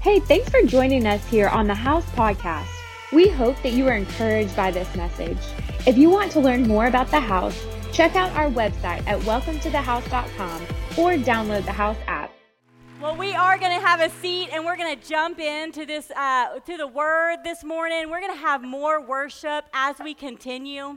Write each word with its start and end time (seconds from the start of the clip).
Hey, 0.00 0.18
thanks 0.18 0.48
for 0.48 0.62
joining 0.62 1.04
us 1.06 1.22
here 1.26 1.48
on 1.48 1.66
the 1.66 1.74
House 1.74 2.06
Podcast. 2.12 2.70
We 3.12 3.28
hope 3.28 3.60
that 3.62 3.74
you 3.74 3.86
are 3.86 3.92
encouraged 3.92 4.56
by 4.56 4.70
this 4.70 4.96
message. 4.96 5.36
If 5.86 5.98
you 5.98 6.08
want 6.08 6.32
to 6.32 6.40
learn 6.40 6.66
more 6.66 6.86
about 6.86 7.10
the 7.10 7.20
house, 7.20 7.66
check 7.92 8.16
out 8.16 8.32
our 8.32 8.48
website 8.48 9.06
at 9.06 9.20
welcometothehouse.com 9.20 10.62
or 10.96 11.22
download 11.22 11.66
the 11.66 11.72
House 11.72 11.98
app. 12.06 12.32
Well, 12.98 13.14
we 13.14 13.34
are 13.34 13.58
going 13.58 13.78
to 13.78 13.86
have 13.86 14.00
a 14.00 14.08
seat 14.08 14.48
and 14.54 14.64
we're 14.64 14.78
going 14.78 14.98
to 14.98 15.06
jump 15.06 15.38
into 15.38 15.84
this, 15.84 16.10
uh, 16.12 16.60
to 16.60 16.78
the 16.78 16.86
word 16.86 17.40
this 17.44 17.62
morning. 17.62 18.08
We're 18.08 18.22
going 18.22 18.32
to 18.32 18.40
have 18.40 18.62
more 18.62 19.06
worship 19.06 19.66
as 19.74 19.96
we 20.02 20.14
continue. 20.14 20.96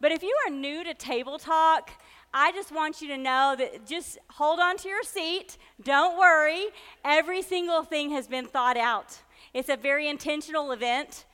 But 0.00 0.12
if 0.12 0.22
you 0.22 0.36
are 0.46 0.50
new 0.52 0.84
to 0.84 0.94
Table 0.94 1.38
Talk, 1.38 1.90
I 2.38 2.52
just 2.52 2.70
want 2.70 3.00
you 3.00 3.08
to 3.08 3.16
know 3.16 3.54
that 3.56 3.86
just 3.86 4.18
hold 4.28 4.60
on 4.60 4.76
to 4.78 4.88
your 4.90 5.02
seat. 5.02 5.56
Don't 5.82 6.18
worry. 6.18 6.66
Every 7.02 7.40
single 7.40 7.82
thing 7.82 8.10
has 8.10 8.28
been 8.28 8.44
thought 8.44 8.76
out. 8.76 9.22
It's 9.54 9.70
a 9.70 9.76
very 9.76 10.06
intentional 10.06 10.70
event. 10.72 11.24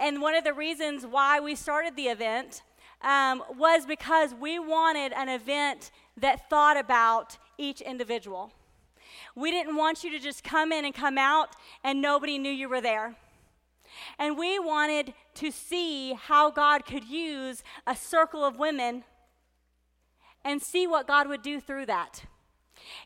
And 0.00 0.20
one 0.20 0.34
of 0.34 0.42
the 0.42 0.52
reasons 0.52 1.06
why 1.06 1.38
we 1.38 1.54
started 1.54 1.94
the 1.94 2.08
event 2.08 2.62
um, 3.02 3.44
was 3.56 3.86
because 3.86 4.34
we 4.34 4.58
wanted 4.58 5.12
an 5.12 5.28
event 5.28 5.92
that 6.16 6.50
thought 6.50 6.76
about 6.76 7.36
each 7.56 7.80
individual. 7.80 8.50
We 9.36 9.52
didn't 9.52 9.76
want 9.76 10.02
you 10.02 10.10
to 10.10 10.18
just 10.18 10.42
come 10.42 10.72
in 10.72 10.84
and 10.84 10.92
come 10.92 11.18
out 11.18 11.54
and 11.84 12.02
nobody 12.02 12.36
knew 12.36 12.50
you 12.50 12.68
were 12.68 12.80
there. 12.80 13.14
And 14.18 14.36
we 14.36 14.58
wanted 14.58 15.14
to 15.34 15.52
see 15.52 16.14
how 16.14 16.50
God 16.50 16.84
could 16.84 17.04
use 17.04 17.62
a 17.86 17.94
circle 17.94 18.44
of 18.44 18.58
women 18.58 19.04
and 20.48 20.62
see 20.62 20.86
what 20.86 21.06
God 21.06 21.28
would 21.28 21.42
do 21.42 21.60
through 21.60 21.84
that. 21.86 22.24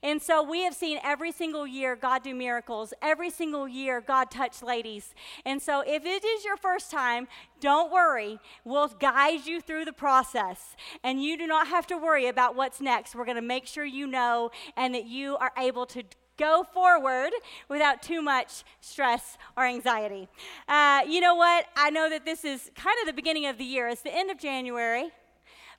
And 0.01 0.23
so 0.23 0.45
we 0.45 0.63
have 0.63 0.75
seen 0.75 1.01
every 1.03 1.33
single 1.33 1.67
year 1.67 1.97
God 1.97 2.23
do 2.23 2.37
miracles. 2.37 2.95
Every 3.03 3.31
single 3.31 3.67
year 3.67 4.01
God 4.01 4.31
touch 4.31 4.63
ladies. 4.63 5.13
And 5.45 5.61
so 5.61 5.81
if 5.81 6.05
it 6.07 6.25
is 6.25 6.45
your 6.45 6.57
first 6.57 6.93
time, 6.93 7.27
don't 7.59 7.91
worry. 7.91 8.39
We'll 8.65 8.87
guide 8.87 9.45
you 9.45 9.61
through 9.61 9.87
the 9.87 9.93
process. 9.93 10.77
And 11.03 11.21
you 11.21 11.37
do 11.37 11.49
not 11.49 11.67
have 11.67 11.85
to 11.89 11.97
worry 11.99 12.29
about 12.29 12.55
what's 12.55 12.81
next. 12.81 13.17
We're 13.17 13.25
going 13.25 13.37
to 13.37 13.43
make 13.43 13.67
sure 13.67 13.85
you 13.85 14.07
know 14.07 14.53
and 14.77 14.95
that 14.95 15.07
you 15.07 15.37
are 15.39 15.53
able 15.59 15.87
to 15.87 16.05
go 16.37 16.65
forward 16.73 17.31
without 17.69 18.03
too 18.03 18.23
much 18.23 18.63
stress 18.81 19.37
or 19.57 19.65
anxiety. 19.65 20.29
Uh, 20.69 21.01
you 21.09 21.21
know 21.21 21.35
what? 21.35 21.67
I 21.77 21.91
know 21.91 22.09
that 22.09 22.25
this 22.25 22.45
is 22.45 22.71
kind 22.77 22.97
of 23.01 23.07
the 23.07 23.13
beginning 23.13 23.47
of 23.47 23.59
the 23.59 23.65
year. 23.65 23.89
It's 23.89 24.03
the 24.03 24.15
end 24.15 24.31
of 24.31 24.39
January. 24.39 25.11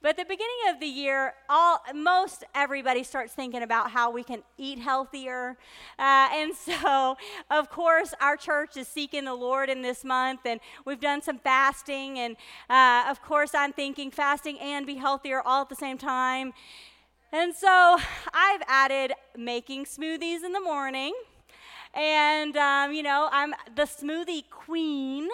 But 0.04 0.10
at 0.10 0.18
the 0.18 0.26
beginning 0.26 0.68
of 0.68 0.82
the 0.82 0.86
year, 0.86 1.34
all 1.48 1.80
most 1.96 2.44
everybody 2.54 3.04
starts 3.04 3.32
thinking 3.32 3.64
about 3.64 3.90
how 3.92 4.12
we 4.12 4.22
can 4.22 4.44
eat 4.58 4.78
healthier. 4.78 5.58
Uh, 5.98 6.28
and 6.34 6.54
so, 6.54 7.16
of 7.50 7.70
course, 7.70 8.14
our 8.20 8.36
church 8.36 8.76
is 8.76 8.86
seeking 8.90 9.24
the 9.24 9.34
Lord 9.34 9.70
in 9.70 9.82
this 9.82 10.04
month, 10.04 10.42
and 10.44 10.60
we've 10.84 11.00
done 11.00 11.22
some 11.22 11.40
fasting. 11.40 12.20
And 12.20 12.36
uh, 12.70 13.10
of 13.10 13.22
course, 13.22 13.56
I'm 13.56 13.72
thinking 13.72 14.12
fasting 14.12 14.60
and 14.60 14.86
be 14.86 14.96
healthier 14.96 15.42
all 15.42 15.62
at 15.62 15.70
the 15.70 15.76
same 15.76 15.98
time. 15.98 16.52
And 17.32 17.56
so, 17.56 17.98
I've 18.34 18.62
added 18.68 19.14
making 19.38 19.86
smoothies 19.86 20.44
in 20.44 20.52
the 20.52 20.60
morning. 20.60 21.14
And, 21.94 22.58
um, 22.58 22.92
you 22.92 23.04
know, 23.04 23.30
I'm 23.32 23.54
the 23.74 23.84
smoothie 23.84 24.50
queen. 24.50 25.30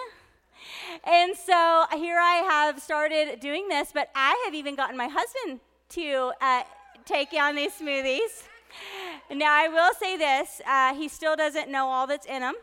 And 1.04 1.36
so 1.36 1.84
here 1.94 2.18
I 2.18 2.42
have 2.48 2.80
started 2.80 3.40
doing 3.40 3.68
this, 3.68 3.90
but 3.92 4.10
I 4.14 4.40
have 4.44 4.54
even 4.54 4.74
gotten 4.74 4.96
my 4.96 5.08
husband 5.08 5.60
to 5.90 6.32
uh, 6.40 6.62
take 7.04 7.32
on 7.32 7.54
these 7.54 7.72
smoothies. 7.72 8.44
Now, 9.30 9.52
I 9.52 9.68
will 9.68 9.94
say 9.94 10.16
this 10.16 10.60
uh, 10.66 10.94
he 10.94 11.08
still 11.08 11.36
doesn't 11.36 11.70
know 11.70 11.86
all 11.86 12.06
that's 12.06 12.26
in 12.26 12.40
them, 12.40 12.54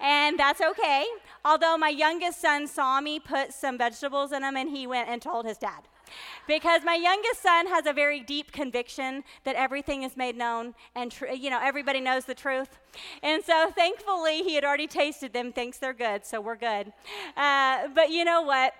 and 0.00 0.38
that's 0.38 0.60
okay. 0.60 1.04
Although 1.44 1.76
my 1.76 1.90
youngest 1.90 2.40
son 2.40 2.66
saw 2.66 3.00
me 3.00 3.20
put 3.20 3.52
some 3.52 3.76
vegetables 3.76 4.32
in 4.32 4.42
them, 4.42 4.56
and 4.56 4.70
he 4.70 4.86
went 4.86 5.08
and 5.08 5.20
told 5.20 5.46
his 5.46 5.58
dad 5.58 5.82
because 6.46 6.82
my 6.84 6.94
youngest 6.94 7.42
son 7.42 7.66
has 7.68 7.86
a 7.86 7.92
very 7.92 8.20
deep 8.20 8.52
conviction 8.52 9.24
that 9.44 9.56
everything 9.56 10.02
is 10.02 10.16
made 10.16 10.36
known 10.36 10.74
and 10.94 11.10
tr- 11.10 11.26
you 11.26 11.50
know 11.50 11.60
everybody 11.62 12.00
knows 12.00 12.24
the 12.24 12.34
truth. 12.34 12.78
And 13.22 13.42
so 13.42 13.70
thankfully 13.74 14.42
he 14.42 14.54
had 14.54 14.64
already 14.64 14.86
tasted 14.86 15.32
them 15.32 15.52
thinks 15.52 15.78
they're 15.78 15.92
good 15.92 16.24
so 16.24 16.40
we're 16.40 16.56
good. 16.56 16.92
Uh, 17.36 17.88
but 17.94 18.10
you 18.10 18.24
know 18.24 18.42
what? 18.42 18.74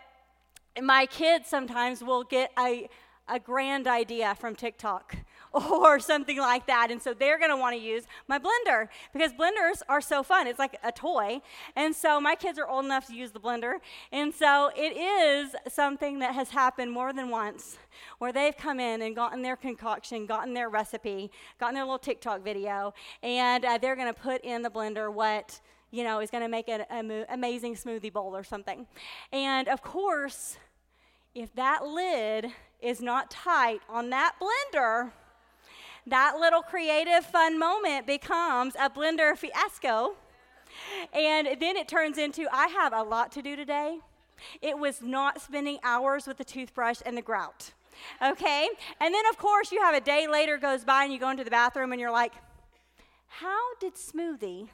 My 0.83 1.07
kids 1.07 1.49
sometimes 1.49 2.03
will 2.03 2.25
get 2.25 2.51
a, 2.59 2.89
a 3.29 3.39
grand 3.39 3.87
idea 3.87 4.35
from 4.35 4.55
tiktok 4.55 5.17
or 5.71 6.01
something 6.01 6.39
like 6.39 6.67
that. 6.67 6.91
And 6.91 7.01
so 7.01 7.15
they're 7.15 7.39
going 7.39 7.51
to 7.51 7.57
want 7.57 7.77
to 7.77 7.81
use 7.81 8.05
my 8.27 8.39
blender 8.39 8.89
because 9.13 9.33
blenders 9.33 9.83
are 9.89 10.01
so 10.01 10.23
fun. 10.23 10.47
It's 10.47 10.59
like 10.59 10.77
a 10.83 10.91
toy. 10.91 11.41
And 11.77 11.95
so 11.95 12.21
my 12.21 12.35
kids 12.35 12.59
are 12.59 12.67
old 12.67 12.85
enough 12.85 13.07
to 13.07 13.15
use 13.15 13.31
the 13.31 13.41
blender. 13.41 13.75
And 14.11 14.35
so 14.35 14.71
it 14.77 14.97
is 14.97 15.55
something 15.73 16.19
that 16.19 16.35
has 16.35 16.51
happened 16.51 16.91
more 16.91 17.13
than 17.13 17.31
once 17.31 17.79
where 18.19 18.33
they've 18.33 18.57
come 18.57 18.81
in 18.81 19.03
and 19.03 19.15
gotten 19.15 19.43
their 19.43 19.57
concoction, 19.57 20.27
gotten 20.27 20.55
their 20.55 20.69
recipe, 20.69 21.31
gotten 21.61 21.75
their 21.75 21.85
little 21.85 21.99
TikTok 21.99 22.43
video, 22.43 22.93
and 23.23 23.65
uh, 23.65 23.79
they're 23.79 23.97
going 23.97 24.13
to 24.13 24.21
put 24.21 24.43
in 24.45 24.63
the 24.63 24.71
blender 24.71 25.13
what 25.13 25.61
you 25.93 26.03
know, 26.03 26.19
is 26.19 26.29
going 26.29 26.43
to 26.43 26.49
make 26.49 26.69
an 26.69 26.85
amazing 27.29 27.77
smoothie 27.77 28.13
bowl 28.13 28.35
or 28.35 28.43
something. 28.43 28.85
And 29.33 29.69
of 29.69 29.81
course, 29.81 30.57
if 31.37 31.55
that 31.55 31.87
lid 31.87 32.51
is 32.83 33.01
not 33.01 33.31
tight 33.31 33.81
on 33.89 34.11
that 34.11 34.35
blender, 34.41 35.13
that 36.07 36.37
little 36.39 36.63
creative, 36.63 37.25
fun 37.25 37.59
moment 37.59 38.07
becomes 38.07 38.75
a 38.79 38.91
blender 38.91 39.37
fiasco. 39.37 40.17
And 41.13 41.47
then 41.61 41.77
it 41.77 41.89
turns 41.89 42.19
into 42.19 42.47
I 42.53 42.67
have 42.69 42.93
a 42.93 43.03
lot 43.03 43.33
to 43.33 43.43
do 43.43 43.57
today. 43.57 43.99
It 44.61 44.79
was 44.79 45.01
not 45.01 45.41
spending 45.41 45.79
hours 45.83 46.27
with 46.27 46.37
the 46.37 46.45
toothbrush 46.45 47.01
and 47.07 47.17
the 47.17 47.23
grout. 47.23 47.73
Okay? 48.23 48.69
And 49.01 49.15
then, 49.15 49.23
of 49.31 49.39
course, 49.39 49.73
you 49.73 49.81
have 49.81 49.95
a 49.95 50.01
day 50.01 50.27
later 50.27 50.59
goes 50.59 50.85
by 50.85 51.05
and 51.05 51.13
you 51.13 51.19
go 51.19 51.31
into 51.31 51.45
the 51.45 51.51
bathroom 51.51 51.93
and 51.93 52.01
you're 52.01 52.11
like, 52.11 52.33
how 53.29 53.75
did 53.81 53.95
smoothie 53.95 54.69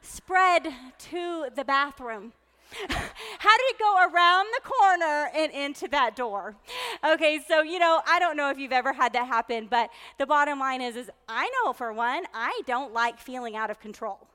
spread 0.00 0.68
to 0.98 1.48
the 1.54 1.64
bathroom? 1.64 2.32
How 2.88 3.56
did 3.58 3.70
it 3.70 3.78
go 3.78 3.96
around 3.98 4.46
the 4.54 4.68
corner 4.68 5.28
and 5.34 5.52
into 5.52 5.88
that 5.88 6.16
door? 6.16 6.56
Okay, 7.04 7.40
so 7.46 7.62
you 7.62 7.78
know, 7.78 8.00
I 8.06 8.18
don't 8.18 8.36
know 8.36 8.50
if 8.50 8.58
you've 8.58 8.72
ever 8.72 8.92
had 8.92 9.12
that 9.12 9.26
happen, 9.26 9.66
but 9.70 9.90
the 10.18 10.26
bottom 10.26 10.58
line 10.58 10.80
is 10.80 10.96
is 10.96 11.10
I 11.28 11.50
know 11.64 11.72
for 11.72 11.92
one, 11.92 12.24
I 12.34 12.60
don't 12.66 12.92
like 12.92 13.18
feeling 13.18 13.56
out 13.56 13.70
of 13.70 13.80
control. 13.80 14.26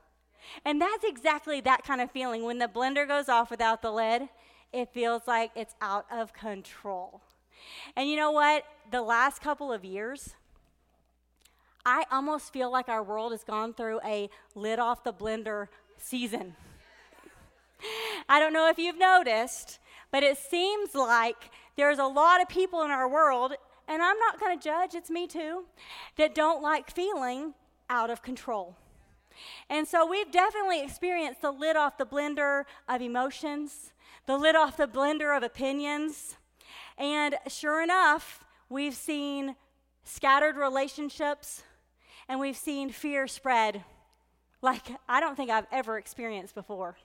And 0.64 0.80
that's 0.80 1.04
exactly 1.04 1.60
that 1.62 1.84
kind 1.84 2.00
of 2.00 2.10
feeling 2.10 2.42
when 2.44 2.58
the 2.58 2.68
blender 2.68 3.06
goes 3.06 3.28
off 3.28 3.50
without 3.50 3.82
the 3.82 3.90
lid, 3.90 4.28
it 4.72 4.88
feels 4.92 5.22
like 5.26 5.50
it's 5.54 5.74
out 5.80 6.06
of 6.10 6.32
control. 6.32 7.20
And 7.96 8.08
you 8.08 8.16
know 8.16 8.30
what? 8.30 8.64
The 8.90 9.02
last 9.02 9.40
couple 9.40 9.72
of 9.72 9.84
years, 9.84 10.34
I 11.84 12.04
almost 12.10 12.52
feel 12.52 12.70
like 12.70 12.88
our 12.88 13.02
world 13.02 13.32
has 13.32 13.44
gone 13.44 13.74
through 13.74 14.00
a 14.04 14.30
lid 14.54 14.78
off 14.78 15.04
the 15.04 15.12
blender 15.12 15.68
season. 15.96 16.54
I 18.28 18.38
don't 18.40 18.52
know 18.52 18.68
if 18.68 18.78
you've 18.78 18.98
noticed, 18.98 19.78
but 20.10 20.22
it 20.22 20.38
seems 20.38 20.94
like 20.94 21.50
there's 21.76 21.98
a 21.98 22.06
lot 22.06 22.40
of 22.40 22.48
people 22.48 22.82
in 22.82 22.90
our 22.90 23.08
world, 23.08 23.52
and 23.86 24.02
I'm 24.02 24.18
not 24.18 24.40
going 24.40 24.58
to 24.58 24.62
judge, 24.62 24.94
it's 24.94 25.10
me 25.10 25.26
too, 25.26 25.64
that 26.16 26.34
don't 26.34 26.62
like 26.62 26.90
feeling 26.90 27.54
out 27.88 28.10
of 28.10 28.22
control. 28.22 28.76
And 29.70 29.86
so 29.86 30.04
we've 30.06 30.30
definitely 30.30 30.82
experienced 30.82 31.42
the 31.42 31.52
lid 31.52 31.76
off 31.76 31.96
the 31.96 32.06
blender 32.06 32.64
of 32.88 33.00
emotions, 33.00 33.92
the 34.26 34.36
lid 34.36 34.56
off 34.56 34.76
the 34.76 34.88
blender 34.88 35.36
of 35.36 35.42
opinions. 35.42 36.36
And 36.96 37.36
sure 37.46 37.82
enough, 37.82 38.44
we've 38.68 38.94
seen 38.94 39.54
scattered 40.02 40.56
relationships 40.56 41.62
and 42.28 42.40
we've 42.40 42.56
seen 42.56 42.90
fear 42.90 43.26
spread 43.26 43.84
like 44.60 44.82
I 45.08 45.20
don't 45.20 45.36
think 45.36 45.50
I've 45.50 45.66
ever 45.70 45.98
experienced 45.98 46.54
before. 46.54 46.96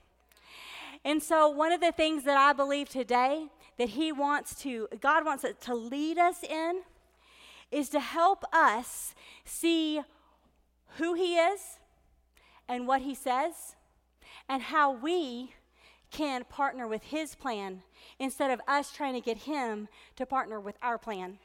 And 1.04 1.22
so, 1.22 1.48
one 1.48 1.70
of 1.70 1.80
the 1.80 1.92
things 1.92 2.24
that 2.24 2.36
I 2.36 2.52
believe 2.54 2.88
today 2.88 3.48
that 3.76 3.90
He 3.90 4.10
wants 4.10 4.54
to, 4.62 4.88
God 5.00 5.24
wants 5.24 5.44
to 5.60 5.74
lead 5.74 6.16
us 6.16 6.42
in, 6.42 6.82
is 7.70 7.88
to 7.90 8.00
help 8.00 8.44
us 8.52 9.14
see 9.44 10.00
who 10.96 11.14
He 11.14 11.36
is 11.36 11.78
and 12.68 12.86
what 12.86 13.02
He 13.02 13.14
says, 13.14 13.76
and 14.48 14.62
how 14.62 14.92
we 14.92 15.52
can 16.10 16.44
partner 16.44 16.88
with 16.88 17.02
His 17.04 17.34
plan 17.34 17.82
instead 18.18 18.50
of 18.50 18.60
us 18.66 18.90
trying 18.90 19.14
to 19.14 19.20
get 19.20 19.38
Him 19.38 19.88
to 20.16 20.24
partner 20.24 20.58
with 20.58 20.76
our 20.80 20.96
plan. 20.96 21.38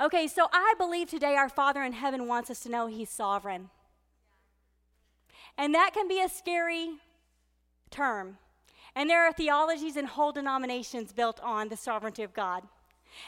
Okay, 0.00 0.26
so 0.28 0.46
I 0.52 0.74
believe 0.78 1.10
today 1.10 1.36
our 1.36 1.48
Father 1.48 1.82
in 1.82 1.92
heaven 1.92 2.26
wants 2.26 2.48
us 2.48 2.60
to 2.60 2.70
know 2.70 2.86
He's 2.86 3.10
sovereign. 3.10 3.68
And 5.58 5.74
that 5.74 5.90
can 5.92 6.08
be 6.08 6.22
a 6.22 6.28
scary 6.28 6.94
term. 7.94 8.38
And 8.94 9.08
there 9.08 9.24
are 9.24 9.32
theologies 9.32 9.96
and 9.96 10.06
whole 10.06 10.32
denominations 10.32 11.12
built 11.12 11.40
on 11.40 11.68
the 11.68 11.76
sovereignty 11.76 12.22
of 12.22 12.34
God. 12.34 12.64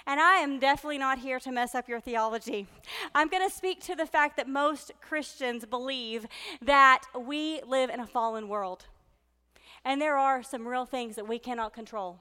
And 0.06 0.20
I 0.20 0.36
am 0.36 0.58
definitely 0.58 0.98
not 0.98 1.18
here 1.18 1.38
to 1.40 1.52
mess 1.52 1.74
up 1.74 1.88
your 1.88 2.00
theology. 2.00 2.66
I'm 3.14 3.28
going 3.28 3.48
to 3.48 3.54
speak 3.54 3.80
to 3.82 3.94
the 3.94 4.06
fact 4.06 4.36
that 4.36 4.48
most 4.48 4.92
Christians 5.00 5.64
believe 5.64 6.26
that 6.60 7.02
we 7.18 7.60
live 7.66 7.90
in 7.90 8.00
a 8.00 8.06
fallen 8.06 8.48
world. 8.48 8.86
And 9.84 10.00
there 10.00 10.16
are 10.16 10.42
some 10.42 10.66
real 10.66 10.86
things 10.86 11.14
that 11.14 11.28
we 11.28 11.38
cannot 11.38 11.72
control. 11.72 12.20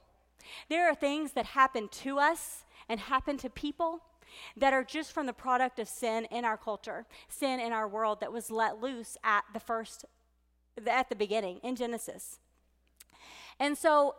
There 0.70 0.88
are 0.88 0.94
things 0.94 1.32
that 1.32 1.48
happen 1.48 1.88
to 2.04 2.20
us 2.20 2.66
and 2.88 3.00
happen 3.00 3.38
to 3.38 3.50
people 3.50 4.02
that 4.58 4.74
are 4.74 4.84
just 4.84 5.12
from 5.12 5.26
the 5.26 5.34
product 5.34 5.80
of 5.80 5.88
sin 5.88 6.26
in 6.30 6.46
our 6.46 6.58
culture, 6.58 7.06
sin 7.28 7.60
in 7.60 7.72
our 7.72 7.88
world 7.88 8.20
that 8.20 8.32
was 8.32 8.52
let 8.52 8.82
loose 8.82 9.18
at 9.24 9.44
the 9.54 9.60
first 9.60 10.06
at 10.88 11.10
the 11.10 11.16
beginning 11.16 11.60
in 11.64 11.76
Genesis. 11.76 12.40
And 13.60 13.78
so 13.78 14.16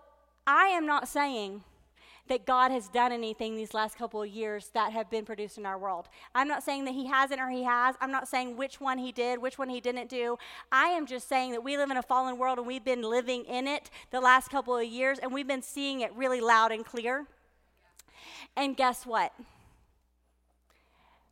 I 0.47 0.67
am 0.67 0.87
not 0.87 1.09
saying 1.09 1.63
that 2.29 2.45
God 2.45 2.71
has 2.71 2.89
done 2.89 3.13
anything 3.13 3.57
these 3.57 3.75
last 3.75 3.97
couple 3.97 4.23
of 4.23 4.29
years 4.29 4.71
that 4.75 4.93
have 4.93 5.11
been 5.11 5.25
produced 5.25 5.59
in 5.59 5.67
our 5.67 5.79
world. 5.79 6.09
I'm 6.35 6.49
not 6.49 6.63
saying 6.63 6.85
that 6.87 6.95
He 6.95 7.07
hasn't 7.07 7.41
or 7.41 7.51
He 7.51 7.63
has. 7.63 7.95
I'm 8.01 8.11
not 8.11 8.27
saying 8.27 8.57
which 8.57 8.81
one 8.81 8.99
He 8.99 9.13
did, 9.13 9.41
which 9.41 9.59
one 9.59 9.69
He 9.69 9.81
didn't 9.81 10.09
do. 10.09 10.39
I 10.73 10.87
am 10.87 11.07
just 11.07 11.29
saying 11.29 11.53
that 11.53 11.63
we 11.63 11.77
live 11.77 11.91
in 11.91 11.97
a 11.97 12.03
fallen 12.03 12.39
world 12.39 12.59
and 12.59 12.67
we've 12.67 12.85
been 12.85 13.03
living 13.03 13.45
in 13.45 13.69
it 13.69 13.91
the 14.11 14.21
last 14.21 14.51
couple 14.51 14.77
of 14.77 14.85
years 14.85 15.19
and 15.19 15.33
we've 15.33 15.47
been 15.47 15.63
seeing 15.63 16.01
it 16.01 16.13
really 16.15 16.41
loud 16.41 16.73
and 16.73 16.85
clear. 16.85 17.27
And 18.57 18.77
guess 18.77 19.07
what? 19.07 19.33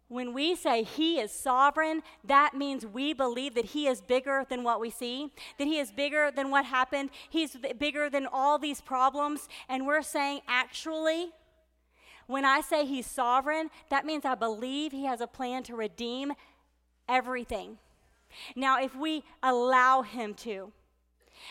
When 0.08 0.34
we 0.34 0.54
say 0.54 0.82
He 0.82 1.18
is 1.18 1.32
sovereign, 1.32 2.02
that 2.24 2.54
means 2.54 2.84
we 2.84 3.12
believe 3.12 3.54
that 3.54 3.66
He 3.66 3.86
is 3.86 4.00
bigger 4.00 4.44
than 4.48 4.62
what 4.62 4.80
we 4.80 4.90
see, 4.90 5.32
that 5.58 5.66
He 5.66 5.78
is 5.78 5.90
bigger 5.90 6.30
than 6.30 6.50
what 6.50 6.66
happened, 6.66 7.10
He's 7.30 7.56
bigger 7.78 8.10
than 8.10 8.26
all 8.26 8.58
these 8.58 8.80
problems. 8.80 9.48
And 9.68 9.86
we're 9.86 10.02
saying, 10.02 10.40
actually, 10.46 11.32
when 12.26 12.44
I 12.44 12.60
say 12.60 12.84
He's 12.84 13.06
sovereign, 13.06 13.70
that 13.88 14.04
means 14.04 14.24
I 14.24 14.34
believe 14.34 14.92
He 14.92 15.06
has 15.06 15.20
a 15.20 15.26
plan 15.26 15.62
to 15.64 15.76
redeem 15.76 16.34
everything. 17.08 17.78
Now, 18.54 18.82
if 18.82 18.94
we 18.94 19.24
allow 19.42 20.02
Him 20.02 20.34
to, 20.34 20.72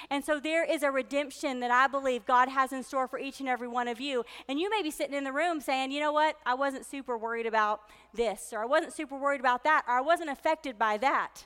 and 0.09 0.23
so 0.23 0.39
there 0.39 0.63
is 0.63 0.83
a 0.83 0.91
redemption 0.91 1.59
that 1.59 1.71
I 1.71 1.87
believe 1.87 2.25
God 2.25 2.49
has 2.49 2.71
in 2.71 2.83
store 2.83 3.07
for 3.07 3.19
each 3.19 3.39
and 3.39 3.49
every 3.49 3.67
one 3.67 3.87
of 3.87 3.99
you. 3.99 4.23
And 4.47 4.59
you 4.59 4.69
may 4.69 4.81
be 4.81 4.91
sitting 4.91 5.15
in 5.15 5.23
the 5.23 5.31
room 5.31 5.61
saying, 5.61 5.91
you 5.91 5.99
know 5.99 6.11
what, 6.11 6.37
I 6.45 6.53
wasn't 6.53 6.85
super 6.85 7.17
worried 7.17 7.45
about 7.45 7.81
this, 8.13 8.49
or 8.53 8.59
I 8.59 8.65
wasn't 8.65 8.93
super 8.93 9.17
worried 9.17 9.39
about 9.39 9.63
that, 9.63 9.83
or 9.87 9.93
I 9.95 10.01
wasn't 10.01 10.29
affected 10.29 10.77
by 10.77 10.97
that. 10.97 11.45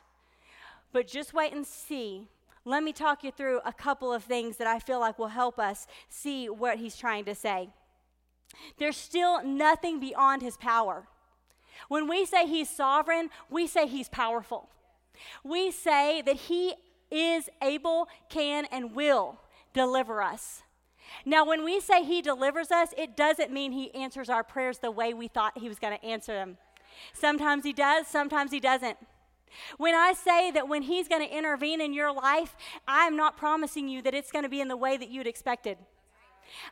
But 0.91 1.07
just 1.07 1.33
wait 1.33 1.53
and 1.53 1.65
see. 1.65 2.27
Let 2.65 2.83
me 2.83 2.91
talk 2.91 3.23
you 3.23 3.31
through 3.31 3.61
a 3.65 3.73
couple 3.73 4.11
of 4.11 4.23
things 4.23 4.57
that 4.57 4.67
I 4.67 4.79
feel 4.79 4.99
like 4.99 5.17
will 5.17 5.27
help 5.27 5.57
us 5.57 5.87
see 6.09 6.49
what 6.49 6.77
he's 6.77 6.97
trying 6.97 7.25
to 7.25 7.35
say. 7.35 7.69
There's 8.77 8.97
still 8.97 9.43
nothing 9.43 9.99
beyond 9.99 10.41
his 10.41 10.57
power. 10.57 11.07
When 11.87 12.07
we 12.09 12.25
say 12.25 12.47
he's 12.47 12.69
sovereign, 12.69 13.29
we 13.49 13.67
say 13.67 13.87
he's 13.87 14.09
powerful. 14.09 14.69
We 15.43 15.71
say 15.71 16.21
that 16.21 16.35
he 16.35 16.73
is 17.11 17.49
able, 17.61 18.07
can, 18.29 18.65
and 18.65 18.95
will 18.95 19.39
deliver 19.73 20.21
us. 20.21 20.63
Now, 21.25 21.45
when 21.45 21.63
we 21.63 21.79
say 21.79 22.03
He 22.03 22.21
delivers 22.21 22.71
us, 22.71 22.93
it 22.97 23.15
doesn't 23.15 23.51
mean 23.51 23.71
He 23.71 23.93
answers 23.93 24.29
our 24.29 24.43
prayers 24.43 24.79
the 24.79 24.91
way 24.91 25.13
we 25.13 25.27
thought 25.27 25.57
He 25.57 25.67
was 25.67 25.79
going 25.79 25.97
to 25.97 26.05
answer 26.05 26.33
them. 26.33 26.57
Sometimes 27.13 27.63
He 27.63 27.73
does, 27.73 28.07
sometimes 28.07 28.51
He 28.51 28.59
doesn't. 28.59 28.97
When 29.77 29.95
I 29.95 30.13
say 30.13 30.51
that 30.51 30.67
when 30.67 30.83
He's 30.83 31.07
going 31.07 31.25
to 31.25 31.35
intervene 31.35 31.81
in 31.81 31.93
your 31.93 32.11
life, 32.11 32.55
I'm 32.87 33.15
not 33.15 33.37
promising 33.37 33.87
you 33.87 34.01
that 34.01 34.13
it's 34.13 34.31
going 34.31 34.43
to 34.43 34.49
be 34.49 34.61
in 34.61 34.67
the 34.67 34.77
way 34.77 34.97
that 34.97 35.09
you'd 35.09 35.27
expected. 35.27 35.77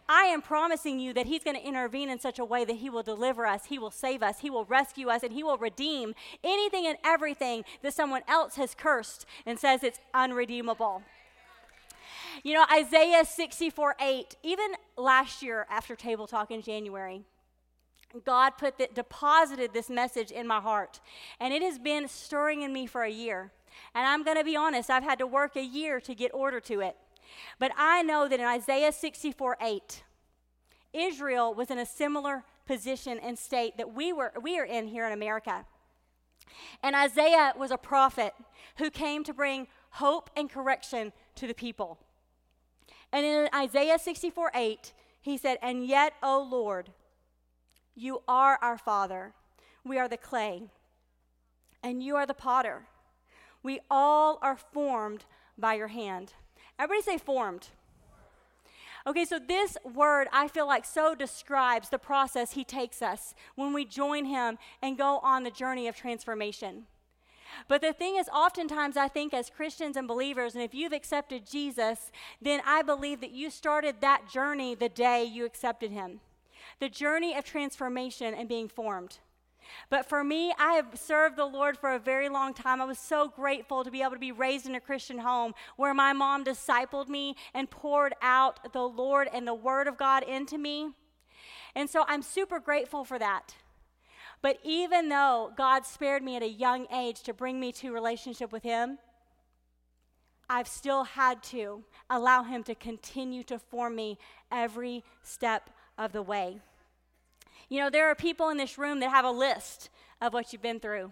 I 0.07 0.23
am 0.23 0.41
promising 0.41 0.99
you 0.99 1.13
that 1.13 1.25
He's 1.25 1.43
going 1.43 1.55
to 1.55 1.65
intervene 1.65 2.09
in 2.09 2.19
such 2.19 2.39
a 2.39 2.45
way 2.45 2.65
that 2.65 2.77
He 2.77 2.89
will 2.89 3.03
deliver 3.03 3.45
us, 3.45 3.65
He 3.65 3.79
will 3.79 3.91
save 3.91 4.23
us, 4.23 4.39
He 4.39 4.49
will 4.49 4.65
rescue 4.65 5.09
us, 5.09 5.23
and 5.23 5.33
He 5.33 5.43
will 5.43 5.57
redeem 5.57 6.15
anything 6.43 6.85
and 6.87 6.97
everything 7.03 7.63
that 7.81 7.93
someone 7.93 8.21
else 8.27 8.55
has 8.55 8.75
cursed 8.75 9.25
and 9.45 9.59
says 9.59 9.83
it's 9.83 9.99
unredeemable. 10.13 11.03
You 12.43 12.53
know, 12.53 12.65
Isaiah 12.71 13.25
64 13.25 13.95
8, 13.99 14.35
even 14.43 14.67
last 14.97 15.41
year 15.41 15.65
after 15.69 15.95
Table 15.95 16.27
Talk 16.27 16.51
in 16.51 16.61
January, 16.61 17.23
God 18.23 18.51
put 18.51 18.77
deposited 18.93 19.73
this 19.73 19.89
message 19.89 20.31
in 20.31 20.47
my 20.47 20.59
heart. 20.59 20.99
And 21.39 21.53
it 21.53 21.61
has 21.61 21.79
been 21.79 22.07
stirring 22.07 22.61
in 22.61 22.71
me 22.71 22.85
for 22.85 23.03
a 23.03 23.09
year. 23.09 23.51
And 23.93 24.07
I'm 24.07 24.23
going 24.23 24.37
to 24.37 24.43
be 24.43 24.55
honest, 24.55 24.89
I've 24.89 25.03
had 25.03 25.19
to 25.19 25.27
work 25.27 25.55
a 25.55 25.63
year 25.63 25.99
to 26.01 26.15
get 26.15 26.33
order 26.33 26.59
to 26.61 26.79
it. 26.81 26.95
But 27.59 27.71
I 27.77 28.01
know 28.03 28.27
that 28.27 28.39
in 28.39 28.45
Isaiah 28.45 28.91
64 28.91 29.57
8, 29.61 30.03
Israel 30.93 31.53
was 31.53 31.69
in 31.69 31.77
a 31.77 31.85
similar 31.85 32.43
position 32.65 33.19
and 33.19 33.37
state 33.37 33.77
that 33.77 33.93
we, 33.93 34.13
were, 34.13 34.33
we 34.41 34.59
are 34.59 34.65
in 34.65 34.87
here 34.87 35.05
in 35.05 35.13
America. 35.13 35.65
And 36.81 36.95
Isaiah 36.95 37.53
was 37.57 37.71
a 37.71 37.77
prophet 37.77 38.33
who 38.77 38.89
came 38.89 39.23
to 39.23 39.33
bring 39.33 39.67
hope 39.91 40.29
and 40.35 40.49
correction 40.49 41.13
to 41.35 41.47
the 41.47 41.53
people. 41.53 41.99
And 43.11 43.25
in 43.25 43.49
Isaiah 43.53 43.99
64 43.99 44.51
8, 44.53 44.93
he 45.21 45.37
said, 45.37 45.57
And 45.61 45.85
yet, 45.85 46.13
O 46.21 46.45
Lord, 46.49 46.91
you 47.95 48.21
are 48.27 48.59
our 48.61 48.77
Father. 48.77 49.33
We 49.83 49.97
are 49.97 50.07
the 50.07 50.17
clay, 50.17 50.63
and 51.83 52.01
you 52.01 52.15
are 52.15 52.25
the 52.25 52.33
potter. 52.33 52.87
We 53.63 53.79
all 53.89 54.39
are 54.41 54.57
formed 54.57 55.25
by 55.57 55.75
your 55.75 55.87
hand. 55.87 56.33
Everybody 56.77 57.03
say 57.03 57.17
formed. 57.17 57.69
Okay, 59.07 59.23
so 59.25 59.37
this 59.37 59.77
word 59.83 60.27
I 60.33 60.47
feel 60.47 60.65
like 60.65 60.83
so 60.83 61.13
describes 61.13 61.89
the 61.89 61.99
process 61.99 62.53
he 62.53 62.63
takes 62.63 63.01
us 63.01 63.35
when 63.55 63.71
we 63.71 63.85
join 63.85 64.25
him 64.25 64.57
and 64.81 64.97
go 64.97 65.19
on 65.19 65.43
the 65.43 65.51
journey 65.51 65.87
of 65.87 65.95
transformation. 65.95 66.85
But 67.67 67.81
the 67.81 67.93
thing 67.93 68.17
is, 68.17 68.27
oftentimes 68.29 68.97
I 68.97 69.07
think 69.07 69.33
as 69.33 69.49
Christians 69.49 69.95
and 69.95 70.07
believers, 70.07 70.55
and 70.55 70.63
if 70.63 70.73
you've 70.73 70.91
accepted 70.91 71.45
Jesus, 71.49 72.11
then 72.41 72.61
I 72.65 72.81
believe 72.81 73.21
that 73.21 73.31
you 73.31 73.49
started 73.49 73.97
that 74.01 74.27
journey 74.27 74.75
the 74.75 74.89
day 74.89 75.23
you 75.23 75.45
accepted 75.45 75.91
him. 75.91 76.19
The 76.79 76.89
journey 76.89 77.35
of 77.37 77.45
transformation 77.45 78.33
and 78.33 78.49
being 78.49 78.67
formed. 78.67 79.19
But 79.89 80.07
for 80.07 80.23
me, 80.23 80.53
I 80.57 80.73
have 80.73 80.99
served 80.99 81.35
the 81.35 81.45
Lord 81.45 81.77
for 81.77 81.93
a 81.93 81.99
very 81.99 82.29
long 82.29 82.53
time. 82.53 82.81
I 82.81 82.85
was 82.85 82.99
so 82.99 83.27
grateful 83.27 83.83
to 83.83 83.91
be 83.91 84.01
able 84.01 84.13
to 84.13 84.19
be 84.19 84.31
raised 84.31 84.65
in 84.65 84.75
a 84.75 84.79
Christian 84.79 85.19
home 85.19 85.53
where 85.77 85.93
my 85.93 86.13
mom 86.13 86.43
discipled 86.43 87.07
me 87.07 87.35
and 87.53 87.69
poured 87.69 88.13
out 88.21 88.73
the 88.73 88.87
Lord 88.87 89.29
and 89.33 89.47
the 89.47 89.53
Word 89.53 89.87
of 89.87 89.97
God 89.97 90.23
into 90.23 90.57
me. 90.57 90.89
And 91.75 91.89
so 91.89 92.05
I'm 92.07 92.21
super 92.21 92.59
grateful 92.59 93.03
for 93.03 93.19
that. 93.19 93.55
But 94.41 94.59
even 94.63 95.09
though 95.09 95.51
God 95.57 95.85
spared 95.85 96.23
me 96.23 96.35
at 96.35 96.43
a 96.43 96.49
young 96.49 96.87
age 96.93 97.23
to 97.23 97.33
bring 97.33 97.59
me 97.59 97.71
to 97.73 97.91
relationship 97.91 98.51
with 98.51 98.63
Him, 98.63 98.99
I've 100.49 100.67
still 100.67 101.03
had 101.03 101.41
to 101.43 101.83
allow 102.09 102.43
Him 102.43 102.63
to 102.63 102.75
continue 102.75 103.43
to 103.43 103.57
form 103.57 103.95
me 103.95 104.17
every 104.51 105.03
step 105.23 105.71
of 105.97 106.11
the 106.11 106.21
way. 106.21 106.59
You 107.69 107.79
know, 107.79 107.89
there 107.89 108.09
are 108.09 108.15
people 108.15 108.49
in 108.49 108.57
this 108.57 108.77
room 108.77 108.99
that 108.99 109.09
have 109.09 109.25
a 109.25 109.31
list 109.31 109.89
of 110.21 110.33
what 110.33 110.53
you've 110.53 110.61
been 110.61 110.79
through. 110.79 111.11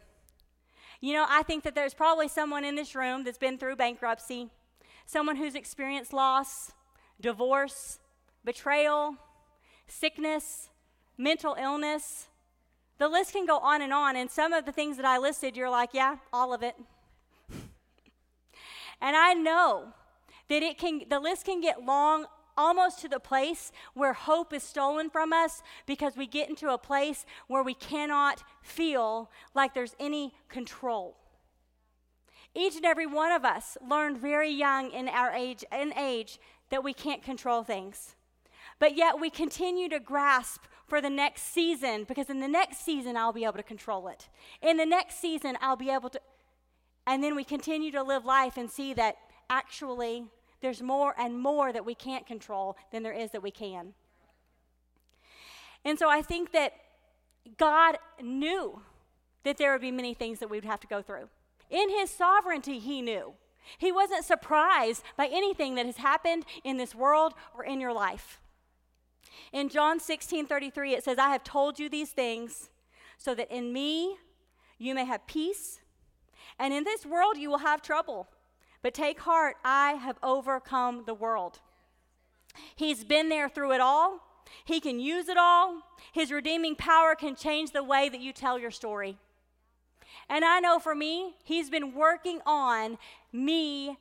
You 1.02 1.14
know, 1.14 1.26
I 1.28 1.44
think 1.44 1.64
that 1.64 1.76
there's 1.76 1.94
probably 1.94 2.28
someone 2.28 2.64
in 2.64 2.76
this 2.76 2.96
room 2.96 3.24
that's 3.24 3.38
been 3.38 3.58
through 3.58 3.76
bankruptcy, 3.76 4.50
someone 5.06 5.36
who's 5.36 5.56
experienced 5.56 6.14
loss, 6.14 6.72
divorce, 7.20 8.00
betrayal, 8.46 9.16
sickness, 9.88 10.70
mental 11.18 11.56
illness. 11.60 12.28
The 13.00 13.10
list 13.10 13.34
can 13.34 13.46
go 13.46 13.58
on 13.58 13.82
and 13.82 13.92
on. 13.92 14.16
And 14.16 14.30
some 14.30 14.54
of 14.54 14.66
the 14.66 14.72
things 14.72 14.98
that 14.98 15.06
I 15.06 15.18
listed, 15.18 15.58
you're 15.58 15.70
like, 15.70 15.90
yeah, 15.94 16.18
all 16.32 16.54
of 16.54 16.64
it. 16.64 16.76
and 19.02 19.16
I 19.16 19.34
know 19.34 19.94
that 20.50 20.64
it 20.64 20.78
can, 20.78 21.02
the 21.10 21.20
list 21.20 21.46
can 21.46 21.62
get 21.62 21.84
long 21.84 22.28
almost 22.58 23.00
to 23.00 23.08
the 23.08 23.20
place 23.20 23.72
where 23.94 24.14
hope 24.14 24.54
is 24.54 24.64
stolen 24.64 25.10
from 25.10 25.34
us 25.34 25.62
because 25.86 26.16
we 26.16 26.28
get 26.28 26.50
into 26.50 26.70
a 26.70 26.78
place 26.78 27.26
where 27.48 27.64
we 27.64 27.74
cannot 27.74 28.44
feel 28.62 29.30
like 29.54 29.74
there's 29.74 29.96
any 30.00 30.34
control. 30.50 31.18
Each 32.56 32.76
and 32.76 32.86
every 32.86 33.08
one 33.08 33.32
of 33.32 33.44
us 33.44 33.78
learned 33.88 34.20
very 34.20 34.52
young 34.52 34.92
in 34.92 35.08
our 35.08 35.32
age 35.32 35.64
in 35.72 35.94
age 35.98 36.40
that 36.70 36.84
we 36.84 36.94
can't 36.94 37.24
control 37.24 37.64
things. 37.64 38.16
But 38.80 38.96
yet 38.96 39.20
we 39.20 39.30
continue 39.30 39.90
to 39.90 40.00
grasp 40.00 40.62
for 40.88 41.02
the 41.02 41.10
next 41.10 41.54
season 41.54 42.04
because 42.04 42.30
in 42.30 42.40
the 42.40 42.48
next 42.48 42.86
season 42.86 43.18
I'll 43.18 43.34
be 43.34 43.44
able 43.44 43.54
to 43.54 43.64
control 43.64 44.08
it. 44.08 44.30
In 44.62 44.78
the 44.78 44.86
next 44.86 45.20
season 45.20 45.58
I'll 45.62 45.76
be 45.76 45.90
able 45.90 46.10
to 46.10 46.20
and 47.06 47.24
then 47.24 47.36
we 47.36 47.44
continue 47.44 47.92
to 47.92 48.04
live 48.04 48.24
life 48.24 48.56
and 48.56 48.70
see 48.70 48.94
that 48.94 49.18
actually 49.50 50.26
there's 50.64 50.82
more 50.82 51.14
and 51.20 51.38
more 51.38 51.74
that 51.74 51.86
we 51.86 51.94
can't 51.94 52.26
control 52.26 52.78
than 52.92 53.04
there 53.04 53.14
is 53.14 53.32
that 53.32 53.44
we 53.44 53.52
can. 53.52 53.94
And 55.84 56.00
so 56.00 56.10
I 56.10 56.22
think 56.22 56.54
that 56.54 56.74
God 57.58 57.98
knew 58.22 58.82
that 59.44 59.58
there 59.58 59.74
would 59.74 59.82
be 59.82 59.92
many 59.92 60.14
things 60.14 60.40
that 60.40 60.50
we 60.50 60.56
would 60.56 60.66
have 60.66 60.80
to 60.80 60.88
go 60.88 61.02
through. 61.02 61.28
In 61.70 61.90
His 61.90 62.10
sovereignty, 62.10 62.80
He 62.80 63.02
knew. 63.02 63.34
He 63.78 63.92
wasn't 63.92 64.24
surprised 64.24 65.04
by 65.18 65.28
anything 65.28 65.76
that 65.76 65.86
has 65.86 65.98
happened 65.98 66.46
in 66.64 66.78
this 66.78 66.96
world 66.96 67.34
or 67.54 67.66
in 67.66 67.82
your 67.82 67.94
life. 67.94 68.40
In 69.52 69.68
John 69.68 70.00
16 70.00 70.48
33, 70.48 70.94
it 70.94 71.04
says, 71.04 71.18
I 71.18 71.30
have 71.30 71.44
told 71.44 71.78
you 71.78 71.90
these 71.90 72.12
things 72.12 72.70
so 73.18 73.36
that 73.36 73.52
in 73.52 73.74
me 73.74 74.16
you 74.78 74.96
may 74.96 75.04
have 75.04 75.28
peace. 75.28 75.82
And 76.58 76.74
in 76.74 76.86
this 76.86 77.06
world 77.06 77.38
you 77.38 77.50
will 77.50 77.60
have 77.60 77.82
trouble. 77.82 78.30
But 78.84 78.94
take 78.94 79.22
heart, 79.22 79.56
I 79.66 79.94
have 79.94 80.18
overcome 80.22 81.04
the 81.06 81.14
world. 81.14 81.60
He's 82.76 83.04
been 83.04 83.30
there 83.30 83.50
through 83.50 83.72
it 83.72 83.82
all. 83.82 84.20
He 84.66 84.80
can 84.80 85.00
use 85.00 85.30
it 85.30 85.38
all. 85.38 85.82
His 86.12 86.32
redeeming 86.32 86.76
power 86.76 87.16
can 87.16 87.36
change 87.36 87.72
the 87.72 87.82
way 87.82 88.10
that 88.10 88.20
you 88.20 88.34
tell 88.34 88.60
your 88.60 88.70
story. 88.70 89.18
And 90.30 90.46
I 90.46 90.60
know 90.60 90.80
for 90.80 90.94
me, 90.94 91.36
He's 91.44 91.70
been 91.70 91.96
working 91.96 92.42
on 92.46 92.98
me 93.32 93.98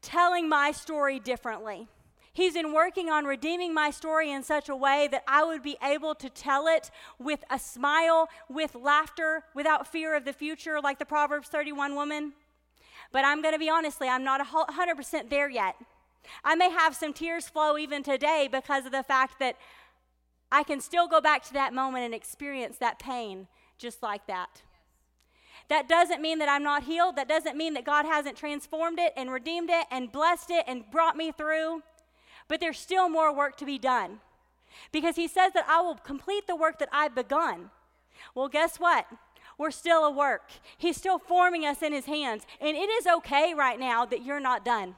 telling 0.00 0.48
my 0.48 0.70
story 0.70 1.18
differently. 1.18 1.88
He's 2.32 2.54
been 2.54 2.72
working 2.72 3.10
on 3.10 3.24
redeeming 3.24 3.74
my 3.74 3.90
story 3.90 4.30
in 4.30 4.42
such 4.42 4.68
a 4.68 4.76
way 4.76 5.08
that 5.10 5.24
I 5.26 5.42
would 5.42 5.62
be 5.62 5.78
able 5.82 6.14
to 6.16 6.28
tell 6.28 6.66
it 6.66 6.90
with 7.18 7.42
a 7.50 7.58
smile, 7.58 8.28
with 8.48 8.74
laughter, 8.74 9.44
without 9.54 9.86
fear 9.86 10.14
of 10.14 10.24
the 10.24 10.34
future, 10.34 10.80
like 10.80 10.98
the 10.98 11.06
Proverbs 11.06 11.48
31 11.48 11.94
woman. 11.94 12.34
But 13.12 13.24
I'm 13.24 13.42
going 13.42 13.54
to 13.54 13.58
be 13.58 13.70
honestly, 13.70 14.08
I'm 14.08 14.24
not 14.24 14.44
100% 14.46 15.30
there 15.30 15.48
yet. 15.48 15.76
I 16.44 16.54
may 16.54 16.70
have 16.70 16.94
some 16.94 17.12
tears 17.12 17.48
flow 17.48 17.78
even 17.78 18.02
today 18.02 18.48
because 18.50 18.84
of 18.86 18.92
the 18.92 19.02
fact 19.02 19.38
that 19.38 19.56
I 20.50 20.62
can 20.62 20.80
still 20.80 21.08
go 21.08 21.20
back 21.20 21.44
to 21.44 21.52
that 21.54 21.72
moment 21.72 22.04
and 22.04 22.14
experience 22.14 22.78
that 22.78 22.98
pain 22.98 23.46
just 23.78 24.02
like 24.02 24.26
that. 24.26 24.62
That 25.68 25.88
doesn't 25.88 26.22
mean 26.22 26.38
that 26.38 26.48
I'm 26.48 26.62
not 26.62 26.84
healed. 26.84 27.16
That 27.16 27.28
doesn't 27.28 27.56
mean 27.56 27.74
that 27.74 27.84
God 27.84 28.06
hasn't 28.06 28.36
transformed 28.36 28.98
it 28.98 29.12
and 29.16 29.30
redeemed 29.30 29.70
it 29.70 29.86
and 29.90 30.12
blessed 30.12 30.50
it 30.50 30.64
and 30.68 30.88
brought 30.90 31.16
me 31.16 31.32
through. 31.32 31.82
But 32.48 32.60
there's 32.60 32.78
still 32.78 33.08
more 33.08 33.34
work 33.34 33.56
to 33.56 33.66
be 33.66 33.78
done. 33.78 34.20
Because 34.92 35.16
he 35.16 35.26
says 35.26 35.52
that 35.54 35.66
I 35.68 35.80
will 35.80 35.96
complete 35.96 36.46
the 36.46 36.54
work 36.54 36.78
that 36.78 36.88
I've 36.92 37.14
begun. 37.14 37.70
Well, 38.34 38.48
guess 38.48 38.76
what? 38.76 39.06
We're 39.58 39.70
still 39.70 40.04
a 40.04 40.10
work. 40.10 40.50
He's 40.76 40.96
still 40.96 41.18
forming 41.18 41.64
us 41.64 41.82
in 41.82 41.92
his 41.92 42.06
hands. 42.06 42.46
And 42.60 42.76
it 42.76 42.90
is 42.90 43.06
okay 43.06 43.54
right 43.54 43.78
now 43.78 44.04
that 44.04 44.24
you're 44.24 44.40
not 44.40 44.64
done. 44.64 44.96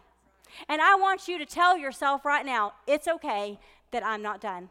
And 0.68 0.80
I 0.82 0.96
want 0.96 1.28
you 1.28 1.38
to 1.38 1.46
tell 1.46 1.76
yourself 1.76 2.24
right 2.24 2.44
now, 2.44 2.72
it's 2.86 3.06
okay 3.06 3.58
that 3.90 4.04
I'm 4.04 4.22
not 4.22 4.40
done. 4.40 4.70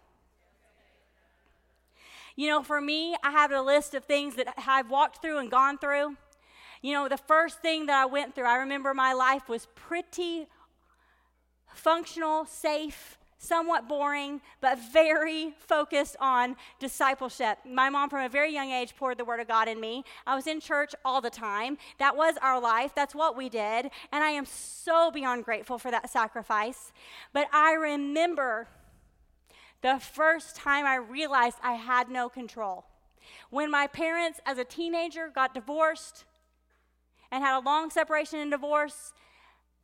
You 2.36 2.50
know, 2.50 2.62
for 2.62 2.82
me, 2.82 3.16
I 3.24 3.32
have 3.32 3.52
a 3.52 3.62
list 3.62 3.96
of 3.96 4.06
things 4.06 4.36
that 4.36 4.54
I've 4.68 4.92
walked 4.92 5.22
through 5.22 5.40
and 5.40 5.50
gone 5.50 5.78
through. 5.78 6.18
You 6.82 6.94
know, 6.94 7.10
the 7.10 7.18
first 7.18 7.62
thing 7.62 7.88
that 7.88 7.96
I 7.96 8.06
went 8.06 8.36
through, 8.36 8.46
I 8.46 8.58
remember 8.58 8.94
my 8.94 9.14
life 9.14 9.50
was 9.50 9.68
pretty 9.74 10.48
functional, 11.74 12.46
safe, 12.46 13.18
somewhat 13.38 13.88
boring, 13.88 14.42
but 14.62 14.80
very 14.92 15.54
focused 15.60 16.16
on 16.20 16.56
discipleship. 16.80 17.60
My 17.66 17.90
mom, 17.90 18.10
from 18.10 18.26
a 18.26 18.30
very 18.30 18.52
young 18.52 18.72
age, 18.72 18.96
poured 18.96 19.18
the 19.18 19.26
Word 19.26 19.40
of 19.40 19.48
God 19.48 19.68
in 19.68 19.80
me. 19.80 20.04
I 20.26 20.36
was 20.36 20.48
in 20.48 20.60
church 20.60 20.96
all 21.06 21.22
the 21.22 21.30
time. 21.30 21.78
That 22.00 22.18
was 22.18 22.36
our 22.42 22.60
life, 22.60 22.94
that's 22.96 23.14
what 23.14 23.38
we 23.38 23.50
did. 23.50 23.92
And 24.12 24.24
I 24.24 24.32
am 24.32 24.46
so 24.46 25.12
beyond 25.12 25.46
grateful 25.46 25.78
for 25.78 25.92
that 25.92 26.10
sacrifice. 26.10 26.92
But 27.34 27.48
I 27.54 27.74
remember 27.74 28.68
the 29.82 30.00
first 30.00 30.56
time 30.56 30.86
I 30.86 30.96
realized 30.96 31.58
I 31.62 31.74
had 31.74 32.10
no 32.10 32.30
control. 32.30 32.86
When 33.50 33.70
my 33.70 33.88
parents, 33.88 34.40
as 34.46 34.58
a 34.58 34.64
teenager, 34.64 35.30
got 35.34 35.54
divorced 35.54 36.26
and 37.32 37.44
had 37.44 37.58
a 37.58 37.62
long 37.62 37.90
separation 37.92 38.40
and 38.40 38.50
divorce, 38.50 39.14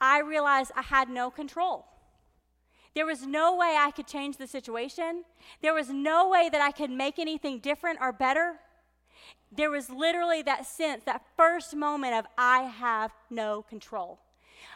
I 0.02 0.20
realized 0.22 0.72
I 0.76 0.82
had 0.82 1.10
no 1.10 1.30
control. 1.30 1.86
There 2.96 3.06
was 3.06 3.26
no 3.26 3.56
way 3.56 3.76
I 3.78 3.92
could 3.92 4.08
change 4.08 4.38
the 4.38 4.48
situation. 4.48 5.24
There 5.62 5.74
was 5.74 5.90
no 5.90 6.30
way 6.30 6.50
that 6.52 6.62
I 6.62 6.72
could 6.72 6.92
make 6.92 7.18
anything 7.18 7.60
different 7.60 8.00
or 8.02 8.12
better. 8.12 8.60
There 9.52 9.70
was 9.70 9.90
literally 9.90 10.42
that 10.44 10.66
sense, 10.66 11.04
that 11.06 11.26
first 11.36 11.76
moment 11.76 12.14
of, 12.14 12.26
I 12.38 12.64
have 12.64 13.12
no 13.30 13.64
control. 13.64 14.20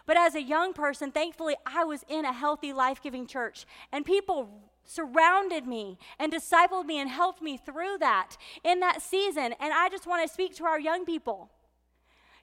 But 0.06 0.18
as 0.18 0.36
a 0.36 0.42
young 0.42 0.74
person, 0.74 1.12
thankfully, 1.12 1.56
I 1.66 1.84
was 1.84 2.04
in 2.08 2.26
a 2.26 2.34
healthy, 2.34 2.74
life 2.74 3.02
giving 3.02 3.28
church, 3.28 3.66
and 3.92 4.06
people 4.06 4.50
surrounded 4.84 5.68
me 5.68 5.98
and 6.18 6.32
discipled 6.32 6.86
me 6.86 7.00
and 7.00 7.10
helped 7.10 7.42
me 7.42 7.58
through 7.58 7.98
that 8.00 8.38
in 8.64 8.80
that 8.80 9.02
season. 9.02 9.54
And 9.60 9.74
I 9.74 9.90
just 9.90 10.08
want 10.08 10.26
to 10.26 10.34
speak 10.34 10.56
to 10.58 10.66
our 10.66 10.80
young 10.80 11.06
people. 11.06 11.50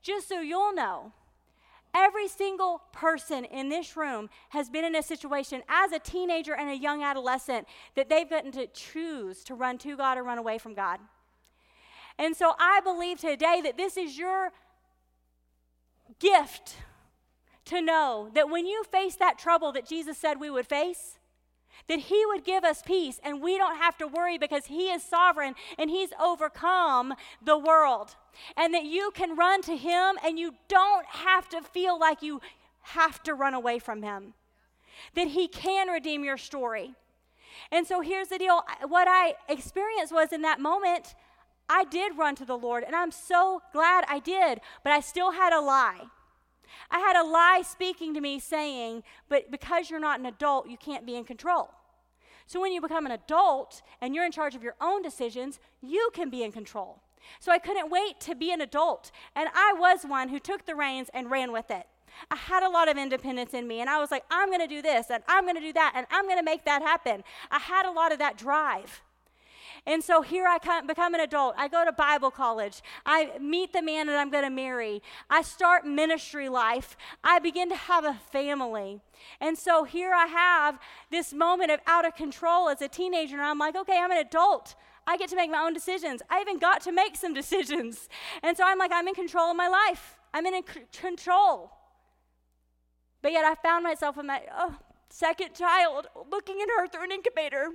Just 0.02 0.28
so 0.28 0.40
you'll 0.40 0.74
know, 0.74 1.12
every 1.94 2.28
single 2.28 2.82
person 2.92 3.44
in 3.44 3.68
this 3.68 3.96
room 3.96 4.28
has 4.50 4.68
been 4.68 4.84
in 4.84 4.96
a 4.96 5.02
situation 5.02 5.62
as 5.68 5.92
a 5.92 5.98
teenager 5.98 6.54
and 6.54 6.68
a 6.70 6.76
young 6.76 7.02
adolescent 7.02 7.66
that 7.94 8.08
they've 8.08 8.28
gotten 8.28 8.52
to 8.52 8.66
choose 8.68 9.44
to 9.44 9.54
run 9.54 9.78
to 9.78 9.96
God 9.96 10.18
or 10.18 10.24
run 10.24 10.38
away 10.38 10.58
from 10.58 10.74
God. 10.74 10.98
And 12.18 12.36
so 12.36 12.54
I 12.58 12.80
believe 12.82 13.18
today 13.18 13.60
that 13.62 13.76
this 13.76 13.96
is 13.96 14.18
your 14.18 14.50
gift 16.18 16.76
to 17.66 17.80
know 17.80 18.30
that 18.34 18.50
when 18.50 18.66
you 18.66 18.84
face 18.84 19.16
that 19.16 19.38
trouble 19.38 19.72
that 19.72 19.86
Jesus 19.86 20.18
said 20.18 20.38
we 20.38 20.50
would 20.50 20.66
face, 20.66 21.18
that 21.88 21.98
He 21.98 22.24
would 22.26 22.44
give 22.44 22.64
us 22.64 22.82
peace 22.82 23.20
and 23.24 23.42
we 23.42 23.56
don't 23.56 23.76
have 23.76 23.96
to 23.98 24.06
worry 24.06 24.38
because 24.38 24.66
He 24.66 24.90
is 24.90 25.02
sovereign 25.02 25.54
and 25.78 25.90
He's 25.90 26.10
overcome 26.20 27.14
the 27.42 27.58
world. 27.58 28.16
And 28.56 28.74
that 28.74 28.84
you 28.84 29.10
can 29.14 29.36
run 29.36 29.62
to 29.62 29.76
Him 29.76 30.16
and 30.24 30.38
you 30.38 30.54
don't 30.68 31.06
have 31.06 31.48
to 31.50 31.62
feel 31.62 31.98
like 31.98 32.22
you 32.22 32.40
have 32.82 33.22
to 33.24 33.34
run 33.34 33.54
away 33.54 33.78
from 33.78 34.02
Him. 34.02 34.34
That 35.14 35.28
He 35.28 35.48
can 35.48 35.88
redeem 35.88 36.24
your 36.24 36.38
story. 36.38 36.94
And 37.70 37.86
so 37.86 38.00
here's 38.00 38.28
the 38.28 38.38
deal 38.38 38.62
what 38.86 39.06
I 39.08 39.34
experienced 39.48 40.12
was 40.12 40.32
in 40.32 40.42
that 40.42 40.60
moment, 40.60 41.14
I 41.68 41.84
did 41.84 42.18
run 42.18 42.34
to 42.36 42.44
the 42.44 42.58
Lord, 42.58 42.84
and 42.84 42.94
I'm 42.94 43.10
so 43.10 43.62
glad 43.72 44.04
I 44.08 44.18
did, 44.18 44.60
but 44.82 44.92
I 44.92 45.00
still 45.00 45.32
had 45.32 45.52
a 45.52 45.60
lie. 45.60 46.02
I 46.90 46.98
had 46.98 47.16
a 47.16 47.26
lie 47.26 47.62
speaking 47.66 48.14
to 48.14 48.20
me 48.20 48.38
saying, 48.38 49.02
but 49.28 49.50
because 49.50 49.90
you're 49.90 50.00
not 50.00 50.20
an 50.20 50.26
adult, 50.26 50.68
you 50.68 50.76
can't 50.76 51.06
be 51.06 51.16
in 51.16 51.24
control. 51.24 51.70
So 52.46 52.60
when 52.60 52.72
you 52.72 52.80
become 52.80 53.06
an 53.06 53.12
adult 53.12 53.82
and 54.00 54.14
you're 54.14 54.26
in 54.26 54.32
charge 54.32 54.54
of 54.54 54.62
your 54.62 54.76
own 54.80 55.02
decisions, 55.02 55.60
you 55.80 56.10
can 56.12 56.30
be 56.30 56.42
in 56.42 56.52
control. 56.52 57.00
So 57.40 57.50
I 57.52 57.58
couldn't 57.58 57.90
wait 57.90 58.20
to 58.20 58.34
be 58.34 58.52
an 58.52 58.60
adult. 58.60 59.10
And 59.34 59.48
I 59.54 59.74
was 59.78 60.04
one 60.04 60.28
who 60.28 60.38
took 60.38 60.66
the 60.66 60.74
reins 60.74 61.08
and 61.14 61.30
ran 61.30 61.52
with 61.52 61.70
it. 61.70 61.86
I 62.30 62.36
had 62.36 62.62
a 62.62 62.68
lot 62.68 62.88
of 62.88 62.96
independence 62.96 63.54
in 63.54 63.66
me, 63.66 63.80
and 63.80 63.90
I 63.90 63.98
was 63.98 64.10
like, 64.10 64.24
I'm 64.30 64.48
going 64.48 64.60
to 64.60 64.66
do 64.66 64.82
this, 64.82 65.06
and 65.10 65.22
I'm 65.26 65.44
going 65.44 65.56
to 65.56 65.60
do 65.60 65.72
that, 65.72 65.94
and 65.96 66.06
I'm 66.10 66.26
going 66.26 66.38
to 66.38 66.44
make 66.44 66.64
that 66.64 66.82
happen. 66.82 67.24
I 67.50 67.58
had 67.58 67.86
a 67.86 67.90
lot 67.90 68.12
of 68.12 68.18
that 68.20 68.38
drive. 68.38 69.02
And 69.86 70.02
so 70.02 70.22
here 70.22 70.46
I 70.46 70.58
come, 70.58 70.86
become 70.86 71.14
an 71.14 71.20
adult. 71.20 71.54
I 71.58 71.68
go 71.68 71.84
to 71.84 71.92
Bible 71.92 72.30
college. 72.30 72.82
I 73.04 73.32
meet 73.38 73.74
the 73.74 73.82
man 73.82 74.06
that 74.06 74.16
I'm 74.16 74.30
going 74.30 74.44
to 74.44 74.50
marry. 74.50 75.02
I 75.28 75.42
start 75.42 75.86
ministry 75.86 76.48
life. 76.48 76.96
I 77.22 77.38
begin 77.38 77.68
to 77.68 77.76
have 77.76 78.04
a 78.04 78.14
family. 78.32 79.00
And 79.40 79.58
so 79.58 79.84
here 79.84 80.14
I 80.14 80.26
have 80.26 80.78
this 81.10 81.34
moment 81.34 81.70
of 81.70 81.80
out 81.86 82.06
of 82.06 82.14
control 82.14 82.70
as 82.70 82.80
a 82.80 82.88
teenager. 82.88 83.36
And 83.36 83.44
I'm 83.44 83.58
like, 83.58 83.76
okay, 83.76 83.98
I'm 83.98 84.10
an 84.10 84.18
adult. 84.18 84.74
I 85.06 85.18
get 85.18 85.28
to 85.30 85.36
make 85.36 85.50
my 85.50 85.58
own 85.58 85.74
decisions. 85.74 86.22
I 86.30 86.40
even 86.40 86.58
got 86.58 86.80
to 86.82 86.92
make 86.92 87.14
some 87.14 87.34
decisions. 87.42 88.08
And 88.42 88.56
so 88.56 88.64
I'm 88.64 88.78
like, 88.78 88.90
I'm 88.92 89.06
in 89.06 89.14
control 89.14 89.50
of 89.50 89.56
my 89.56 89.68
life. 89.68 90.18
I'm 90.32 90.46
in 90.46 90.62
control. 90.92 91.72
But 93.20 93.32
yet 93.32 93.44
I 93.44 93.54
found 93.54 93.84
myself 93.84 94.16
in 94.16 94.26
my 94.26 94.42
oh, 94.56 94.76
second 95.10 95.54
child 95.54 96.06
looking 96.30 96.60
at 96.62 96.68
her 96.76 96.88
through 96.88 97.04
an 97.04 97.12
incubator. 97.12 97.68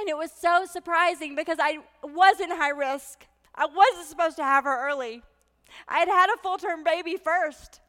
And 0.00 0.08
it 0.08 0.16
was 0.16 0.32
so 0.32 0.64
surprising 0.64 1.34
because 1.36 1.58
I 1.60 1.78
wasn't 2.02 2.52
high 2.52 2.70
risk. 2.70 3.26
I 3.54 3.66
wasn't 3.66 4.06
supposed 4.06 4.36
to 4.36 4.42
have 4.42 4.64
her 4.64 4.88
early. 4.88 5.22
I 5.86 5.98
had 5.98 6.08
had 6.08 6.30
a 6.30 6.38
full 6.38 6.56
term 6.56 6.82
baby 6.82 7.18
first. 7.22 7.80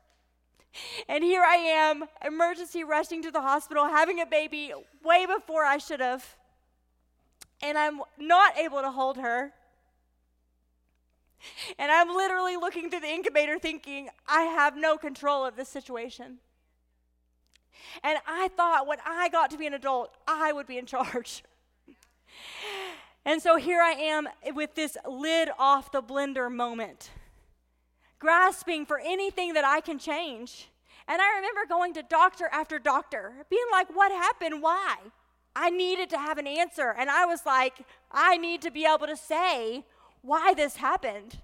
And 1.07 1.23
here 1.23 1.41
I 1.41 1.55
am, 1.55 2.03
emergency 2.25 2.83
rushing 2.83 3.21
to 3.23 3.31
the 3.31 3.39
hospital, 3.39 3.85
having 3.85 4.19
a 4.19 4.25
baby 4.25 4.73
way 5.05 5.25
before 5.25 5.63
I 5.63 5.77
should 5.77 6.01
have. 6.01 6.35
And 7.63 7.77
I'm 7.77 8.01
not 8.19 8.57
able 8.57 8.81
to 8.81 8.91
hold 8.91 9.17
her. 9.17 9.53
And 11.79 11.91
I'm 11.91 12.09
literally 12.09 12.57
looking 12.57 12.89
through 12.89 12.99
the 12.99 13.09
incubator 13.09 13.57
thinking, 13.57 14.09
I 14.27 14.41
have 14.43 14.75
no 14.75 14.97
control 14.97 15.45
of 15.45 15.55
this 15.55 15.69
situation. 15.69 16.39
And 18.03 18.19
I 18.27 18.49
thought 18.49 18.85
when 18.85 18.99
I 19.05 19.29
got 19.29 19.49
to 19.51 19.57
be 19.57 19.65
an 19.65 19.73
adult, 19.73 20.13
I 20.27 20.51
would 20.51 20.67
be 20.67 20.77
in 20.77 20.85
charge. 20.85 21.43
And 23.25 23.41
so 23.41 23.57
here 23.57 23.81
I 23.81 23.91
am 23.91 24.27
with 24.53 24.75
this 24.75 24.97
lid 25.07 25.49
off 25.59 25.91
the 25.91 26.01
blender 26.01 26.51
moment, 26.51 27.11
grasping 28.19 28.85
for 28.85 28.99
anything 28.99 29.53
that 29.53 29.65
I 29.65 29.79
can 29.79 29.99
change. 29.99 30.69
And 31.07 31.21
I 31.21 31.35
remember 31.35 31.61
going 31.67 31.93
to 31.95 32.03
doctor 32.03 32.49
after 32.51 32.79
doctor, 32.79 33.33
being 33.49 33.65
like, 33.71 33.95
What 33.95 34.11
happened? 34.11 34.61
Why? 34.61 34.97
I 35.55 35.69
needed 35.69 36.09
to 36.11 36.17
have 36.17 36.37
an 36.37 36.47
answer. 36.47 36.95
And 36.97 37.09
I 37.09 37.25
was 37.25 37.45
like, 37.45 37.85
I 38.11 38.37
need 38.37 38.61
to 38.61 38.71
be 38.71 38.85
able 38.85 39.07
to 39.07 39.17
say 39.17 39.83
why 40.21 40.53
this 40.53 40.77
happened. 40.77 41.41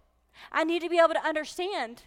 I 0.51 0.63
need 0.63 0.81
to 0.81 0.89
be 0.89 0.99
able 0.99 1.13
to 1.13 1.25
understand. 1.25 2.03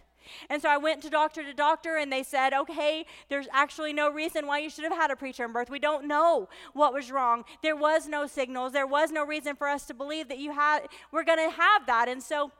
And 0.49 0.61
so 0.61 0.69
I 0.69 0.77
went 0.77 1.01
to 1.03 1.09
doctor 1.09 1.43
to 1.43 1.53
doctor, 1.53 1.97
and 1.97 2.11
they 2.11 2.23
said, 2.23 2.53
okay, 2.53 3.05
there's 3.29 3.47
actually 3.51 3.93
no 3.93 4.09
reason 4.11 4.47
why 4.47 4.59
you 4.59 4.69
should 4.69 4.83
have 4.83 4.93
had 4.93 5.11
a 5.11 5.15
preterm 5.15 5.53
birth. 5.53 5.69
We 5.69 5.79
don't 5.79 6.07
know 6.07 6.49
what 6.73 6.93
was 6.93 7.11
wrong. 7.11 7.43
There 7.61 7.75
was 7.75 8.07
no 8.07 8.27
signals. 8.27 8.73
There 8.73 8.87
was 8.87 9.11
no 9.11 9.25
reason 9.25 9.55
for 9.55 9.67
us 9.67 9.85
to 9.87 9.93
believe 9.93 10.27
that 10.29 10.37
you 10.37 10.51
had, 10.53 10.87
we're 11.11 11.23
going 11.23 11.49
to 11.49 11.55
have 11.55 11.85
that. 11.87 12.07
And 12.07 12.21
so 12.21 12.51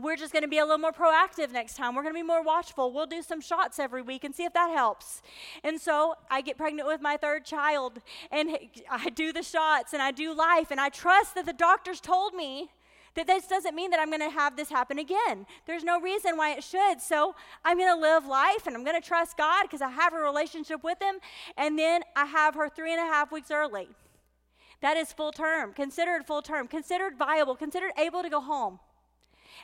we're 0.00 0.16
just 0.16 0.32
going 0.32 0.42
to 0.42 0.48
be 0.48 0.58
a 0.58 0.64
little 0.64 0.78
more 0.78 0.92
proactive 0.92 1.52
next 1.52 1.76
time. 1.76 1.94
We're 1.94 2.02
going 2.02 2.14
to 2.14 2.18
be 2.18 2.26
more 2.26 2.42
watchful. 2.42 2.92
We'll 2.92 3.06
do 3.06 3.22
some 3.22 3.40
shots 3.40 3.78
every 3.78 4.02
week 4.02 4.24
and 4.24 4.34
see 4.34 4.44
if 4.44 4.52
that 4.54 4.70
helps. 4.70 5.22
And 5.62 5.80
so 5.80 6.14
I 6.30 6.40
get 6.40 6.56
pregnant 6.56 6.88
with 6.88 7.00
my 7.00 7.16
third 7.16 7.44
child, 7.44 8.00
and 8.30 8.50
I 8.90 9.10
do 9.10 9.32
the 9.32 9.42
shots, 9.42 9.92
and 9.92 10.02
I 10.02 10.10
do 10.10 10.34
life, 10.34 10.70
and 10.70 10.80
I 10.80 10.88
trust 10.88 11.34
that 11.34 11.46
the 11.46 11.52
doctors 11.52 12.00
told 12.00 12.34
me 12.34 12.70
that 13.14 13.26
this 13.26 13.46
doesn't 13.46 13.74
mean 13.74 13.90
that 13.90 13.98
I'm 13.98 14.08
going 14.08 14.20
to 14.20 14.30
have 14.30 14.56
this 14.56 14.70
happen 14.70 14.98
again. 14.98 15.46
There's 15.66 15.82
no 15.82 16.00
reason 16.00 16.36
why 16.36 16.52
it 16.52 16.62
should. 16.62 17.00
So 17.00 17.34
I'm 17.64 17.76
going 17.76 17.92
to 17.92 18.00
live 18.00 18.26
life 18.26 18.66
and 18.66 18.76
I'm 18.76 18.84
going 18.84 19.00
to 19.00 19.06
trust 19.06 19.36
God 19.36 19.62
because 19.62 19.82
I 19.82 19.90
have 19.90 20.12
a 20.12 20.18
relationship 20.18 20.84
with 20.84 21.00
Him. 21.02 21.16
And 21.56 21.78
then 21.78 22.02
I 22.14 22.26
have 22.26 22.54
her 22.54 22.68
three 22.68 22.92
and 22.92 23.00
a 23.00 23.12
half 23.12 23.32
weeks 23.32 23.50
early. 23.50 23.88
That 24.80 24.96
is 24.96 25.12
full 25.12 25.32
term, 25.32 25.72
considered 25.72 26.24
full 26.24 26.40
term, 26.40 26.68
considered 26.68 27.16
viable, 27.18 27.54
considered 27.54 27.92
able 27.98 28.22
to 28.22 28.30
go 28.30 28.40
home. 28.40 28.78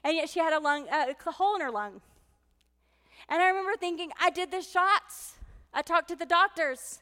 And 0.04 0.16
yet 0.16 0.28
she 0.28 0.40
had 0.40 0.52
a 0.52 0.58
lung, 0.58 0.88
uh, 0.90 1.06
a 1.24 1.32
hole 1.32 1.54
in 1.54 1.62
her 1.62 1.70
lung. 1.70 2.02
And 3.28 3.40
I 3.40 3.48
remember 3.48 3.76
thinking, 3.78 4.10
I 4.20 4.30
did 4.30 4.50
the 4.50 4.60
shots. 4.60 5.34
I 5.72 5.82
talked 5.82 6.08
to 6.08 6.16
the 6.16 6.26
doctors. 6.26 7.00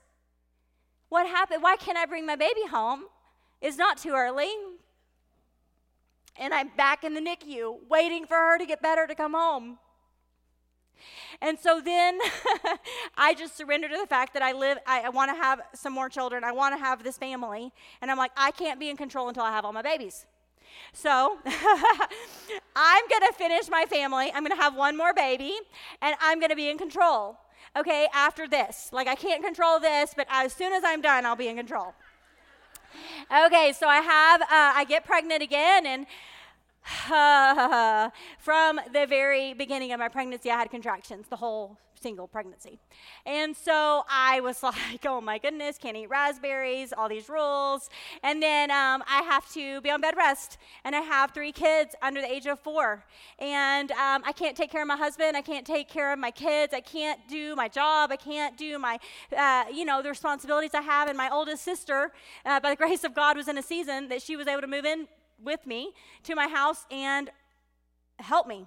What 1.09 1.27
happened? 1.27 1.63
Why 1.63 1.77
can't 1.77 1.99
I 1.99 2.07
bring 2.07 2.27
my 2.27 2.37
baby 2.37 2.67
home? 2.71 3.05
It's 3.61 3.77
not 3.77 3.99
too 3.99 4.13
early 4.13 4.49
and 6.37 6.53
I'm 6.53 6.71
back 6.77 7.05
in 7.05 7.15
the 7.15 7.21
NICU 7.21 7.89
waiting 7.89 8.27
for 8.27 8.37
her 8.37 8.59
to 8.59 8.67
get 8.67 8.83
better 8.83 9.07
to 9.07 9.15
come 9.15 9.35
home. 9.35 9.79
And 11.41 11.59
so 11.59 11.81
then 11.81 12.19
I 13.17 13.35
just 13.35 13.57
surrendered 13.57 13.91
to 13.91 13.99
the 13.99 14.07
fact 14.07 14.35
that 14.35 14.43
I 14.43 14.53
live, 14.53 14.79
I, 14.87 15.03
I 15.03 15.09
want 15.11 15.31
to 15.31 15.37
have 15.37 15.61
some 15.75 15.93
more 15.93 16.09
children. 16.09 16.45
I 16.45 16.53
want 16.53 16.75
to 16.75 16.79
have 16.79 17.03
this 17.03 17.19
family. 17.19 17.73
And 18.01 18.11
I'm 18.11 18.17
like, 18.17 18.33
I 18.37 18.51
can't 18.51 18.81
be 18.81 18.89
in 18.89 18.97
control 18.97 19.29
until 19.29 19.43
I 19.43 19.51
have 19.51 19.65
all 19.65 19.73
my 19.73 19.83
babies. 19.83 20.27
So 20.93 21.39
I'm 22.77 23.09
going 23.09 23.23
to 23.23 23.33
finish 23.37 23.69
my 23.69 23.85
family. 23.85 24.31
I'm 24.35 24.45
going 24.45 24.57
to 24.57 24.63
have 24.63 24.75
one 24.75 24.97
more 24.97 25.15
baby, 25.15 25.55
and 26.03 26.17
I'm 26.21 26.41
going 26.41 26.51
to 26.51 26.57
be 26.57 26.69
in 26.69 26.79
control. 26.79 27.37
Okay, 27.77 28.09
after 28.13 28.47
this. 28.47 28.91
Like, 28.93 29.09
I 29.09 29.15
can't 29.15 29.43
control 29.43 29.81
this, 29.81 30.15
but 30.17 30.27
as 30.31 30.53
soon 30.53 30.73
as 30.73 30.83
I'm 30.85 31.01
done, 31.01 31.27
I'll 31.27 31.37
be 31.37 31.49
in 31.49 31.57
control. 31.57 31.95
Okay, 33.47 33.73
so 33.73 33.87
I 33.89 34.01
have, 34.01 34.43
uh, 34.43 34.47
I 34.51 34.85
get 34.89 35.05
pregnant 35.05 35.43
again, 35.43 35.87
and 35.87 36.07
uh, 37.11 38.11
from 38.39 38.81
the 38.93 39.07
very 39.07 39.55
beginning 39.55 39.93
of 39.93 40.01
my 40.01 40.09
pregnancy, 40.09 40.51
I 40.51 40.59
had 40.59 40.71
contractions 40.71 41.27
the 41.29 41.37
whole 41.37 41.79
single 42.05 42.29
pregnancy. 42.29 42.79
And 43.25 43.57
so 43.57 44.05
I 44.11 44.41
was 44.41 44.63
like, 44.63 45.07
oh 45.07 45.23
my 45.23 45.39
goodness, 45.39 45.79
can't 45.79 45.97
eat 45.97 46.11
raspberries, 46.11 46.93
all 46.93 47.09
these 47.09 47.31
rules. 47.31 47.89
And 48.23 48.43
then 48.43 48.71
um, 48.71 49.03
I 49.09 49.23
have 49.23 49.51
to 49.55 49.81
be 49.81 49.91
on 49.91 50.03
bed 50.03 50.15
rest. 50.15 50.59
And 50.85 50.95
I 50.95 51.01
have 51.01 51.31
three 51.31 51.51
kids 51.51 51.95
under 52.03 52.21
the 52.21 52.31
age 52.31 52.47
of 52.47 52.61
four. 52.61 53.03
And 53.39 53.91
um, 53.93 54.23
I 54.27 54.33
can't 54.33 54.55
take 54.55 54.71
care 54.71 54.83
of 54.83 54.89
my 54.89 54.99
husband. 54.99 55.35
I 55.35 55.41
can't 55.41 55.67
take 55.67 55.89
care 55.89 56.13
of 56.13 56.19
my 56.19 56.31
kids. 56.31 56.75
I 56.75 56.83
can't 56.83 57.21
do 57.27 57.57
my 57.57 57.69
job. 57.69 58.13
I 58.13 58.17
can't 58.17 58.55
do 58.59 58.79
my, 58.79 58.99
uh, 59.35 59.65
you 59.73 59.87
know, 59.87 60.03
the 60.03 60.11
responsibilities 60.11 60.75
I 60.75 60.83
have. 60.83 61.09
And 61.09 61.17
my 61.17 61.31
oldest 61.31 61.65
sister, 61.65 62.13
uh, 62.45 62.61
by 62.61 62.69
the 62.69 62.77
grace 62.85 63.05
of 63.05 63.15
God, 63.15 63.35
was 63.35 63.49
in 63.49 63.57
a 63.57 63.63
season 63.63 64.09
that 64.09 64.21
she 64.21 64.37
was 64.37 64.47
able 64.47 64.61
to 64.61 64.67
move 64.67 64.85
in 64.85 65.09
with 65.43 65.67
me 65.67 65.95
to 66.25 66.35
my 66.35 66.49
house 66.49 66.85
and 66.91 67.31
help 68.19 68.47
me. 68.47 68.67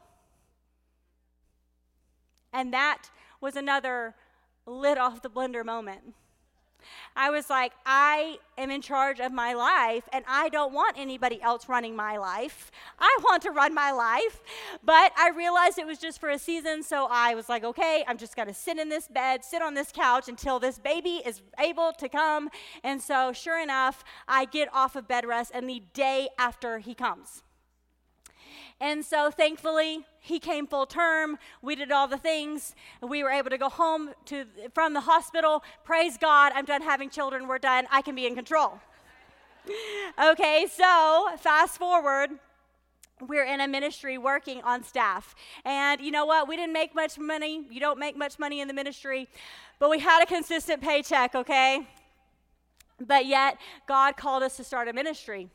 And 2.51 2.73
that 2.73 3.11
was 3.41 3.55
another 3.55 4.15
lit 4.65 4.97
off 4.97 5.21
the 5.21 5.29
blender 5.29 5.65
moment. 5.65 6.13
I 7.15 7.31
was 7.31 7.49
like, 7.49 7.73
I 7.85 8.37
am 8.57 8.69
in 8.69 8.81
charge 8.81 9.19
of 9.19 9.31
my 9.31 9.53
life, 9.53 10.07
and 10.13 10.23
I 10.27 10.49
don't 10.49 10.73
want 10.73 10.97
anybody 10.97 11.41
else 11.41 11.67
running 11.67 11.95
my 11.95 12.17
life. 12.17 12.71
I 12.99 13.17
want 13.23 13.41
to 13.43 13.51
run 13.51 13.73
my 13.73 13.91
life. 13.91 14.41
But 14.83 15.11
I 15.17 15.31
realized 15.35 15.79
it 15.79 15.87
was 15.87 15.97
just 15.97 16.19
for 16.19 16.29
a 16.29 16.39
season, 16.39 16.83
so 16.83 17.07
I 17.09 17.33
was 17.33 17.49
like, 17.49 17.63
okay, 17.63 18.03
I'm 18.07 18.17
just 18.17 18.35
going 18.35 18.47
to 18.47 18.53
sit 18.53 18.77
in 18.77 18.89
this 18.89 19.07
bed, 19.07 19.43
sit 19.43 19.61
on 19.61 19.73
this 19.73 19.91
couch 19.91 20.27
until 20.27 20.59
this 20.59 20.77
baby 20.77 21.21
is 21.25 21.41
able 21.59 21.91
to 21.93 22.07
come. 22.07 22.49
And 22.83 23.01
so, 23.01 23.33
sure 23.33 23.61
enough, 23.61 24.03
I 24.27 24.45
get 24.45 24.69
off 24.73 24.95
of 24.95 25.07
bed 25.07 25.25
rest, 25.25 25.51
and 25.53 25.69
the 25.69 25.81
day 25.93 26.29
after 26.37 26.79
he 26.79 26.93
comes. 26.93 27.41
And 28.79 29.03
so 29.03 29.31
thankfully, 29.31 30.05
he 30.19 30.39
came 30.39 30.67
full 30.67 30.85
term. 30.85 31.39
We 31.61 31.75
did 31.75 31.91
all 31.91 32.07
the 32.07 32.17
things. 32.17 32.75
We 33.01 33.23
were 33.23 33.31
able 33.31 33.49
to 33.49 33.57
go 33.57 33.69
home 33.69 34.11
to, 34.25 34.45
from 34.73 34.93
the 34.93 35.01
hospital. 35.01 35.63
Praise 35.83 36.17
God, 36.17 36.51
I'm 36.55 36.65
done 36.65 36.81
having 36.81 37.09
children. 37.09 37.47
We're 37.47 37.57
done. 37.57 37.87
I 37.91 38.01
can 38.01 38.13
be 38.13 38.27
in 38.27 38.35
control. 38.35 38.79
okay, 40.23 40.67
so 40.71 41.29
fast 41.39 41.77
forward 41.77 42.31
we're 43.25 43.45
in 43.45 43.61
a 43.61 43.67
ministry 43.67 44.17
working 44.17 44.61
on 44.61 44.83
staff. 44.83 45.33
And 45.65 46.01
you 46.01 46.11
know 46.11 46.25
what? 46.25 46.47
We 46.47 46.55
didn't 46.55 46.73
make 46.73 46.93
much 46.93 47.17
money. 47.17 47.65
You 47.69 47.79
don't 47.79 47.97
make 47.97 48.15
much 48.15 48.37
money 48.37 48.61
in 48.61 48.67
the 48.67 48.73
ministry, 48.73 49.27
but 49.79 49.89
we 49.89 49.99
had 49.99 50.21
a 50.21 50.25
consistent 50.25 50.81
paycheck, 50.81 51.33
okay? 51.33 51.87
But 52.99 53.25
yet, 53.25 53.57
God 53.87 54.17
called 54.17 54.43
us 54.43 54.57
to 54.57 54.63
start 54.63 54.87
a 54.87 54.93
ministry. 54.93 55.49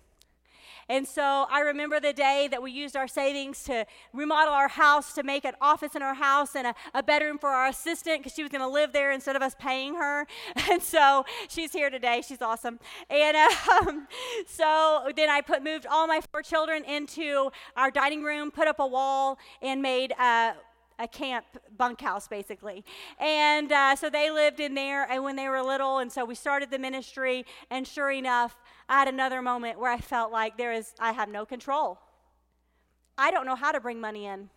And 0.93 1.09
so 1.09 1.47
I 1.51 1.61
remember 1.61 2.01
the 2.01 2.13
day 2.13 2.49
that 2.51 2.63
we 2.63 2.71
used 2.71 2.97
our 2.97 3.09
savings 3.09 3.65
to 3.65 3.87
remodel 4.13 4.53
our 4.53 4.69
house 4.69 5.15
to 5.15 5.23
make 5.23 5.47
an 5.47 5.55
office 5.59 5.95
in 5.95 6.03
our 6.03 6.13
house 6.13 6.55
and 6.55 6.67
a, 6.67 6.75
a 6.93 7.03
bedroom 7.03 7.39
for 7.39 7.49
our 7.49 7.69
assistant 7.69 8.19
because 8.19 8.35
she 8.35 8.43
was 8.43 8.53
going 8.53 8.61
to 8.61 8.69
live 8.69 8.93
there 8.93 9.11
instead 9.11 9.35
of 9.35 9.41
us 9.41 9.57
paying 9.59 9.95
her. 9.95 10.27
And 10.71 10.83
so 10.83 11.25
she's 11.49 11.73
here 11.73 11.89
today. 11.89 12.23
She's 12.27 12.43
awesome. 12.43 12.79
And 13.09 13.39
um, 13.39 14.07
so 14.47 15.09
then 15.17 15.31
I 15.31 15.41
put 15.41 15.65
moved 15.65 15.87
all 15.87 16.07
my 16.07 16.21
four 16.31 16.43
children 16.43 16.85
into 16.85 17.51
our 17.75 17.91
dining 17.91 18.23
room, 18.23 18.51
put 18.51 18.69
up 18.69 18.79
a 18.79 18.87
wall, 18.87 19.39
and 19.63 19.81
made. 19.81 20.13
Uh, 20.19 20.53
a 20.99 21.09
camp 21.09 21.45
bunkhouse 21.77 22.29
basically. 22.29 22.85
And 23.19 23.71
uh, 23.73 23.97
so 23.97 24.11
they 24.11 24.31
lived 24.31 24.61
in 24.61 24.75
there 24.75 25.05
and 25.11 25.23
when 25.23 25.37
they 25.37 25.49
were 25.49 25.63
little 25.63 25.99
and 25.99 26.11
so 26.11 26.25
we 26.25 26.35
started 26.35 26.71
the 26.71 26.79
ministry 26.79 27.45
and 27.71 27.87
sure 27.87 28.11
enough 28.11 28.57
i 28.89 28.99
had 28.99 29.09
another 29.09 29.43
moment 29.43 29.79
where 29.79 29.91
i 29.91 29.99
felt 29.99 30.33
like 30.33 30.57
there 30.57 30.73
is 30.73 30.93
i 31.01 31.13
have 31.13 31.29
no 31.29 31.45
control. 31.45 31.99
I 33.19 33.31
don't 33.31 33.47
know 33.47 33.57
how 33.57 33.73
to 33.73 33.81
bring 33.81 34.01
money 34.01 34.27
in 34.27 34.49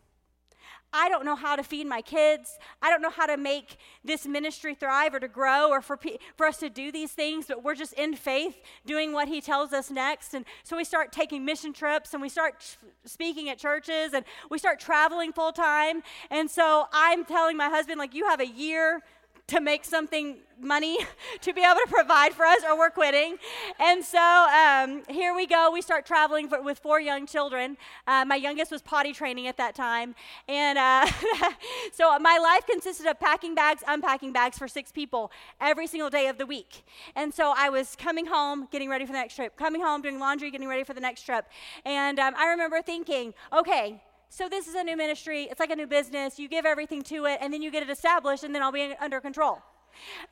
I 0.98 1.10
don't 1.10 1.26
know 1.26 1.36
how 1.36 1.58
to 1.58 1.64
feed 1.64 1.88
my 1.88 2.02
kids. 2.02 2.58
I 2.82 2.90
don't 2.90 3.02
know 3.02 3.10
how 3.10 3.26
to 3.26 3.36
make 3.36 3.76
this 4.06 4.26
ministry 4.26 4.76
thrive 4.76 5.14
or 5.14 5.20
to 5.20 5.28
grow 5.28 5.70
or 5.70 5.82
for, 5.82 6.00
for 6.38 6.46
us 6.46 6.58
to 6.60 6.70
do 6.70 6.90
these 6.90 7.12
things, 7.12 7.48
but 7.48 7.66
we're 7.66 7.76
just 7.76 7.92
in 7.94 8.16
faith 8.16 8.56
doing 8.86 9.12
what 9.12 9.28
He 9.28 9.42
tells 9.42 9.74
us 9.74 9.92
next. 9.92 10.34
And 10.34 10.46
so 10.64 10.78
we 10.78 10.86
start 10.86 11.12
taking 11.12 11.44
mission 11.44 11.74
trips 11.74 12.14
and 12.14 12.22
we 12.22 12.30
start 12.30 12.78
speaking 13.04 13.50
at 13.50 13.58
churches 13.58 14.14
and 14.14 14.24
we 14.50 14.58
start 14.58 14.80
traveling 14.80 15.34
full 15.34 15.52
time. 15.52 16.02
And 16.32 16.50
so 16.50 16.88
I'm 16.94 17.26
telling 17.26 17.58
my 17.58 17.68
husband, 17.68 18.00
like, 18.00 18.14
you 18.14 18.30
have 18.30 18.40
a 18.40 18.48
year 18.48 19.02
to 19.48 19.62
make 19.62 19.86
something 19.86 20.38
money 20.60 20.98
to 21.42 21.54
be 21.54 21.62
able 21.62 21.80
to 21.86 21.88
provide 21.88 22.34
for 22.34 22.46
us 22.46 22.60
or 22.68 22.78
we're 22.78 22.90
quitting. 22.90 23.38
And 23.80 24.04
so 24.04 24.20
um, 24.20 25.04
here 25.10 25.36
we 25.36 25.46
go. 25.46 25.70
We 25.72 25.82
start 25.82 26.06
traveling 26.06 26.48
for, 26.48 26.62
with 26.62 26.80
four 26.80 27.00
young 27.00 27.28
children. 27.28 27.78
Uh, 28.08 28.26
my 28.26 28.36
youngest 28.36 28.72
was 28.72 28.82
potty 28.82 29.14
training 29.14 29.48
at 29.48 29.58
that 29.58 29.76
time. 29.76 30.16
And 30.48 30.78
uh, 30.78 31.06
so 31.94 32.18
my 32.20 32.38
life 32.38 32.66
consisted 32.66 33.06
of 33.06 33.20
packing 33.20 33.56
bags 33.56 33.84
unpacking 33.88 34.34
bags 34.34 34.58
for 34.58 34.68
six 34.68 34.92
people 34.92 35.32
every 35.62 35.88
single 35.88 36.10
day 36.10 36.28
of 36.28 36.38
the 36.38 36.46
week. 36.46 36.84
And 37.16 37.34
so 37.34 37.54
i 37.56 37.70
was 37.70 37.96
coming 37.96 38.26
home 38.26 38.68
getting 38.72 38.90
ready 38.90 39.06
for 39.06 39.12
the 39.12 39.18
next 39.18 39.36
trip 39.36 39.56
coming 39.56 39.82
home 39.82 40.02
doing 40.02 40.20
laundry 40.20 40.52
getting 40.52 40.68
ready 40.68 40.84
for 40.84 40.94
the 40.94 41.02
next 41.02 41.24
trip. 41.24 41.46
And 41.86 42.20
um, 42.20 42.34
i 42.38 42.48
remember 42.48 42.82
thinking 42.82 43.34
okay 43.54 44.02
so 44.30 44.50
this 44.50 44.68
is 44.68 44.76
a 44.76 44.84
new 44.84 44.98
ministry. 44.98 45.48
It's 45.50 45.60
like 45.60 45.70
a 45.70 45.76
new 45.76 45.88
business. 45.88 46.40
You 46.40 46.48
give 46.48 46.66
everything 46.66 47.02
to 47.04 47.26
it, 47.26 47.40
and 47.42 47.54
then 47.54 47.62
you 47.62 47.72
get 47.72 47.84
it 47.84 47.90
established, 47.90 48.44
and 48.44 48.54
then 48.54 48.62
I'll 48.62 48.72
be 48.72 48.94
under 49.00 49.20
control. 49.22 49.62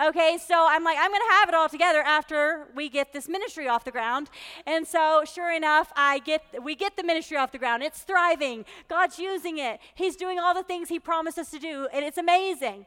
Okay, 0.02 0.38
so 0.46 0.68
I'm 0.70 0.84
like, 0.84 0.98
I'm 1.00 1.10
going 1.10 1.22
to 1.22 1.34
have 1.36 1.50
it 1.50 1.56
all 1.56 1.70
together 1.70 2.02
after 2.02 2.68
we 2.76 2.90
get 2.90 3.14
this 3.14 3.30
ministry 3.30 3.68
off 3.68 3.86
the 3.86 3.92
ground. 3.92 4.30
And 4.66 4.86
so, 4.86 5.24
sure 5.26 5.54
enough, 5.54 5.92
I 5.96 6.20
get 6.20 6.44
we 6.62 6.76
get 6.76 6.98
the 6.98 7.04
ministry 7.04 7.38
off 7.38 7.52
the 7.52 7.58
ground. 7.58 7.84
It's 7.84 8.02
thriving. 8.02 8.66
God's 8.90 9.20
using 9.20 9.58
it. 9.58 9.80
He's 9.96 10.16
doing 10.16 10.40
all 10.40 10.54
the 10.54 10.64
things 10.64 10.90
He 10.90 11.00
promised 11.00 11.38
us 11.38 11.50
to 11.52 11.60
do, 11.60 11.88
and 11.94 12.04
it's 12.04 12.18
amazing. 12.18 12.86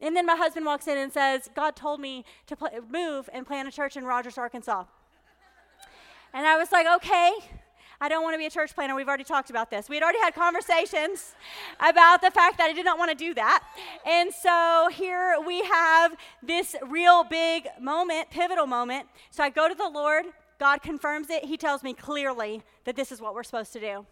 And 0.00 0.14
then 0.14 0.26
my 0.26 0.36
husband 0.36 0.64
walks 0.64 0.86
in 0.86 0.96
and 0.96 1.12
says, 1.12 1.50
God 1.56 1.74
told 1.74 2.00
me 2.00 2.24
to 2.46 2.54
pl- 2.54 2.70
move 2.88 3.28
and 3.32 3.44
plant 3.46 3.66
a 3.66 3.72
church 3.72 3.96
in 3.96 4.04
Rogers, 4.04 4.38
Arkansas. 4.38 4.84
And 6.32 6.46
I 6.46 6.56
was 6.56 6.70
like, 6.70 6.86
okay. 6.96 7.32
I 8.00 8.08
don't 8.08 8.22
want 8.22 8.34
to 8.34 8.38
be 8.38 8.46
a 8.46 8.50
church 8.50 8.74
planner. 8.74 8.94
We've 8.94 9.08
already 9.08 9.24
talked 9.24 9.50
about 9.50 9.70
this. 9.70 9.88
We 9.88 9.96
had 9.96 10.04
already 10.04 10.20
had 10.20 10.32
conversations 10.32 11.34
about 11.80 12.20
the 12.20 12.30
fact 12.30 12.58
that 12.58 12.68
I 12.70 12.72
did 12.72 12.84
not 12.84 12.96
want 12.96 13.10
to 13.10 13.16
do 13.16 13.34
that. 13.34 13.64
And 14.06 14.32
so 14.32 14.88
here 14.92 15.36
we 15.44 15.64
have 15.64 16.14
this 16.40 16.76
real 16.86 17.24
big 17.24 17.66
moment, 17.80 18.30
pivotal 18.30 18.66
moment. 18.66 19.08
So 19.30 19.42
I 19.42 19.50
go 19.50 19.68
to 19.68 19.74
the 19.74 19.88
Lord. 19.88 20.26
God 20.60 20.80
confirms 20.80 21.28
it. 21.30 21.44
He 21.44 21.56
tells 21.56 21.82
me 21.82 21.92
clearly 21.92 22.62
that 22.84 22.94
this 22.94 23.10
is 23.10 23.20
what 23.20 23.34
we're 23.34 23.42
supposed 23.42 23.72
to 23.72 23.80
do. 23.80 24.06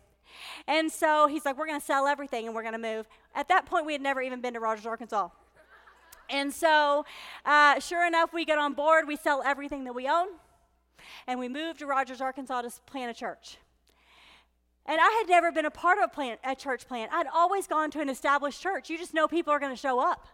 And 0.66 0.90
so 0.90 1.28
he's 1.28 1.44
like, 1.44 1.56
We're 1.56 1.66
going 1.66 1.80
to 1.80 1.86
sell 1.86 2.08
everything 2.08 2.46
and 2.46 2.54
we're 2.54 2.62
going 2.62 2.74
to 2.74 2.78
move. 2.78 3.06
At 3.36 3.48
that 3.48 3.66
point, 3.66 3.86
we 3.86 3.92
had 3.92 4.02
never 4.02 4.20
even 4.20 4.40
been 4.40 4.54
to 4.54 4.60
Rogers, 4.60 4.86
Arkansas. 4.86 5.28
And 6.28 6.52
so, 6.52 7.04
uh, 7.44 7.78
sure 7.78 8.04
enough, 8.04 8.32
we 8.32 8.44
get 8.44 8.58
on 8.58 8.72
board, 8.72 9.06
we 9.06 9.14
sell 9.14 9.42
everything 9.44 9.84
that 9.84 9.94
we 9.94 10.08
own, 10.08 10.26
and 11.28 11.38
we 11.38 11.48
move 11.48 11.78
to 11.78 11.86
Rogers, 11.86 12.20
Arkansas 12.20 12.62
to 12.62 12.70
plant 12.86 13.12
a 13.12 13.14
church. 13.14 13.58
And 14.86 15.00
I 15.00 15.10
had 15.18 15.28
never 15.28 15.50
been 15.50 15.66
a 15.66 15.70
part 15.70 15.98
of 15.98 16.04
a, 16.04 16.08
plant, 16.08 16.40
a 16.44 16.54
church 16.54 16.86
plant. 16.86 17.12
I'd 17.12 17.26
always 17.26 17.66
gone 17.66 17.90
to 17.92 18.00
an 18.00 18.08
established 18.08 18.62
church. 18.62 18.88
You 18.88 18.98
just 18.98 19.14
know 19.14 19.26
people 19.26 19.52
are 19.52 19.58
going 19.58 19.74
to 19.74 19.80
show 19.80 19.98
up. 19.98 20.28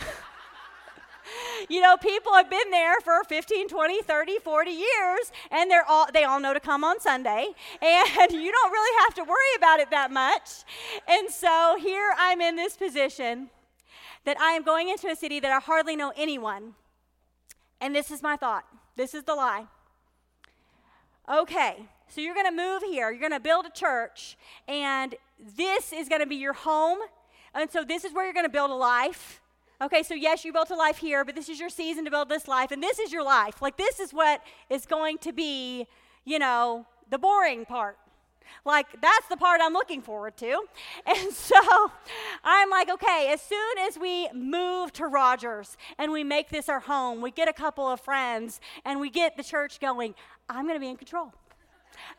you 1.68 1.80
know, 1.80 1.96
people 1.96 2.34
have 2.34 2.50
been 2.50 2.70
there 2.70 3.00
for 3.00 3.22
15, 3.24 3.68
20, 3.68 4.02
30, 4.02 4.38
40 4.38 4.70
years, 4.70 5.32
and 5.50 5.70
they're 5.70 5.88
all, 5.88 6.06
they 6.12 6.24
all 6.24 6.40
know 6.40 6.52
to 6.52 6.60
come 6.60 6.84
on 6.84 7.00
Sunday, 7.00 7.46
and 7.80 8.32
you 8.32 8.52
don't 8.52 8.72
really 8.72 9.04
have 9.04 9.14
to 9.14 9.22
worry 9.22 9.54
about 9.56 9.80
it 9.80 9.90
that 9.90 10.10
much. 10.10 10.64
And 11.08 11.30
so 11.30 11.76
here 11.80 12.12
I'm 12.16 12.40
in 12.40 12.56
this 12.56 12.76
position 12.76 13.50
that 14.24 14.38
I 14.40 14.52
am 14.52 14.62
going 14.62 14.88
into 14.88 15.08
a 15.08 15.16
city 15.16 15.40
that 15.40 15.52
I 15.52 15.60
hardly 15.60 15.96
know 15.96 16.12
anyone. 16.16 16.74
And 17.80 17.94
this 17.94 18.10
is 18.10 18.22
my 18.22 18.36
thought. 18.36 18.64
This 18.96 19.14
is 19.14 19.24
the 19.24 19.34
lie. 19.34 19.66
Okay, 21.32 21.88
so 22.12 22.20
you're 22.20 22.34
going 22.34 22.46
to 22.46 22.52
move 22.52 22.82
here. 22.82 23.10
You're 23.10 23.20
going 23.20 23.32
to 23.32 23.40
build 23.40 23.64
a 23.64 23.70
church, 23.70 24.36
and 24.68 25.14
this 25.56 25.94
is 25.94 26.10
going 26.10 26.20
to 26.20 26.26
be 26.26 26.36
your 26.36 26.52
home. 26.52 26.98
And 27.54 27.70
so 27.70 27.84
this 27.84 28.04
is 28.04 28.12
where 28.12 28.24
you're 28.24 28.34
going 28.34 28.44
to 28.44 28.52
build 28.52 28.70
a 28.70 28.74
life. 28.74 29.40
Okay, 29.80 30.02
so 30.02 30.12
yes, 30.12 30.44
you 30.44 30.52
built 30.52 30.70
a 30.70 30.76
life 30.76 30.98
here, 30.98 31.24
but 31.24 31.34
this 31.34 31.48
is 31.48 31.58
your 31.58 31.70
season 31.70 32.04
to 32.04 32.10
build 32.10 32.28
this 32.28 32.46
life, 32.46 32.70
and 32.70 32.82
this 32.82 32.98
is 32.98 33.12
your 33.12 33.24
life. 33.24 33.62
Like, 33.62 33.78
this 33.78 33.98
is 33.98 34.12
what 34.12 34.42
is 34.68 34.84
going 34.84 35.18
to 35.18 35.32
be, 35.32 35.86
you 36.26 36.38
know, 36.38 36.84
the 37.08 37.16
boring 37.16 37.64
part. 37.64 37.96
Like, 38.66 38.86
that's 39.00 39.26
the 39.28 39.38
part 39.38 39.62
I'm 39.62 39.72
looking 39.72 40.02
forward 40.02 40.36
to. 40.36 40.64
And 41.06 41.32
so 41.32 41.56
I'm 42.44 42.68
like, 42.68 42.90
okay, 42.90 43.30
as 43.32 43.40
soon 43.40 43.78
as 43.88 43.98
we 43.98 44.28
move 44.34 44.92
to 44.94 45.06
Rogers 45.06 45.78
and 45.98 46.12
we 46.12 46.24
make 46.24 46.50
this 46.50 46.68
our 46.68 46.80
home, 46.80 47.22
we 47.22 47.30
get 47.30 47.48
a 47.48 47.54
couple 47.54 47.88
of 47.88 48.00
friends, 48.00 48.60
and 48.84 49.00
we 49.00 49.08
get 49.08 49.38
the 49.38 49.42
church 49.42 49.80
going, 49.80 50.14
I'm 50.50 50.66
going 50.66 50.76
to 50.76 50.80
be 50.80 50.90
in 50.90 50.96
control. 50.96 51.32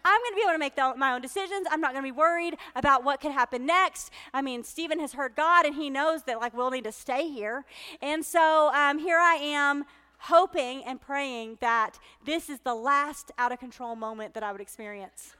I'm 0.05 0.19
going 0.21 0.31
to 0.31 0.35
be 0.35 0.41
able 0.41 0.53
to 0.53 0.59
make 0.59 0.75
the, 0.75 0.93
my 0.97 1.13
own 1.13 1.21
decisions. 1.21 1.67
I'm 1.69 1.81
not 1.81 1.91
going 1.91 2.03
to 2.03 2.07
be 2.07 2.17
worried 2.17 2.55
about 2.75 3.03
what 3.03 3.21
could 3.21 3.31
happen 3.31 3.65
next. 3.65 4.11
I 4.33 4.41
mean, 4.41 4.63
Stephen 4.63 4.99
has 4.99 5.13
heard 5.13 5.35
God 5.35 5.65
and 5.65 5.75
he 5.75 5.89
knows 5.89 6.23
that, 6.23 6.39
like, 6.39 6.55
we'll 6.55 6.71
need 6.71 6.83
to 6.85 6.91
stay 6.91 7.29
here. 7.29 7.65
And 8.01 8.25
so 8.25 8.71
um, 8.73 8.99
here 8.99 9.17
I 9.17 9.35
am 9.35 9.85
hoping 10.19 10.83
and 10.85 11.01
praying 11.01 11.57
that 11.59 11.99
this 12.25 12.49
is 12.49 12.59
the 12.59 12.73
last 12.73 13.31
out 13.37 13.51
of 13.51 13.59
control 13.59 13.95
moment 13.95 14.33
that 14.33 14.43
I 14.43 14.51
would 14.51 14.61
experience. 14.61 15.35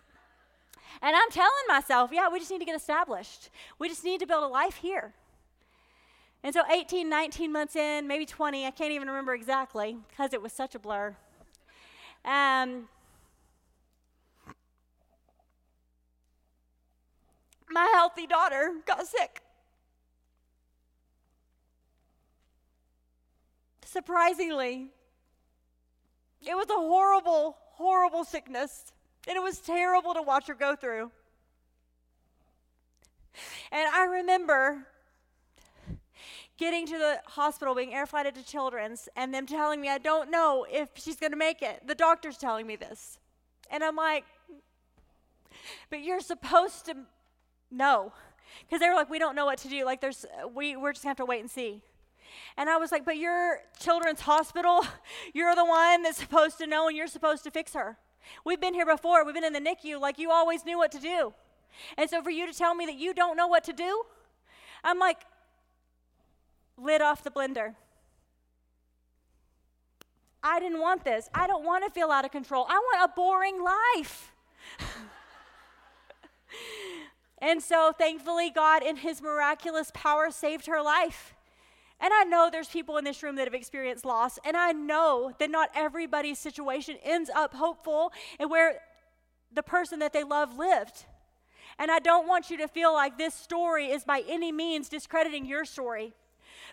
And 1.02 1.15
I'm 1.15 1.30
telling 1.32 1.52
myself, 1.67 2.12
yeah, 2.13 2.30
we 2.30 2.39
just 2.39 2.52
need 2.52 2.60
to 2.60 2.65
get 2.65 2.76
established. 2.76 3.50
We 3.80 3.88
just 3.88 4.04
need 4.04 4.19
to 4.19 4.28
build 4.28 4.43
a 4.43 4.48
life 4.48 4.76
here. 4.76 5.13
And 6.43 6.54
so 6.54 6.62
18, 6.69 7.08
19 7.08 7.52
months 7.52 7.76
in, 7.76 8.06
maybe 8.06 8.26
20, 8.26 8.65
I 8.65 8.72
can't 8.72 8.91
even 8.91 9.08
remember 9.08 9.34
exactly 9.34 9.98
because 10.10 10.34
it 10.34 10.41
was 10.41 10.52
such 10.52 10.76
a 10.76 10.80
blur. 10.80 11.15
Um, 12.26 12.89
my 17.73 17.89
healthy 17.93 18.27
daughter 18.27 18.73
got 18.86 19.05
sick. 19.07 19.41
Surprisingly, 23.86 24.89
it 26.41 26.55
was 26.55 26.69
a 26.69 26.73
horrible, 26.73 27.57
horrible 27.73 28.23
sickness. 28.23 28.91
And 29.27 29.38
it 29.38 29.41
was 29.41 29.59
terrible 29.59 30.13
to 30.13 30.21
watch 30.21 30.47
her 30.47 30.53
go 30.53 30.75
through. 30.75 31.12
And 33.71 33.88
I 33.93 34.03
remember 34.03 34.86
getting 36.57 36.86
to 36.88 36.97
the 36.97 37.19
hospital, 37.25 37.73
being 37.73 37.93
air 37.93 38.05
flighted 38.05 38.36
to 38.36 38.45
Children's, 38.45 39.09
and 39.15 39.33
them 39.33 39.45
telling 39.45 39.81
me, 39.81 39.89
I 39.89 39.97
don't 39.97 40.29
know 40.29 40.65
if 40.69 40.89
she's 40.95 41.15
going 41.15 41.31
to 41.31 41.38
make 41.38 41.62
it. 41.62 41.88
The 41.88 41.95
doctor's 41.95 42.38
telling 42.38 42.67
me 42.67 42.75
this. 42.75 43.17
And 43.71 43.83
I'm 43.83 43.95
like, 43.95 44.25
but 45.89 46.01
you're 46.01 46.19
supposed 46.19 46.86
to 46.86 46.95
know. 47.73 48.13
Because 48.62 48.79
they 48.79 48.89
were 48.89 48.95
like, 48.95 49.09
we 49.09 49.19
don't 49.19 49.36
know 49.36 49.45
what 49.45 49.57
to 49.59 49.67
do. 49.67 49.86
Like, 49.86 50.01
there's, 50.01 50.25
we, 50.53 50.75
we're 50.75 50.93
just 50.93 51.03
going 51.03 51.15
to 51.15 51.21
have 51.21 51.25
to 51.25 51.29
wait 51.29 51.41
and 51.41 51.49
see. 51.49 51.81
And 52.57 52.69
I 52.69 52.77
was 52.77 52.91
like, 52.91 53.05
but 53.05 53.17
you're 53.17 53.59
Children's 53.79 54.21
Hospital. 54.21 54.86
You're 55.33 55.55
the 55.55 55.65
one 55.65 56.03
that's 56.03 56.17
supposed 56.17 56.57
to 56.59 56.67
know, 56.67 56.88
and 56.88 56.97
you're 56.97 57.07
supposed 57.07 57.43
to 57.43 57.51
fix 57.51 57.73
her. 57.73 57.97
We've 58.45 58.59
been 58.59 58.73
here 58.73 58.86
before. 58.86 59.25
We've 59.25 59.36
been 59.36 59.43
in 59.43 59.53
the 59.53 59.59
NICU 59.59 59.99
like 59.99 60.17
you 60.17 60.31
always 60.31 60.65
knew 60.65 60.77
what 60.77 60.91
to 60.93 60.99
do. 60.99 61.33
And 61.97 62.09
so 62.09 62.21
for 62.21 62.29
you 62.29 62.45
to 62.45 62.53
tell 62.53 62.75
me 62.75 62.86
that 62.86 62.95
you 62.95 63.13
don't 63.13 63.36
know 63.38 63.47
what 63.47 63.63
to 63.65 63.73
do, 63.73 64.03
I'm 64.83 64.99
like, 64.99 65.17
lid 66.77 67.01
off 67.01 67.23
the 67.23 67.31
blender. 67.31 67.75
I 70.43 70.59
didn't 70.59 70.81
want 70.81 71.03
this. 71.03 71.29
I 71.33 71.47
don't 71.47 71.63
want 71.63 71.86
to 71.86 71.91
feel 71.91 72.12
out 72.12 72.25
of 72.25 72.31
control. 72.31 72.65
I 72.69 72.73
want 72.73 73.12
a 73.12 73.13
boring 73.15 73.63
life. 73.63 74.33
and 77.53 77.61
so 77.61 77.91
thankfully, 77.95 78.49
God, 78.49 78.81
in 78.81 78.95
His 78.95 79.21
miraculous 79.21 79.91
power, 79.93 80.31
saved 80.31 80.65
her 80.65 80.81
life. 80.81 81.35
And 81.99 82.11
I 82.11 82.23
know 82.23 82.49
there's 82.51 82.67
people 82.67 82.97
in 82.97 83.03
this 83.03 83.21
room 83.21 83.35
that 83.35 83.45
have 83.45 83.53
experienced 83.53 84.05
loss, 84.05 84.39
and 84.43 84.57
I 84.57 84.71
know 84.71 85.33
that 85.37 85.51
not 85.51 85.69
everybody's 85.75 86.39
situation 86.39 86.95
ends 87.03 87.29
up 87.29 87.53
hopeful 87.53 88.11
and 88.39 88.49
where 88.49 88.79
the 89.53 89.61
person 89.61 89.99
that 89.99 90.13
they 90.13 90.23
love 90.23 90.57
lived. 90.57 91.05
And 91.77 91.91
I 91.91 91.99
don't 91.99 92.27
want 92.27 92.49
you 92.49 92.57
to 92.57 92.67
feel 92.67 92.91
like 92.91 93.19
this 93.19 93.35
story 93.35 93.91
is 93.91 94.03
by 94.03 94.23
any 94.27 94.51
means 94.51 94.89
discrediting 94.89 95.45
your 95.45 95.63
story. 95.63 96.13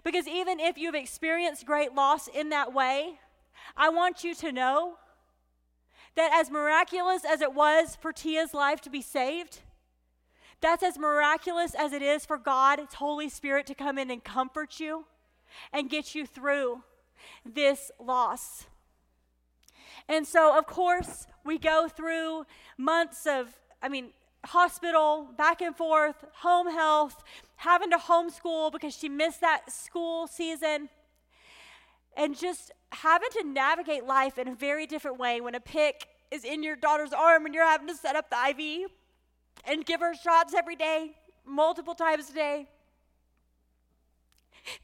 Because 0.02 0.26
even 0.26 0.58
if 0.58 0.78
you've 0.78 0.94
experienced 0.94 1.66
great 1.66 1.94
loss 1.94 2.26
in 2.26 2.48
that 2.48 2.72
way, 2.72 3.20
I 3.76 3.90
want 3.90 4.24
you 4.24 4.34
to 4.36 4.50
know 4.50 4.94
that 6.16 6.32
as 6.32 6.50
miraculous 6.50 7.26
as 7.26 7.42
it 7.42 7.52
was 7.52 7.98
for 8.00 8.14
Tia's 8.14 8.54
life 8.54 8.80
to 8.80 8.88
be 8.88 9.02
saved, 9.02 9.60
that's 10.60 10.82
as 10.82 10.98
miraculous 10.98 11.74
as 11.74 11.92
it 11.92 12.02
is 12.02 12.26
for 12.26 12.36
God's 12.36 12.94
Holy 12.94 13.28
Spirit 13.28 13.66
to 13.66 13.74
come 13.74 13.98
in 13.98 14.10
and 14.10 14.22
comfort 14.22 14.78
you 14.78 15.06
and 15.72 15.88
get 15.88 16.14
you 16.14 16.26
through 16.26 16.82
this 17.44 17.90
loss. 17.98 18.66
And 20.08 20.26
so, 20.26 20.56
of 20.56 20.66
course, 20.66 21.26
we 21.44 21.58
go 21.58 21.88
through 21.88 22.44
months 22.76 23.26
of, 23.26 23.48
I 23.82 23.88
mean, 23.88 24.10
hospital, 24.44 25.28
back 25.36 25.60
and 25.60 25.76
forth, 25.76 26.24
home 26.38 26.70
health, 26.70 27.22
having 27.56 27.90
to 27.90 27.98
homeschool 27.98 28.72
because 28.72 28.96
she 28.96 29.08
missed 29.08 29.40
that 29.40 29.70
school 29.70 30.26
season, 30.26 30.88
and 32.16 32.36
just 32.36 32.72
having 32.92 33.28
to 33.32 33.44
navigate 33.44 34.04
life 34.04 34.38
in 34.38 34.48
a 34.48 34.54
very 34.54 34.86
different 34.86 35.18
way 35.18 35.40
when 35.40 35.54
a 35.54 35.60
PICC 35.60 36.02
is 36.30 36.44
in 36.44 36.62
your 36.62 36.76
daughter's 36.76 37.12
arm 37.12 37.46
and 37.46 37.54
you're 37.54 37.64
having 37.64 37.86
to 37.88 37.94
set 37.94 38.16
up 38.16 38.30
the 38.30 38.36
IV 38.50 38.90
and 39.64 39.84
give 39.84 40.00
her 40.00 40.14
shots 40.14 40.54
every 40.54 40.76
day, 40.76 41.12
multiple 41.44 41.94
times 41.94 42.30
a 42.30 42.34
day 42.34 42.68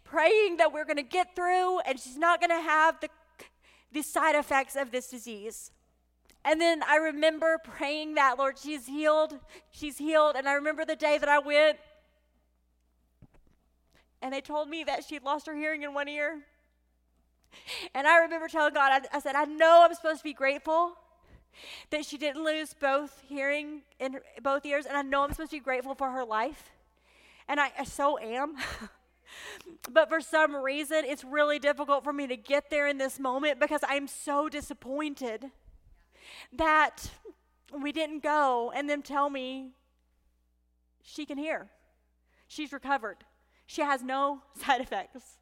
praying 0.05 0.57
that 0.59 0.73
we're 0.73 0.85
going 0.85 0.97
to 0.97 1.03
get 1.03 1.35
through 1.35 1.81
and 1.81 1.99
she's 1.99 2.17
not 2.17 2.41
going 2.41 2.51
to 2.51 2.61
have 2.61 3.01
the, 3.01 3.09
the 3.93 4.03
side 4.03 4.35
effects 4.35 4.77
of 4.77 4.91
this 4.91 5.09
disease. 5.09 5.71
And 6.45 6.61
then 6.61 6.83
I 6.87 6.97
remember 6.97 7.59
praying 7.63 8.15
that, 8.15 8.39
Lord, 8.39 8.59
she's 8.59 8.87
healed, 8.87 9.39
she's 9.71 9.99
healed. 9.99 10.37
And 10.37 10.49
I 10.49 10.55
remember 10.55 10.85
the 10.85 10.97
day 10.97 11.19
that 11.19 11.29
I 11.29 11.39
went 11.39 11.79
and 14.23 14.33
they 14.33 14.41
told 14.41 14.69
me 14.69 14.85
that 14.85 15.05
she'd 15.05 15.23
lost 15.23 15.47
her 15.47 15.55
hearing 15.55 15.83
in 15.83 15.93
one 15.93 16.09
ear. 16.09 16.41
And 17.95 18.07
I 18.07 18.19
remember 18.19 18.49
telling 18.49 18.75
God, 18.75 19.03
I, 19.13 19.17
I 19.17 19.21
said, 19.21 19.35
I 19.35 19.45
know 19.45 19.85
I'm 19.85 19.95
supposed 19.95 20.19
to 20.19 20.25
be 20.25 20.33
grateful 20.33 20.97
that 21.91 22.05
she 22.05 22.19
didn't 22.19 22.45
lose 22.45 22.75
both 22.75 23.23
hearing 23.27 23.83
in 23.99 24.19
both 24.43 24.65
ears, 24.67 24.87
and 24.87 24.97
I 24.97 25.03
know 25.03 25.23
I'm 25.23 25.33
supposed 25.33 25.51
to 25.51 25.57
be 25.57 25.61
grateful 25.61 25.95
for 25.95 26.11
her 26.11 26.25
life. 26.25 26.71
And 27.49 27.61
I, 27.61 27.71
I 27.79 27.85
so 27.85 28.19
am. 28.19 28.57
But 29.91 30.09
for 30.09 30.21
some 30.21 30.55
reason, 30.55 31.03
it's 31.05 31.25
really 31.25 31.59
difficult 31.59 32.05
for 32.05 32.13
me 32.13 32.27
to 32.27 32.37
get 32.37 32.71
there 32.71 32.87
in 32.87 32.99
this 32.99 33.19
moment 33.19 33.61
because 33.61 33.81
I'm 33.87 34.07
so 34.09 34.49
disappointed 34.49 35.51
that 36.53 37.11
we 37.73 37.93
didn't 37.93 38.23
go 38.23 38.73
and 38.75 38.89
them 38.89 39.03
tell 39.03 39.31
me 39.31 39.73
she 41.03 41.25
can 41.25 41.39
hear. 41.39 41.69
She's 42.49 42.73
recovered. 42.73 43.19
She 43.67 43.83
has 43.83 44.03
no 44.03 44.43
side 44.55 44.81
effects. 44.81 45.39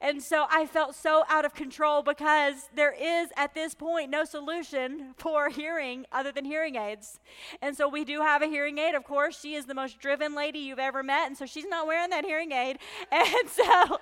And 0.00 0.22
so 0.22 0.46
I 0.48 0.66
felt 0.66 0.94
so 0.94 1.24
out 1.28 1.44
of 1.44 1.54
control 1.54 2.02
because 2.02 2.70
there 2.74 2.92
is 2.92 3.30
at 3.36 3.54
this 3.54 3.74
point 3.74 4.10
no 4.10 4.24
solution 4.24 5.14
for 5.16 5.48
hearing 5.48 6.06
other 6.12 6.30
than 6.30 6.44
hearing 6.44 6.76
aids. 6.76 7.18
And 7.60 7.76
so 7.76 7.88
we 7.88 8.04
do 8.04 8.20
have 8.20 8.42
a 8.42 8.46
hearing 8.46 8.78
aid. 8.78 8.94
Of 8.94 9.04
course, 9.04 9.40
she 9.40 9.54
is 9.54 9.66
the 9.66 9.74
most 9.74 9.98
driven 9.98 10.34
lady 10.34 10.60
you've 10.60 10.78
ever 10.78 11.02
met, 11.02 11.26
and 11.26 11.36
so 11.36 11.46
she's 11.46 11.66
not 11.66 11.86
wearing 11.86 12.10
that 12.10 12.24
hearing 12.24 12.52
aid. 12.52 12.78
And 13.10 13.48
so 13.48 13.98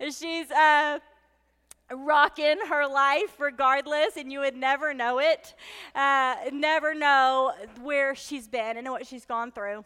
she's 0.10 0.50
uh 0.50 0.98
rocking 1.94 2.58
her 2.68 2.86
life 2.86 3.38
regardless, 3.38 4.16
and 4.16 4.32
you 4.32 4.40
would 4.40 4.56
never 4.56 4.92
know 4.92 5.18
it, 5.20 5.54
uh, 5.94 6.36
never 6.52 6.94
know 6.94 7.52
where 7.80 8.14
she's 8.14 8.48
been 8.48 8.76
and 8.76 8.88
what 8.90 9.06
she's 9.06 9.24
gone 9.24 9.50
through. 9.52 9.84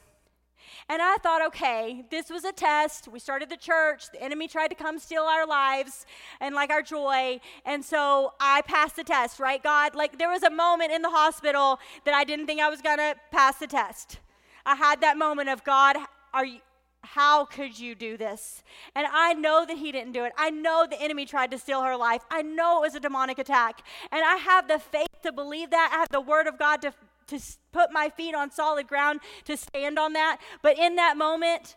And 0.89 1.01
I 1.03 1.17
thought, 1.17 1.45
okay, 1.47 2.05
this 2.11 2.31
was 2.31 2.45
a 2.45 2.53
test. 2.53 3.09
We 3.09 3.19
started 3.19 3.49
the 3.49 3.57
church. 3.57 4.11
The 4.13 4.23
enemy 4.23 4.49
tried 4.49 4.69
to 4.69 4.75
come 4.75 4.99
steal 4.99 5.23
our 5.23 5.47
lives 5.47 6.07
and 6.41 6.55
like 6.55 6.71
our 6.71 6.83
joy. 6.83 7.41
And 7.65 7.85
so 7.85 8.35
I 8.41 8.63
passed 8.63 8.97
the 8.97 9.05
test, 9.05 9.41
right, 9.41 9.63
God? 9.63 9.95
Like 9.95 10.19
there 10.19 10.31
was 10.31 10.43
a 10.43 10.51
moment 10.51 10.93
in 10.93 11.03
the 11.03 11.11
hospital 11.11 11.79
that 12.05 12.15
I 12.15 12.25
didn't 12.25 12.47
think 12.47 12.61
I 12.61 12.69
was 12.69 12.81
going 12.81 12.99
to 12.99 13.15
pass 13.31 13.59
the 13.59 13.67
test. 13.67 14.19
I 14.65 14.77
had 14.77 15.01
that 15.01 15.17
moment 15.17 15.49
of, 15.49 15.65
God, 15.65 15.97
are 16.33 16.45
you, 16.45 16.59
how 17.05 17.45
could 17.45 17.79
you 17.79 17.95
do 17.97 18.17
this? 18.17 18.63
And 18.95 19.07
I 19.11 19.35
know 19.35 19.67
that 19.67 19.77
he 19.77 19.91
didn't 19.91 20.13
do 20.13 20.25
it. 20.25 20.33
I 20.39 20.51
know 20.51 20.87
the 20.89 21.01
enemy 21.03 21.27
tried 21.27 21.51
to 21.51 21.59
steal 21.59 21.83
her 21.83 21.97
life. 21.97 22.23
I 22.31 22.43
know 22.43 22.79
it 22.79 22.83
was 22.83 22.95
a 22.95 23.01
demonic 23.01 23.39
attack. 23.39 23.83
And 24.13 24.25
I 24.25 24.37
have 24.37 24.69
the 24.69 24.79
faith 24.79 25.09
to 25.25 25.33
believe 25.33 25.71
that. 25.71 25.91
I 25.93 25.99
have 25.99 26.09
the 26.11 26.21
word 26.21 26.47
of 26.47 26.59
God 26.59 26.81
to, 26.83 26.95
to 27.29 27.41
put 27.73 27.93
my 27.93 28.09
feet 28.09 28.35
on 28.35 28.51
solid 28.51 28.87
ground 28.89 29.21
to 29.45 29.57
stand 29.57 29.99
on 29.99 30.13
that. 30.15 30.39
But 30.63 30.79
in 30.79 30.97
that 30.97 31.17
moment, 31.17 31.77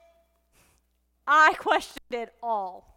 I 1.27 1.53
questioned 1.57 2.11
it 2.11 2.33
all. 2.41 2.95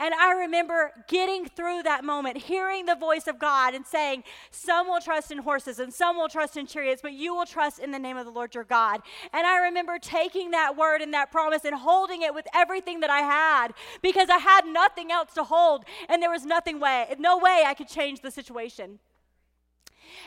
And 0.00 0.14
I 0.14 0.32
remember 0.32 0.92
getting 1.08 1.44
through 1.44 1.82
that 1.82 2.04
moment, 2.04 2.38
hearing 2.38 2.86
the 2.86 2.94
voice 2.94 3.26
of 3.26 3.38
God 3.38 3.74
and 3.74 3.86
saying, 3.86 4.24
Some 4.50 4.88
will 4.88 5.00
trust 5.00 5.30
in 5.30 5.36
horses 5.36 5.78
and 5.78 5.92
some 5.92 6.16
will 6.16 6.30
trust 6.30 6.56
in 6.56 6.66
chariots, 6.66 7.02
but 7.02 7.12
you 7.12 7.34
will 7.34 7.44
trust 7.44 7.78
in 7.78 7.90
the 7.90 7.98
name 7.98 8.16
of 8.16 8.24
the 8.24 8.32
Lord 8.32 8.54
your 8.54 8.64
God. 8.64 9.02
And 9.34 9.46
I 9.46 9.58
remember 9.58 9.98
taking 10.00 10.52
that 10.52 10.74
word 10.74 11.02
and 11.02 11.12
that 11.12 11.30
promise 11.30 11.66
and 11.66 11.74
holding 11.74 12.22
it 12.22 12.34
with 12.34 12.46
everything 12.54 13.00
that 13.00 13.10
I 13.10 13.20
had 13.20 13.74
because 14.00 14.30
I 14.30 14.38
had 14.38 14.64
nothing 14.64 15.12
else 15.12 15.34
to 15.34 15.44
hold 15.44 15.84
and 16.08 16.22
there 16.22 16.30
was 16.30 16.46
nothing 16.46 16.80
way, 16.80 17.14
no 17.18 17.36
way 17.36 17.64
I 17.66 17.74
could 17.74 17.88
change 17.88 18.22
the 18.22 18.30
situation. 18.30 19.00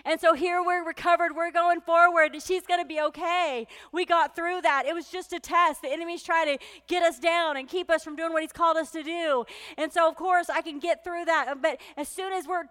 And 0.06 0.20
so 0.20 0.34
here 0.34 0.64
we're 0.64 0.86
recovered, 0.86 1.36
we're 1.36 1.52
going 1.52 1.82
forward, 1.82 2.32
she's 2.42 2.66
going 2.66 2.82
to 2.82 2.88
be 2.88 3.00
okay. 3.02 3.68
We 3.92 4.06
got 4.06 4.36
through 4.36 4.62
that. 4.62 4.86
It 4.86 4.94
was 4.94 5.08
just 5.10 5.34
a 5.34 5.40
test. 5.40 5.82
The 5.82 5.92
enemy's 5.92 6.24
trying 6.24 6.58
to 6.58 6.64
get 6.88 7.04
us 7.04 7.20
down 7.20 7.58
and 7.58 7.68
keep 7.68 7.90
us 7.90 8.04
from 8.04 8.16
doing 8.16 8.34
what 8.34 8.42
he's 8.42 8.52
called 8.52 8.78
us 8.78 8.92
to 8.92 9.04
do. 9.04 9.46
And 9.78 9.92
so, 9.92 10.08
of 10.08 10.16
course, 10.16 10.50
I 10.50 10.62
can 10.62 10.80
get 10.80 11.04
through 11.04 11.26
that. 11.26 11.62
But 11.62 11.80
as 11.98 12.08
soon 12.08 12.34
as 12.34 12.48
we're, 12.48 12.66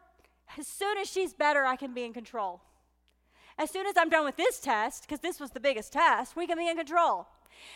as 0.59 0.67
soon 0.67 0.99
as 0.99 1.11
she's 1.11 1.33
better, 1.33 1.65
I 1.65 1.77
can 1.77 1.95
be 1.95 2.05
in 2.05 2.13
control. 2.13 2.61
As 3.59 3.71
soon 3.71 3.87
as 3.87 3.95
I'm 3.97 4.09
done 4.09 4.25
with 4.25 4.37
this 4.37 4.61
test, 4.61 5.03
because 5.03 5.21
this 5.21 5.39
was 5.39 5.51
the 5.51 5.61
biggest 5.61 5.93
test, 5.93 6.37
we 6.37 6.47
can 6.47 6.59
be 6.59 6.69
in 6.69 6.77
control. 6.77 7.27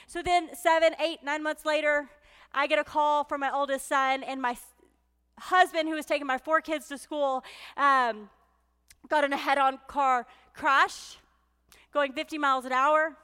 So 0.07 0.23
then, 0.23 0.55
seven, 0.55 0.95
eight, 1.01 1.21
nine 1.23 1.43
months 1.43 1.65
later, 1.65 2.09
I 2.55 2.67
get 2.67 2.79
a 2.79 2.85
call 2.85 3.25
from 3.25 3.41
my 3.41 3.51
oldest 3.53 3.87
son 3.87 4.23
and 4.23 4.41
my 4.41 4.57
husband, 5.39 5.89
who 5.89 5.95
was 5.95 6.07
taking 6.07 6.27
my 6.27 6.39
four 6.39 6.61
kids 6.61 6.89
to 6.89 6.99
school. 6.99 7.45
Um, 7.77 8.31
got 9.09 9.25
in 9.25 9.33
a 9.33 9.37
head 9.37 9.59
on 9.59 9.79
car 9.87 10.27
crash 10.55 11.17
going 11.93 12.13
50 12.13 12.39
miles 12.39 12.65
an 12.65 12.73
hour. 12.73 13.17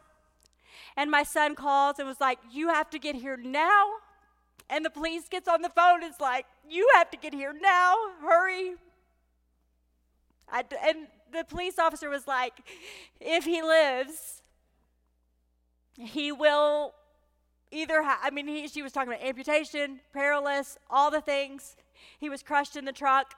And 0.97 1.11
my 1.11 1.23
son 1.23 1.55
calls 1.55 1.99
and 1.99 2.09
was 2.09 2.21
like, 2.21 2.39
You 2.51 2.69
have 2.69 2.91
to 2.91 2.99
get 2.99 3.15
here 3.15 3.37
now. 3.37 3.91
And 4.69 4.85
the 4.85 4.91
police 4.91 5.29
gets 5.29 5.49
on 5.49 5.63
the 5.63 5.69
phone 5.69 6.03
and 6.03 6.13
is 6.13 6.21
like, 6.21 6.47
You 6.69 6.89
have 6.95 7.11
to 7.11 7.17
get 7.17 7.35
here 7.35 7.55
now. 7.61 7.95
Hurry. 8.21 8.75
I, 10.51 10.65
and 10.87 11.07
the 11.33 11.45
police 11.45 11.79
officer 11.79 12.09
was 12.09 12.27
like, 12.27 12.55
If 13.21 13.45
he 13.45 13.63
lives, 13.63 14.43
he 15.95 16.33
will 16.33 16.95
either 17.71 18.03
have, 18.03 18.19
I 18.23 18.31
mean, 18.31 18.47
he, 18.47 18.69
she 18.69 18.83
was 18.83 18.93
talking 18.93 19.13
about 19.13 19.25
amputation, 19.25 20.01
paralysis, 20.13 20.79
all 20.91 21.11
the 21.11 21.21
things. 21.21 21.77
He 22.19 22.29
was 22.29 22.43
crushed 22.43 22.77
in 22.77 22.85
the 22.85 22.93
truck. 22.93 23.35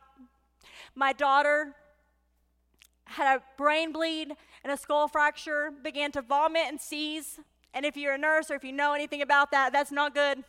My 0.94 1.12
daughter 1.12 1.74
had 3.06 3.36
a 3.36 3.42
brain 3.56 3.92
bleed 3.92 4.32
and 4.62 4.72
a 4.72 4.76
skull 4.76 5.08
fracture, 5.08 5.72
began 5.82 6.10
to 6.12 6.22
vomit 6.22 6.64
and 6.68 6.80
seize. 6.80 7.38
And 7.72 7.84
if 7.84 7.96
you're 7.96 8.14
a 8.14 8.18
nurse 8.18 8.50
or 8.50 8.54
if 8.54 8.64
you 8.64 8.72
know 8.72 8.92
anything 8.92 9.22
about 9.22 9.50
that, 9.50 9.72
that's 9.72 9.92
not 9.92 10.14
good. 10.14 10.44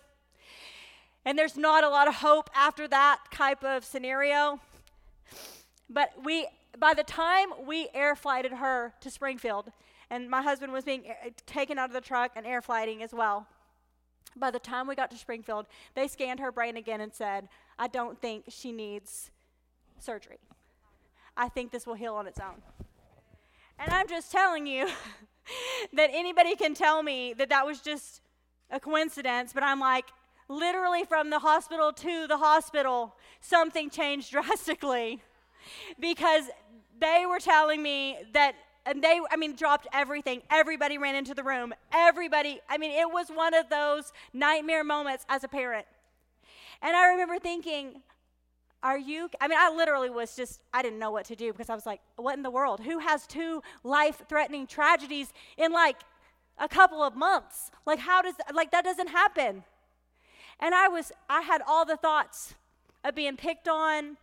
And 1.25 1.37
there's 1.37 1.57
not 1.57 1.83
a 1.83 1.89
lot 1.89 2.07
of 2.07 2.15
hope 2.15 2.49
after 2.55 2.87
that 2.87 3.19
type 3.31 3.63
of 3.63 3.83
scenario. 3.83 4.59
But 5.89 6.11
we, 6.23 6.47
by 6.77 6.93
the 6.93 7.03
time 7.03 7.49
we 7.65 7.89
air 7.93 8.15
flighted 8.15 8.53
her 8.53 8.93
to 9.01 9.09
Springfield, 9.09 9.71
and 10.09 10.29
my 10.29 10.41
husband 10.43 10.71
was 10.71 10.83
being 10.83 11.03
eh, 11.07 11.31
taken 11.47 11.79
out 11.79 11.89
of 11.89 11.93
the 11.93 12.01
truck 12.01 12.31
and 12.35 12.45
air 12.45 12.61
flighting 12.61 13.01
as 13.01 13.11
well. 13.11 13.47
By 14.35 14.51
the 14.51 14.59
time 14.59 14.87
we 14.87 14.95
got 14.95 15.09
to 15.11 15.17
Springfield, 15.17 15.65
they 15.95 16.07
scanned 16.07 16.39
her 16.39 16.51
brain 16.51 16.77
again 16.77 17.01
and 17.01 17.13
said, 17.13 17.47
I 17.79 17.87
don't 17.87 18.21
think 18.21 18.45
she 18.49 18.71
needs 18.71 19.31
surgery. 19.99 20.37
I 21.37 21.49
think 21.49 21.71
this 21.71 21.85
will 21.85 21.95
heal 21.95 22.15
on 22.15 22.27
its 22.27 22.39
own. 22.39 22.61
And 23.77 23.91
I'm 23.91 24.07
just 24.07 24.31
telling 24.31 24.67
you 24.67 24.87
that 25.93 26.09
anybody 26.13 26.55
can 26.55 26.73
tell 26.73 27.03
me 27.03 27.33
that 27.33 27.49
that 27.49 27.65
was 27.65 27.81
just 27.81 28.21
a 28.71 28.79
coincidence, 28.79 29.51
but 29.53 29.63
I'm 29.63 29.79
like, 29.79 30.05
literally 30.47 31.03
from 31.03 31.29
the 31.29 31.39
hospital 31.39 31.91
to 31.91 32.27
the 32.27 32.37
hospital, 32.37 33.15
something 33.41 33.89
changed 33.89 34.31
drastically. 34.31 35.21
Because 35.99 36.45
they 36.99 37.25
were 37.27 37.39
telling 37.39 37.81
me 37.81 38.17
that 38.33 38.53
and 38.85 39.03
they 39.03 39.19
i 39.31 39.35
mean 39.35 39.55
dropped 39.55 39.87
everything. 39.93 40.41
Everybody 40.51 40.97
ran 40.97 41.15
into 41.15 41.33
the 41.33 41.43
room. 41.43 41.73
Everybody 41.91 42.59
i 42.69 42.77
mean 42.77 42.91
it 42.91 43.11
was 43.11 43.29
one 43.29 43.53
of 43.53 43.69
those 43.69 44.13
nightmare 44.33 44.83
moments 44.83 45.25
as 45.27 45.43
a 45.43 45.47
parent. 45.47 45.85
And 46.81 46.95
i 46.95 47.07
remember 47.07 47.39
thinking 47.39 48.01
are 48.85 48.99
you? 48.99 49.27
I 49.41 49.47
mean, 49.47 49.57
I 49.59 49.73
literally 49.75 50.11
was 50.11 50.35
just, 50.35 50.61
I 50.71 50.83
didn't 50.83 50.99
know 50.99 51.09
what 51.09 51.25
to 51.25 51.35
do 51.35 51.51
because 51.51 51.71
I 51.71 51.75
was 51.75 51.87
like, 51.87 52.01
what 52.17 52.37
in 52.37 52.43
the 52.43 52.51
world? 52.51 52.81
Who 52.81 52.99
has 52.99 53.25
two 53.25 53.63
life 53.83 54.21
threatening 54.29 54.67
tragedies 54.67 55.33
in 55.57 55.71
like 55.71 55.97
a 56.59 56.69
couple 56.69 57.01
of 57.01 57.15
months? 57.15 57.71
Like, 57.87 57.97
how 57.97 58.21
does, 58.21 58.35
like, 58.53 58.69
that 58.69 58.83
doesn't 58.83 59.07
happen. 59.07 59.63
And 60.59 60.75
I 60.75 60.87
was, 60.87 61.11
I 61.27 61.41
had 61.41 61.63
all 61.67 61.83
the 61.83 61.97
thoughts 61.97 62.53
of 63.03 63.15
being 63.15 63.37
picked 63.37 63.67
on, 63.67 64.17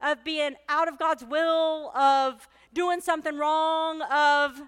of 0.00 0.24
being 0.24 0.54
out 0.66 0.88
of 0.88 0.98
God's 0.98 1.22
will, 1.22 1.94
of 1.94 2.48
doing 2.72 3.02
something 3.02 3.36
wrong, 3.36 4.00
of 4.00 4.62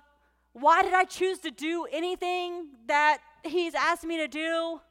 why 0.53 0.83
did 0.83 0.93
I 0.93 1.05
choose 1.05 1.39
to 1.39 1.51
do 1.51 1.87
anything 1.91 2.67
that 2.87 3.21
He's 3.45 3.75
asked 3.75 4.05
me 4.05 4.19
to 4.19 4.29
do? 4.29 4.83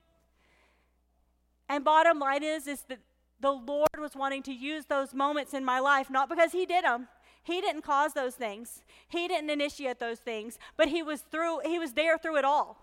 And 1.69 1.83
bottom 1.83 2.17
line 2.17 2.43
is, 2.43 2.65
is 2.65 2.81
that 2.89 2.99
the 3.39 3.51
Lord 3.51 3.99
was 3.99 4.15
wanting 4.15 4.43
to 4.43 4.53
use 4.53 4.85
those 4.85 5.13
moments 5.13 5.53
in 5.53 5.63
my 5.63 5.79
life, 5.79 6.09
not 6.09 6.29
because 6.29 6.51
He 6.51 6.65
did 6.65 6.83
them. 6.83 7.07
He 7.47 7.61
didn't 7.61 7.83
cause 7.83 8.11
those 8.11 8.35
things. 8.35 8.83
He 9.07 9.29
didn't 9.29 9.49
initiate 9.49 9.99
those 9.99 10.19
things, 10.19 10.59
but 10.75 10.89
he 10.89 11.01
was 11.01 11.21
through 11.21 11.61
he 11.63 11.79
was 11.79 11.93
there 11.93 12.17
through 12.17 12.35
it 12.35 12.43
all. 12.43 12.77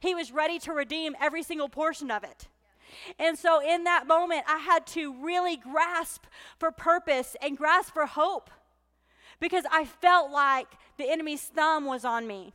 He 0.00 0.14
was 0.14 0.32
ready 0.32 0.58
to 0.60 0.72
redeem 0.72 1.14
every 1.20 1.42
single 1.42 1.68
portion 1.68 2.10
of 2.10 2.24
it. 2.24 2.48
And 3.18 3.38
so 3.38 3.60
in 3.60 3.84
that 3.84 4.06
moment 4.06 4.44
I 4.48 4.56
had 4.56 4.86
to 4.88 5.22
really 5.22 5.58
grasp 5.58 6.24
for 6.58 6.70
purpose 6.70 7.36
and 7.42 7.58
grasp 7.58 7.92
for 7.92 8.06
hope 8.06 8.48
because 9.38 9.66
I 9.70 9.84
felt 9.84 10.30
like 10.30 10.68
the 10.96 11.10
enemy's 11.10 11.42
thumb 11.42 11.84
was 11.84 12.06
on 12.06 12.26
me. 12.26 12.54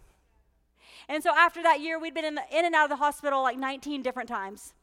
And 1.07 1.21
so 1.21 1.29
after 1.29 1.61
that 1.61 1.79
year 1.79 1.99
we'd 1.99 2.15
been 2.15 2.25
in, 2.25 2.33
the, 2.33 2.43
in 2.51 2.65
and 2.65 2.73
out 2.73 2.85
of 2.85 2.89
the 2.89 2.95
hospital 2.95 3.43
like 3.43 3.59
19 3.59 4.01
different 4.01 4.29
times. 4.29 4.73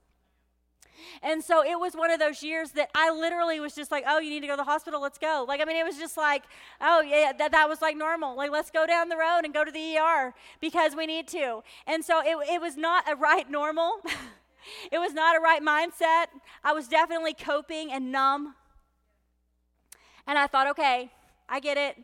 And 1.23 1.43
so 1.43 1.65
it 1.65 1.79
was 1.79 1.95
one 1.95 2.11
of 2.11 2.19
those 2.19 2.43
years 2.43 2.73
that 2.73 2.91
I 2.95 3.11
literally 3.11 3.61
was 3.61 3.75
just 3.75 3.91
like, 3.91 4.05
oh, 4.07 4.19
you 4.19 4.31
need 4.31 4.41
to 4.41 4.47
go 4.47 4.55
to 4.55 4.59
the 4.59 4.65
hospital, 4.65 5.01
let's 5.01 5.19
go. 5.19 5.45
Like, 5.47 5.61
I 5.61 5.65
mean, 5.65 5.77
it 5.77 5.85
was 5.85 5.99
just 5.99 6.17
like, 6.17 6.45
oh, 6.81 7.01
yeah, 7.01 7.33
that, 7.39 7.53
that 7.53 7.69
was 7.69 7.81
like 7.83 7.97
normal. 7.97 8.37
Like, 8.37 8.51
let's 8.51 8.71
go 8.71 8.87
down 8.87 9.09
the 9.09 9.17
road 9.17 9.41
and 9.45 9.53
go 9.53 9.65
to 9.65 9.71
the 9.71 9.97
ER 9.97 10.35
because 10.61 10.95
we 10.97 11.07
need 11.07 11.29
to. 11.29 11.63
And 11.87 12.05
so 12.05 12.21
it, 12.21 12.37
it 12.49 12.61
was 12.61 12.77
not 12.77 13.11
a 13.11 13.17
right 13.17 13.51
normal, 13.51 14.01
it 14.93 14.99
was 14.99 15.13
not 15.13 15.37
a 15.37 15.41
right 15.41 15.63
mindset. 15.63 16.27
I 16.65 16.73
was 16.73 16.89
definitely 16.89 17.35
coping 17.35 17.93
and 17.93 18.13
numb. 18.13 18.55
And 20.27 20.39
I 20.39 20.47
thought, 20.47 20.69
okay, 20.69 21.11
I 21.49 21.61
get 21.61 21.77
it. 21.77 21.97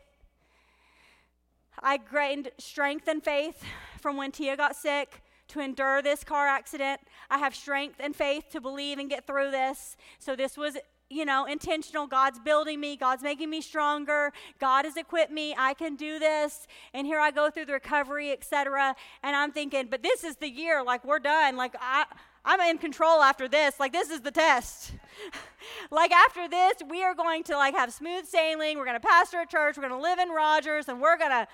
I 1.82 1.98
gained 1.98 2.50
strength 2.58 3.08
and 3.08 3.22
faith 3.22 3.62
from 4.00 4.16
when 4.16 4.32
Tia 4.32 4.56
got 4.56 4.76
sick 4.76 5.20
to 5.48 5.60
endure 5.60 6.02
this 6.02 6.24
car 6.24 6.46
accident. 6.46 7.00
I 7.30 7.38
have 7.38 7.54
strength 7.54 7.96
and 8.00 8.14
faith 8.14 8.44
to 8.52 8.60
believe 8.60 8.98
and 8.98 9.08
get 9.08 9.26
through 9.26 9.50
this. 9.50 9.96
So 10.18 10.36
this 10.36 10.56
was 10.56 10.76
you 11.10 11.24
know, 11.24 11.44
intentional. 11.44 12.06
God's 12.06 12.40
building 12.40 12.80
me. 12.80 12.96
God's 12.96 13.22
making 13.22 13.50
me 13.50 13.60
stronger. 13.60 14.32
God 14.58 14.84
has 14.84 14.96
equipped 14.96 15.30
me. 15.30 15.54
I 15.56 15.74
can 15.74 15.96
do 15.96 16.18
this. 16.18 16.66
And 16.92 17.06
here 17.06 17.20
I 17.20 17.30
go 17.30 17.50
through 17.50 17.66
the 17.66 17.74
recovery, 17.74 18.32
etc. 18.32 18.96
And 19.22 19.36
I'm 19.36 19.52
thinking, 19.52 19.86
but 19.90 20.02
this 20.02 20.24
is 20.24 20.36
the 20.36 20.48
year. 20.48 20.82
Like 20.82 21.04
we're 21.04 21.18
done. 21.18 21.56
Like 21.56 21.74
I, 21.80 22.06
I'm 22.44 22.60
in 22.60 22.78
control 22.78 23.22
after 23.22 23.48
this. 23.48 23.78
Like 23.78 23.92
this 23.92 24.10
is 24.10 24.22
the 24.22 24.30
test. 24.30 24.92
like 25.90 26.10
after 26.10 26.48
this, 26.48 26.74
we 26.88 27.04
are 27.04 27.14
going 27.14 27.44
to 27.44 27.56
like 27.56 27.74
have 27.74 27.92
smooth 27.92 28.26
sailing. 28.26 28.78
We're 28.78 28.86
going 28.86 29.00
to 29.00 29.06
pastor 29.06 29.40
a 29.40 29.46
church. 29.46 29.76
We're 29.76 29.88
going 29.88 30.00
to 30.00 30.02
live 30.02 30.18
in 30.18 30.30
Rogers, 30.30 30.88
and 30.88 31.00
we're 31.00 31.18
going 31.18 31.30
to 31.30 31.48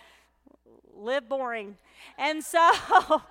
live 0.96 1.28
boring. 1.28 1.76
And 2.18 2.42
so. 2.42 2.70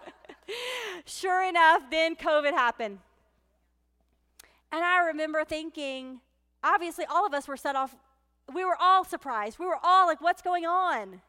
sure 1.05 1.47
enough, 1.47 1.83
then 1.89 2.15
COVID 2.15 2.51
happened. 2.51 2.99
And 4.71 4.83
I 4.83 4.99
remember 5.05 5.43
thinking, 5.43 6.19
obviously, 6.63 7.05
all 7.05 7.25
of 7.25 7.33
us 7.33 7.47
were 7.47 7.57
set 7.57 7.75
off. 7.75 7.95
We 8.53 8.65
were 8.65 8.77
all 8.79 9.03
surprised. 9.03 9.59
We 9.59 9.65
were 9.65 9.79
all 9.81 10.07
like, 10.07 10.21
what's 10.21 10.41
going 10.41 10.65
on? 10.65 11.21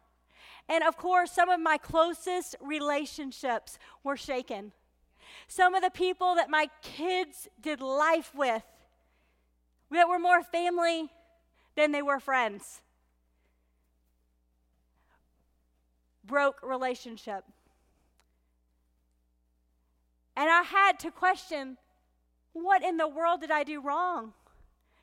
And 0.68 0.84
of 0.84 0.96
course, 0.96 1.32
some 1.32 1.48
of 1.48 1.60
my 1.60 1.78
closest 1.78 2.56
relationships 2.60 3.78
were 4.04 4.16
shaken. 4.16 4.72
Some 5.48 5.74
of 5.74 5.82
the 5.82 5.90
people 5.90 6.34
that 6.36 6.48
my 6.48 6.68
kids 6.82 7.48
did 7.60 7.80
life 7.80 8.32
with 8.34 8.62
that 9.90 10.08
were 10.08 10.18
more 10.18 10.42
family 10.42 11.10
than 11.76 11.92
they 11.92 12.02
were 12.02 12.20
friends. 12.20 12.82
Broke 16.24 16.60
relationship. 16.62 17.44
And 20.40 20.48
I 20.48 20.62
had 20.62 20.98
to 21.00 21.10
question 21.10 21.76
what 22.54 22.82
in 22.82 22.96
the 22.96 23.06
world 23.06 23.42
did 23.42 23.50
I 23.50 23.62
do 23.62 23.78
wrong? 23.78 24.32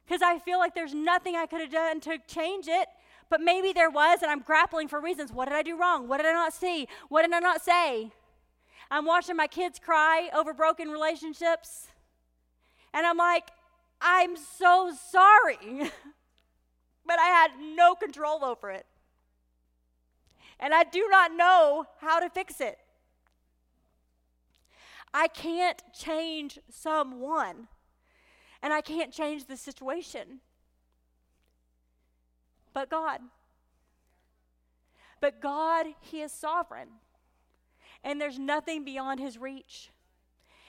Because 0.04 0.23
I 0.23 0.39
feel 0.39 0.58
like 0.58 0.73
there's 0.73 0.95
nothing 0.95 1.36
I 1.36 1.45
could 1.45 1.62
have 1.62 1.71
done 1.71 2.00
to 2.02 2.17
change 2.28 2.67
it, 2.67 2.88
but 3.30 3.39
maybe 3.39 3.71
there 3.71 3.91
was, 3.91 4.23
and 4.23 4.32
I'm 4.32 4.39
grappling 4.39 4.88
for 4.88 5.00
reasons. 5.00 5.32
What 5.32 5.45
did 5.45 5.54
I 5.54 5.62
do 5.62 5.78
wrong? 5.80 6.08
What 6.08 6.17
did 6.17 6.26
I 6.26 6.32
not 6.32 6.54
see? 6.54 6.88
What 7.10 7.21
did 7.21 7.34
I 7.34 7.39
not 7.39 7.62
say? 7.62 8.12
I'm 8.89 9.06
watching 9.06 9.36
my 9.36 9.45
kids 9.45 9.78
cry 9.78 10.32
over 10.36 10.56
broken 10.56 10.89
relationships, 10.89 11.88
and 12.91 13.06
I'm 13.06 13.17
like, 13.17 13.50
I'm 14.02 14.36
so 14.38 14.91
sorry. 15.12 15.91
but 17.06 17.19
I 17.19 17.28
had 17.28 17.52
no 17.76 17.93
control 17.93 18.43
over 18.43 18.71
it. 18.71 18.88
And 20.60 20.73
I 20.73 20.84
do 20.84 21.08
not 21.12 21.32
know 21.32 21.86
how 22.02 22.19
to 22.19 22.28
fix 22.28 22.60
it. 22.60 22.80
I 25.19 25.27
can't 25.27 25.82
change 25.93 26.60
someone, 26.69 27.69
and 28.62 28.71
I 28.71 28.82
can't 28.82 29.12
change 29.12 29.47
the 29.47 29.58
situation. 29.58 30.41
But 32.71 32.91
God. 32.91 33.21
But 35.19 35.41
God, 35.41 35.88
He 36.01 36.21
is 36.21 36.32
sovereign, 36.32 36.89
and 38.03 38.21
there's 38.21 38.38
nothing 38.38 38.86
beyond 38.86 39.19
His 39.19 39.39
reach. 39.39 39.89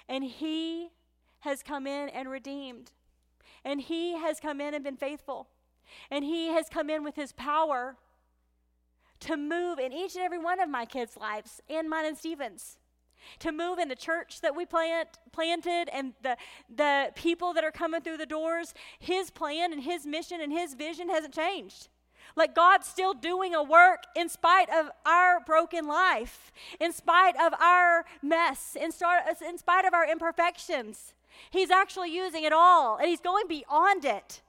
And 0.09 0.25
He 0.25 0.93
has 1.41 1.63
come 1.63 1.87
in 1.87 2.09
and 2.09 2.31
redeemed, 2.31 2.93
and 3.67 3.83
He 3.83 4.17
has 4.17 4.41
come 4.41 4.63
in 4.63 4.73
and 4.73 4.83
been 4.83 4.97
faithful, 4.97 5.49
and 6.11 6.25
He 6.25 6.47
has 6.47 6.71
come 6.71 6.89
in 6.89 7.05
with 7.05 7.17
His 7.17 7.33
power 7.33 7.99
to 9.21 9.37
move 9.37 9.79
in 9.79 9.93
each 9.93 10.15
and 10.15 10.25
every 10.25 10.39
one 10.39 10.59
of 10.59 10.71
my 10.71 10.87
kids' 10.87 11.19
lives 11.19 11.61
and 11.69 11.91
mine 11.91 12.07
and 12.07 12.17
Stephen's 12.17 12.79
to 13.41 13.53
move 13.53 13.79
in 13.79 13.89
the 13.89 13.97
church 13.97 14.41
that 14.41 14.55
we 14.57 14.67
plant, 14.67 15.09
planted 15.33 15.89
and 15.93 16.15
the, 16.23 16.37
the 16.75 17.13
people 17.15 17.53
that 17.55 17.65
are 17.65 17.71
coming 17.71 18.01
through 18.01 18.17
the 18.17 18.27
doors, 18.27 18.75
his 18.99 19.31
plan 19.31 19.73
and 19.73 19.83
his 19.83 20.07
mission 20.07 20.41
and 20.41 20.53
his 20.53 20.75
vision 20.75 21.09
hasn't 21.09 21.35
changed. 21.35 21.89
Like 22.37 22.55
God's 22.55 22.87
still 22.87 23.15
doing 23.15 23.55
a 23.55 23.63
work 23.63 24.05
in 24.15 24.29
spite 24.29 24.69
of 24.71 24.91
our 25.07 25.41
broken 25.41 25.87
life, 25.87 26.53
in 26.79 26.93
spite 26.93 27.35
of 27.41 27.53
our 27.61 28.05
mess, 28.23 28.77
in, 28.81 28.93
start, 28.93 29.23
in 29.47 29.59
spite 29.59 29.85
of 29.85 29.95
our 29.95 30.09
imperfections. 30.09 31.15
He's 31.51 31.71
actually 31.71 32.15
using 32.15 32.45
it 32.45 32.53
all, 32.53 32.97
and 32.97 33.09
He's 33.09 33.21
going 33.21 33.49
beyond 33.49 34.05
it 34.05 34.43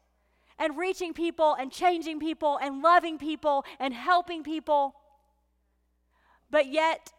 and 0.58 0.78
reaching 0.78 1.14
people 1.14 1.56
and 1.58 1.72
changing 1.72 2.20
people 2.20 2.60
and 2.62 2.82
loving 2.82 3.18
people 3.18 3.66
and 3.80 3.94
helping 3.94 4.44
people. 4.44 4.96
But 6.52 6.68
yet, 6.72 7.14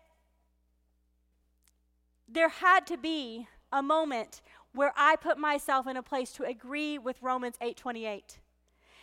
there 2.32 2.48
had 2.48 2.86
to 2.86 2.96
be 2.96 3.48
a 3.72 3.82
moment 3.82 4.40
where 4.72 4.92
I 4.96 5.16
put 5.16 5.38
myself 5.38 5.86
in 5.86 5.96
a 5.96 6.02
place 6.02 6.32
to 6.32 6.44
agree 6.44 6.98
with 6.98 7.22
Romans 7.22 7.56
8:28. 7.60 8.38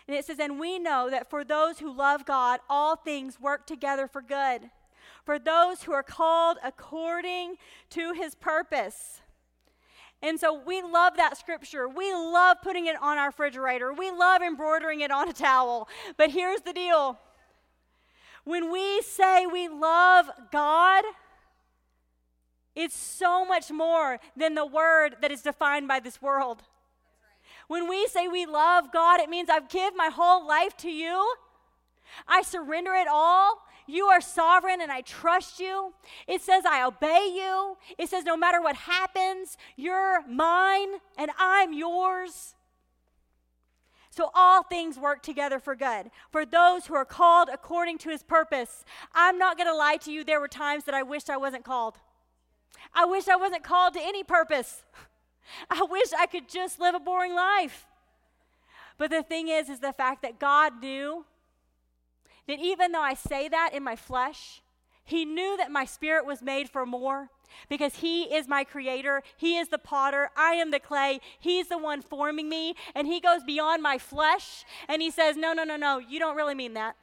And 0.07 0.15
it 0.15 0.25
says, 0.25 0.39
"And 0.39 0.59
we 0.59 0.79
know 0.79 1.09
that 1.09 1.29
for 1.29 1.43
those 1.43 1.79
who 1.79 1.91
love 1.91 2.25
God, 2.25 2.61
all 2.69 2.95
things 2.95 3.39
work 3.39 3.65
together 3.65 4.07
for 4.07 4.21
good, 4.21 4.71
for 5.25 5.37
those 5.37 5.83
who 5.83 5.91
are 5.91 6.03
called 6.03 6.57
according 6.63 7.57
to 7.89 8.13
his 8.13 8.33
purpose." 8.33 9.21
And 10.21 10.39
so 10.39 10.53
we 10.53 10.81
love 10.81 11.17
that 11.17 11.37
scripture. 11.37 11.87
We 11.87 12.13
love 12.13 12.61
putting 12.61 12.87
it 12.87 12.95
on 13.01 13.17
our 13.17 13.27
refrigerator. 13.27 13.93
We 13.93 14.09
love 14.09 14.41
embroidering 14.41 15.01
it 15.01 15.11
on 15.11 15.29
a 15.29 15.33
towel. 15.33 15.87
But 16.15 16.31
here's 16.31 16.61
the 16.61 16.73
deal. 16.73 17.19
When 18.43 18.71
we 18.71 19.01
say 19.01 19.45
we 19.45 19.67
love 19.67 20.31
God, 20.51 21.03
it's 22.77 22.95
so 22.95 23.43
much 23.43 23.71
more 23.71 24.19
than 24.35 24.53
the 24.53 24.65
word 24.65 25.15
that 25.21 25.31
is 25.31 25.41
defined 25.41 25.87
by 25.87 25.99
this 25.99 26.21
world. 26.21 26.61
When 27.67 27.89
we 27.89 28.05
say 28.05 28.27
we 28.27 28.45
love 28.45 28.93
God, 28.93 29.19
it 29.19 29.29
means 29.29 29.49
I've 29.49 29.67
given 29.67 29.97
my 29.97 30.09
whole 30.13 30.47
life 30.47 30.77
to 30.77 30.89
you. 30.89 31.33
I 32.27 32.43
surrender 32.43 32.93
it 32.93 33.07
all. 33.11 33.63
You 33.87 34.05
are 34.05 34.21
sovereign 34.21 34.79
and 34.79 34.91
I 34.91 35.01
trust 35.01 35.59
you. 35.59 35.93
It 36.27 36.41
says 36.41 36.65
I 36.65 36.83
obey 36.83 37.33
you. 37.35 37.77
It 37.97 38.09
says 38.09 38.23
no 38.23 38.37
matter 38.37 38.61
what 38.61 38.75
happens, 38.75 39.57
you're 39.75 40.21
mine 40.27 40.89
and 41.17 41.31
I'm 41.39 41.73
yours. 41.73 42.53
So 44.11 44.29
all 44.35 44.63
things 44.63 44.99
work 44.99 45.23
together 45.23 45.57
for 45.59 45.75
good 45.75 46.11
for 46.31 46.45
those 46.45 46.85
who 46.85 46.93
are 46.93 47.05
called 47.05 47.49
according 47.51 47.97
to 47.99 48.09
his 48.09 48.21
purpose. 48.21 48.85
I'm 49.15 49.39
not 49.39 49.57
going 49.57 49.67
to 49.67 49.75
lie 49.75 49.97
to 49.97 50.11
you, 50.11 50.23
there 50.23 50.39
were 50.39 50.47
times 50.47 50.83
that 50.83 50.93
I 50.93 51.01
wished 51.01 51.29
I 51.29 51.37
wasn't 51.37 51.63
called. 51.63 51.97
I 52.93 53.06
wish 53.06 53.27
I 53.27 53.36
wasn't 53.36 53.63
called 53.63 53.93
to 53.93 54.01
any 54.01 54.23
purpose. 54.23 54.84
I 55.69 55.84
wish 55.84 56.13
I 56.17 56.25
could 56.25 56.49
just 56.49 56.80
live 56.80 56.95
a 56.95 56.99
boring 56.99 57.36
life. 57.36 57.86
But 58.97 59.12
the 59.12 59.23
thing 59.23 59.47
is, 59.47 59.69
is 59.69 59.80
the 59.80 59.93
fact 59.93 60.21
that 60.23 60.39
God 60.39 60.82
knew 60.82 61.25
that 62.47 62.60
even 62.60 62.91
though 62.91 63.01
I 63.01 63.13
say 63.13 63.47
that 63.49 63.71
in 63.73 63.84
my 63.84 63.95
flesh, 63.95 64.62
He 65.03 65.25
knew 65.25 65.56
that 65.58 65.71
my 65.71 65.86
spirit 65.86 66.25
was 66.25 66.41
made 66.41 66.69
for 66.69 66.86
more 66.86 67.30
because 67.69 67.97
He 67.97 68.23
is 68.23 68.47
my 68.47 68.63
creator. 68.63 69.21
He 69.38 69.58
is 69.58 69.67
the 69.69 69.77
potter. 69.77 70.32
I 70.36 70.53
am 70.53 70.71
the 70.71 70.80
clay. 70.80 71.19
He's 71.39 71.67
the 71.67 71.77
one 71.77 72.01
forming 72.01 72.49
me. 72.49 72.75
And 72.95 73.08
He 73.08 73.19
goes 73.19 73.43
beyond 73.43 73.84
my 73.84 73.97
flesh 73.97 74.65
and 74.88 75.01
He 75.01 75.12
says, 75.12 75.38
No, 75.38 75.53
no, 75.53 75.63
no, 75.63 75.77
no, 75.77 75.99
you 75.99 76.19
don't 76.19 76.36
really 76.36 76.56
mean 76.56 76.73
that. 76.73 76.95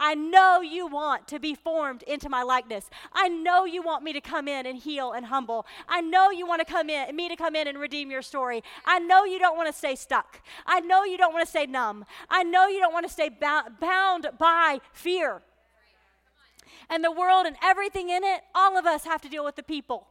I 0.00 0.14
know 0.14 0.62
you 0.62 0.86
want 0.86 1.28
to 1.28 1.38
be 1.38 1.54
formed 1.54 2.02
into 2.04 2.30
my 2.30 2.42
likeness. 2.42 2.88
I 3.12 3.28
know 3.28 3.66
you 3.66 3.82
want 3.82 4.02
me 4.02 4.14
to 4.14 4.20
come 4.20 4.48
in 4.48 4.64
and 4.64 4.78
heal 4.78 5.12
and 5.12 5.26
humble. 5.26 5.66
I 5.86 6.00
know 6.00 6.30
you 6.30 6.46
want 6.46 6.60
to 6.60 6.64
come 6.64 6.88
in, 6.88 7.14
me 7.14 7.28
to 7.28 7.36
come 7.36 7.54
in 7.54 7.68
and 7.68 7.78
redeem 7.78 8.10
your 8.10 8.22
story. 8.22 8.64
I 8.86 8.98
know 8.98 9.24
you 9.24 9.38
don't 9.38 9.58
want 9.58 9.68
to 9.68 9.74
stay 9.74 9.94
stuck. 9.94 10.40
I 10.64 10.80
know 10.80 11.04
you 11.04 11.18
don't 11.18 11.34
want 11.34 11.44
to 11.44 11.50
stay 11.50 11.66
numb. 11.66 12.06
I 12.30 12.42
know 12.42 12.66
you 12.66 12.80
don't 12.80 12.94
want 12.94 13.06
to 13.06 13.12
stay 13.12 13.28
bound 13.28 14.30
by 14.38 14.80
fear. 14.92 15.42
And 16.88 17.04
the 17.04 17.12
world 17.12 17.44
and 17.44 17.56
everything 17.62 18.08
in 18.08 18.24
it, 18.24 18.40
all 18.54 18.78
of 18.78 18.86
us 18.86 19.04
have 19.04 19.20
to 19.22 19.28
deal 19.28 19.44
with 19.44 19.56
the 19.56 19.62
people. 19.62 20.06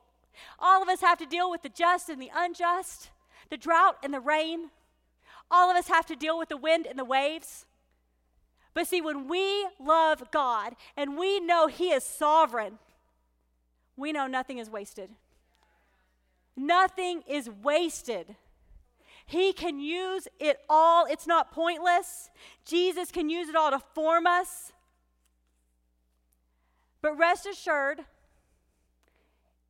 All 0.60 0.84
of 0.84 0.88
us 0.88 1.02
have 1.02 1.18
to 1.18 1.26
deal 1.26 1.50
with 1.50 1.64
the 1.64 1.70
just 1.70 2.10
and 2.10 2.22
the 2.22 2.32
unjust, 2.34 3.10
the 3.50 3.58
drought 3.58 3.98
and 4.04 4.14
the 4.14 4.20
rain. 4.20 4.70
All 5.50 5.72
of 5.72 5.76
us 5.76 5.88
have 5.88 6.06
to 6.06 6.16
deal 6.16 6.38
with 6.38 6.50
the 6.50 6.58
wind 6.58 6.86
and 6.86 6.98
the 6.98 7.04
waves. 7.04 7.66
But 8.74 8.88
see, 8.88 9.02
when 9.02 9.28
we 9.28 9.68
love 9.80 10.32
God 10.32 10.76
and 10.96 11.18
we 11.18 11.40
know 11.40 11.68
He 11.68 11.92
is 11.92 12.04
sovereign, 12.04 12.80
we 13.98 14.12
know 14.12 14.28
nothing 14.28 14.58
is 14.58 14.70
wasted. 14.70 15.10
Nothing 16.56 17.24
is 17.28 17.50
wasted. 17.50 18.36
He 19.26 19.54
can 19.54 19.80
use 19.80 20.28
it 20.40 20.60
all. 20.70 21.06
It's 21.06 21.28
not 21.28 21.52
pointless. 21.52 22.30
Jesus 22.66 23.12
can 23.12 23.30
use 23.30 23.48
it 23.50 23.56
all 23.56 23.72
to 23.72 23.80
form 23.94 24.26
us. 24.26 24.74
But 27.02 27.18
rest 27.18 27.46
assured, 27.46 28.02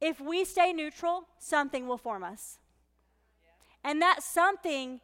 if 0.01 0.19
we 0.19 0.45
stay 0.45 0.73
neutral, 0.73 1.25
something 1.39 1.88
will 1.88 1.97
form 1.97 2.23
us. 2.23 2.57
And 3.83 4.01
that 4.01 4.23
something, 4.23 5.01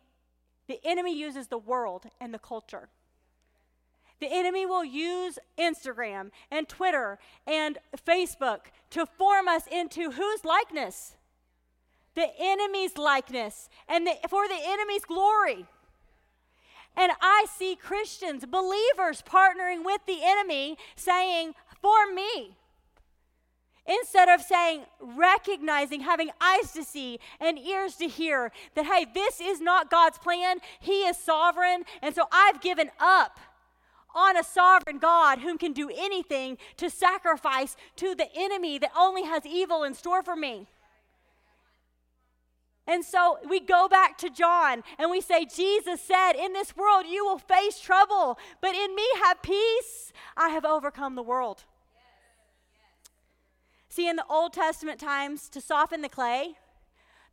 the 0.67 0.79
enemy 0.83 1.17
uses 1.17 1.47
the 1.47 1.57
world 1.57 2.05
and 2.19 2.33
the 2.33 2.39
culture. 2.39 2.89
The 4.19 4.27
enemy 4.31 4.65
will 4.65 4.85
use 4.85 5.37
Instagram 5.57 6.31
and 6.49 6.67
Twitter 6.67 7.19
and 7.45 7.77
Facebook 8.05 8.59
to 8.91 9.05
form 9.05 9.47
us 9.47 9.63
into 9.67 10.11
whose 10.11 10.45
likeness? 10.45 11.17
The 12.15 12.29
enemy's 12.39 12.97
likeness 12.97 13.69
and 13.89 14.07
the, 14.07 14.13
for 14.29 14.47
the 14.47 14.59
enemy's 14.63 15.03
glory. 15.03 15.65
And 16.95 17.11
I 17.21 17.45
see 17.57 17.75
Christians, 17.75 18.45
believers, 18.45 19.21
partnering 19.21 19.83
with 19.83 20.01
the 20.07 20.19
enemy 20.23 20.77
saying, 20.95 21.55
For 21.81 22.11
me. 22.13 22.55
Instead 23.85 24.29
of 24.29 24.41
saying, 24.41 24.85
recognizing, 24.99 26.01
having 26.01 26.31
eyes 26.41 26.71
to 26.71 26.83
see 26.83 27.19
and 27.39 27.59
ears 27.59 27.95
to 27.97 28.07
hear 28.07 28.51
that, 28.73 28.85
hey, 28.85 29.05
this 29.13 29.39
is 29.39 29.61
not 29.61 29.91
God's 29.91 30.17
plan. 30.17 30.57
He 30.79 31.01
is 31.01 31.17
sovereign. 31.17 31.83
And 32.01 32.15
so 32.15 32.23
I've 32.31 32.61
given 32.61 32.89
up 32.99 33.37
on 34.15 34.37
a 34.37 34.43
sovereign 34.43 34.97
God 34.97 35.39
whom 35.39 35.57
can 35.57 35.73
do 35.73 35.91
anything 35.95 36.57
to 36.77 36.89
sacrifice 36.89 37.75
to 37.97 38.15
the 38.15 38.27
enemy 38.35 38.79
that 38.79 38.91
only 38.97 39.23
has 39.23 39.45
evil 39.45 39.83
in 39.83 39.93
store 39.93 40.23
for 40.23 40.35
me. 40.35 40.67
And 42.87 43.03
so 43.03 43.39
we 43.47 43.59
go 43.59 43.87
back 43.87 44.17
to 44.19 44.29
John 44.29 44.83
and 44.99 45.09
we 45.09 45.19
say, 45.19 45.45
Jesus 45.45 46.01
said, 46.01 46.33
In 46.33 46.53
this 46.53 46.77
world 46.77 47.05
you 47.07 47.25
will 47.25 47.39
face 47.39 47.79
trouble, 47.79 48.37
but 48.61 48.75
in 48.75 48.95
me 48.95 49.05
have 49.23 49.41
peace. 49.41 50.13
I 50.37 50.49
have 50.49 50.65
overcome 50.65 51.15
the 51.15 51.23
world. 51.23 51.63
See, 53.89 54.07
in 54.07 54.17
the 54.17 54.25
Old 54.29 54.53
Testament 54.53 54.99
times, 54.99 55.49
to 55.49 55.61
soften 55.61 56.01
the 56.01 56.09
clay, 56.09 56.55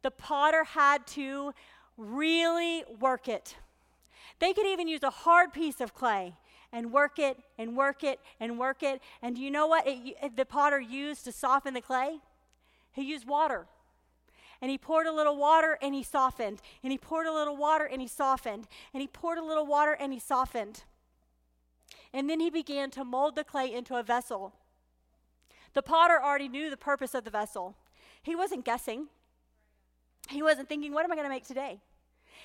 the 0.03 0.11
potter 0.11 0.65
had 0.65 1.07
to 1.09 1.53
really 1.97 2.85
work 3.01 3.29
it. 3.29 3.57
They 4.39 4.53
could 4.53 4.67
even 4.67 4.89
use 4.89 5.03
a 5.03 5.11
hard 5.11 5.53
piece 5.53 5.81
of 5.81 5.93
clay 5.93 6.35
and 6.73 6.93
work 6.93 7.19
it 7.19 7.39
and 7.59 7.77
work 7.77 8.03
it 8.03 8.19
and 8.41 8.59
work 8.59 8.83
it. 8.83 9.01
And 9.21 9.37
do 9.37 9.43
you 9.43 9.51
know 9.51 9.67
what 9.67 9.85
it, 9.87 10.37
the 10.37 10.45
potter 10.45 10.81
used 10.81 11.25
to 11.25 11.33
soften 11.33 11.75
the 11.75 11.81
clay? 11.81 12.19
He 12.93 13.03
used 13.03 13.27
water. 13.27 13.67
And 14.61 14.71
he 14.71 14.79
poured 14.79 15.07
a 15.07 15.13
little 15.13 15.37
water 15.37 15.77
and 15.83 15.95
he 15.95 16.03
softened. 16.03 16.61
And 16.83 16.93
he 16.93 16.99
poured 16.99 17.27
a 17.27 17.33
little 17.33 17.57
water 17.57 17.85
and 17.85 18.01
he 18.01 18.09
softened. 18.09 18.69
And 18.95 19.01
he 19.01 19.09
poured 19.09 19.39
a 19.39 19.45
little 19.45 19.67
water 19.67 19.97
and 19.99 20.13
he 20.13 20.19
softened. 20.19 20.85
And 22.15 22.31
then 22.31 22.41
he 22.41 22.49
began 22.49 22.91
to 22.93 23.05
mold 23.05 23.35
the 23.35 23.45
clay 23.45 23.73
into 23.73 23.97
a 23.97 24.03
vessel. 24.03 24.55
The 25.75 25.83
potter 25.83 26.21
already 26.23 26.49
knew 26.49 26.71
the 26.71 26.77
purpose 26.77 27.15
of 27.15 27.25
the 27.25 27.31
vessel. 27.31 27.77
He 28.23 28.37
wasn't 28.37 28.65
guessing. 28.65 29.09
He 30.29 30.43
wasn't 30.43 30.69
thinking, 30.69 30.93
what 30.93 31.05
am 31.05 31.13
I 31.13 31.17
going 31.17 31.27
to 31.27 31.35
make 31.35 31.47
today? 31.47 31.81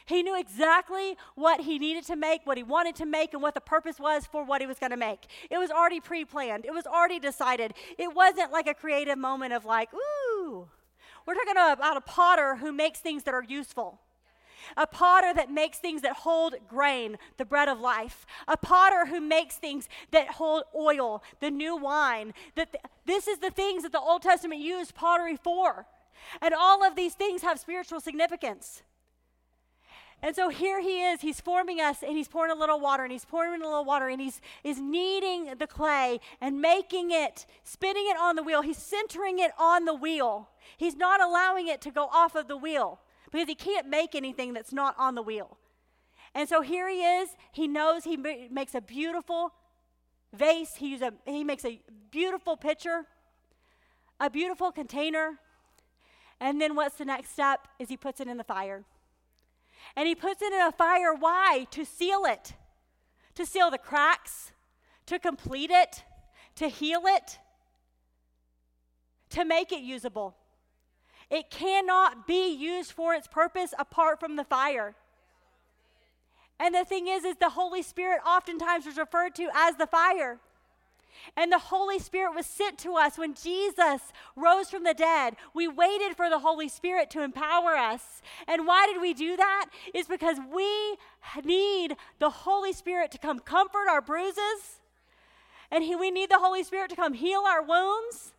He 0.07 0.23
knew 0.23 0.39
exactly 0.39 1.17
what 1.35 1.61
he 1.61 1.77
needed 1.77 2.05
to 2.05 2.15
make, 2.15 2.41
what 2.45 2.55
he 2.55 2.63
wanted 2.63 2.95
to 2.95 3.05
make, 3.05 3.33
and 3.33 3.41
what 3.41 3.53
the 3.53 3.61
purpose 3.61 3.99
was 3.99 4.25
for 4.25 4.43
what 4.43 4.61
he 4.61 4.67
was 4.67 4.79
going 4.79 4.91
to 4.91 4.97
make. 4.97 5.27
It 5.49 5.57
was 5.57 5.69
already 5.69 5.99
pre 5.99 6.23
planned, 6.23 6.65
it 6.65 6.73
was 6.73 6.87
already 6.87 7.19
decided. 7.19 7.73
It 7.97 8.15
wasn't 8.15 8.51
like 8.53 8.67
a 8.67 8.73
creative 8.73 9.17
moment 9.17 9.51
of, 9.53 9.65
like, 9.65 9.89
ooh. 9.93 10.69
We're 11.25 11.35
talking 11.35 11.57
about 11.57 11.97
a 11.97 12.01
potter 12.01 12.55
who 12.55 12.71
makes 12.71 12.99
things 12.99 13.23
that 13.23 13.33
are 13.33 13.43
useful. 13.43 13.99
A 14.77 14.87
potter 14.87 15.33
that 15.33 15.51
makes 15.51 15.77
things 15.77 16.01
that 16.03 16.13
hold 16.13 16.55
grain, 16.69 17.17
the 17.35 17.43
bread 17.43 17.67
of 17.67 17.81
life. 17.81 18.25
A 18.47 18.55
potter 18.55 19.07
who 19.07 19.19
makes 19.19 19.57
things 19.57 19.89
that 20.11 20.31
hold 20.31 20.63
oil, 20.73 21.21
the 21.41 21.51
new 21.51 21.75
wine. 21.75 22.33
That 22.55 22.71
th- 22.71 22.83
this 23.05 23.27
is 23.27 23.39
the 23.39 23.51
things 23.51 23.83
that 23.83 23.91
the 23.91 23.99
Old 23.99 24.21
Testament 24.21 24.61
used 24.61 24.95
pottery 24.95 25.35
for. 25.35 25.85
And 26.41 26.53
all 26.53 26.81
of 26.81 26.95
these 26.95 27.13
things 27.13 27.41
have 27.41 27.59
spiritual 27.59 27.99
significance. 27.99 28.83
And 30.23 30.35
so 30.35 30.49
here 30.49 30.81
he 30.81 31.03
is, 31.03 31.21
he's 31.21 31.39
forming 31.39 31.79
us 31.79 32.01
and 32.01 32.17
he's 32.17 32.27
pouring 32.27 32.51
a 32.51 32.55
little 32.55 32.79
water 32.79 33.03
and 33.03 33.11
he's 33.11 33.25
pouring 33.25 33.61
a 33.61 33.65
little 33.65 33.85
water 33.85 34.07
and 34.07 34.19
he's 34.19 34.41
is 34.63 34.79
kneading 34.79 35.53
the 35.59 35.67
clay 35.67 36.19
and 36.41 36.59
making 36.59 37.11
it, 37.11 37.45
spinning 37.63 38.05
it 38.07 38.17
on 38.19 38.35
the 38.35 38.41
wheel. 38.41 38.61
He's 38.63 38.79
centering 38.79 39.37
it 39.37 39.51
on 39.59 39.85
the 39.85 39.93
wheel. 39.93 40.49
He's 40.75 40.95
not 40.95 41.21
allowing 41.21 41.67
it 41.67 41.81
to 41.81 41.91
go 41.91 42.05
off 42.11 42.35
of 42.35 42.47
the 42.47 42.57
wheel 42.57 42.99
because 43.31 43.47
he 43.47 43.53
can't 43.53 43.87
make 43.87 44.15
anything 44.15 44.53
that's 44.53 44.73
not 44.73 44.95
on 44.97 45.13
the 45.13 45.21
wheel. 45.21 45.57
And 46.33 46.49
so 46.49 46.61
here 46.61 46.89
he 46.89 47.03
is. 47.03 47.29
He 47.51 47.67
knows 47.67 48.03
he 48.03 48.17
makes 48.17 48.73
a 48.73 48.81
beautiful 48.81 49.53
vase. 50.33 50.75
He, 50.77 50.95
a, 50.95 51.13
he 51.25 51.43
makes 51.43 51.63
a 51.63 51.79
beautiful 52.09 52.57
pitcher, 52.57 53.05
a 54.19 54.31
beautiful 54.31 54.71
container. 54.71 55.39
And 56.39 56.59
then 56.59 56.75
what's 56.75 56.95
the 56.95 57.05
next 57.05 57.31
step 57.31 57.67
is 57.77 57.89
he 57.89 57.97
puts 57.97 58.19
it 58.19 58.27
in 58.27 58.37
the 58.37 58.43
fire. 58.43 58.83
And 59.95 60.07
he 60.07 60.15
puts 60.15 60.41
it 60.41 60.53
in 60.53 60.61
a 60.61 60.71
fire. 60.71 61.13
Why? 61.13 61.67
To 61.71 61.85
seal 61.85 62.25
it, 62.25 62.53
to 63.35 63.45
seal 63.45 63.71
the 63.71 63.77
cracks, 63.77 64.51
to 65.07 65.19
complete 65.19 65.71
it, 65.71 66.03
to 66.55 66.67
heal 66.67 67.03
it, 67.05 67.39
to 69.29 69.45
make 69.45 69.71
it 69.71 69.81
usable. 69.81 70.35
It 71.29 71.49
cannot 71.49 72.25
be 72.25 72.53
used 72.53 72.91
for 72.91 73.13
its 73.13 73.27
purpose 73.27 73.73
apart 73.77 74.19
from 74.19 74.35
the 74.35 74.43
fire. 74.43 74.95
And 76.59 76.73
the 76.73 76.85
thing 76.85 77.07
is, 77.07 77.23
is 77.23 77.35
the 77.35 77.49
Holy 77.49 77.81
Spirit 77.83 78.21
oftentimes 78.25 78.87
is 78.87 78.97
referred 78.97 79.35
to 79.35 79.49
as 79.53 79.75
the 79.75 79.87
fire. 79.87 80.39
And 81.35 81.51
the 81.51 81.59
Holy 81.59 81.99
Spirit 81.99 82.35
was 82.35 82.45
sent 82.45 82.77
to 82.79 82.93
us 82.95 83.17
when 83.17 83.33
Jesus 83.33 84.01
rose 84.35 84.69
from 84.69 84.83
the 84.83 84.93
dead. 84.93 85.35
We 85.53 85.67
waited 85.67 86.15
for 86.15 86.29
the 86.29 86.39
Holy 86.39 86.69
Spirit 86.69 87.09
to 87.11 87.23
empower 87.23 87.75
us. 87.75 88.21
And 88.47 88.65
why 88.65 88.87
did 88.87 89.01
we 89.01 89.13
do 89.13 89.35
that? 89.37 89.69
Is 89.93 90.07
because 90.07 90.37
we 90.53 90.97
need 91.43 91.95
the 92.19 92.29
Holy 92.29 92.73
Spirit 92.73 93.11
to 93.11 93.17
come 93.17 93.39
comfort 93.39 93.87
our 93.89 94.01
bruises. 94.01 94.79
And 95.69 95.83
he, 95.83 95.95
we 95.95 96.11
need 96.11 96.29
the 96.29 96.39
Holy 96.39 96.63
Spirit 96.63 96.89
to 96.91 96.95
come 96.95 97.13
heal 97.13 97.43
our 97.47 97.61
wounds. 97.61 98.33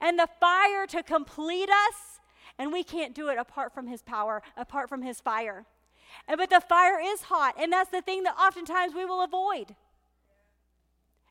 And 0.00 0.18
the 0.18 0.28
fire 0.40 0.86
to 0.88 1.02
complete 1.02 1.68
us. 1.68 2.20
And 2.58 2.72
we 2.72 2.82
can't 2.82 3.14
do 3.14 3.28
it 3.28 3.38
apart 3.38 3.74
from 3.74 3.86
his 3.86 4.02
power, 4.02 4.42
apart 4.56 4.88
from 4.88 5.02
his 5.02 5.20
fire. 5.20 5.66
And, 6.26 6.38
but 6.38 6.50
the 6.50 6.60
fire 6.60 6.98
is 6.98 7.22
hot. 7.22 7.54
And 7.58 7.72
that's 7.72 7.90
the 7.90 8.00
thing 8.00 8.22
that 8.22 8.36
oftentimes 8.36 8.94
we 8.94 9.04
will 9.04 9.22
avoid 9.22 9.74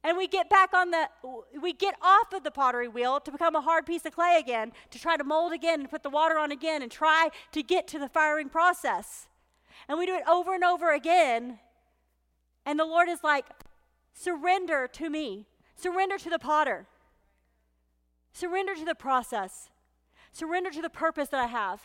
and 0.06 0.16
we 0.16 0.28
get 0.28 0.49
back 0.51 0.72
on 0.74 0.91
the 0.91 1.10
we 1.60 1.74
get 1.74 1.95
off 1.99 2.32
of 2.32 2.43
the 2.43 2.51
pottery 2.51 2.88
wheel 2.88 3.20
to 3.20 3.32
become 3.32 3.56
a 3.56 3.62
hard 3.62 3.88
piece 3.88 4.06
of 4.06 4.14
clay 4.14 4.38
again 4.39 4.72
to 4.91 4.99
try 4.99 5.18
to 5.18 5.24
mold 5.24 5.51
again 5.51 5.80
and 5.80 5.89
put 5.89 6.03
the 6.03 6.12
water 6.12 6.38
on 6.38 6.51
again 6.51 6.84
and 6.84 6.91
try 6.91 7.30
to 7.51 7.64
get 7.64 7.88
to 7.88 7.97
the 7.97 8.08
firing 8.08 8.47
process. 8.47 9.28
And 9.89 9.97
we 9.97 10.06
do 10.06 10.14
it 10.14 10.22
over 10.30 10.53
and 10.53 10.64
over 10.64 10.93
again. 10.93 11.60
And 12.68 12.80
the 12.80 12.86
lord 12.86 13.10
is 13.10 13.24
like 13.24 13.47
surrender 14.14 14.88
to 14.93 15.10
me. 15.10 15.47
Surrender 15.76 16.20
to 16.20 16.30
the 16.30 16.39
potter. 16.39 16.86
Surrender 18.32 18.76
to 18.76 18.86
the 18.86 18.95
process. 18.95 19.72
Surrender 20.32 20.70
to 20.70 20.84
the 20.84 20.89
purpose 20.89 21.30
that 21.30 21.39
i 21.39 21.47
have. 21.47 21.82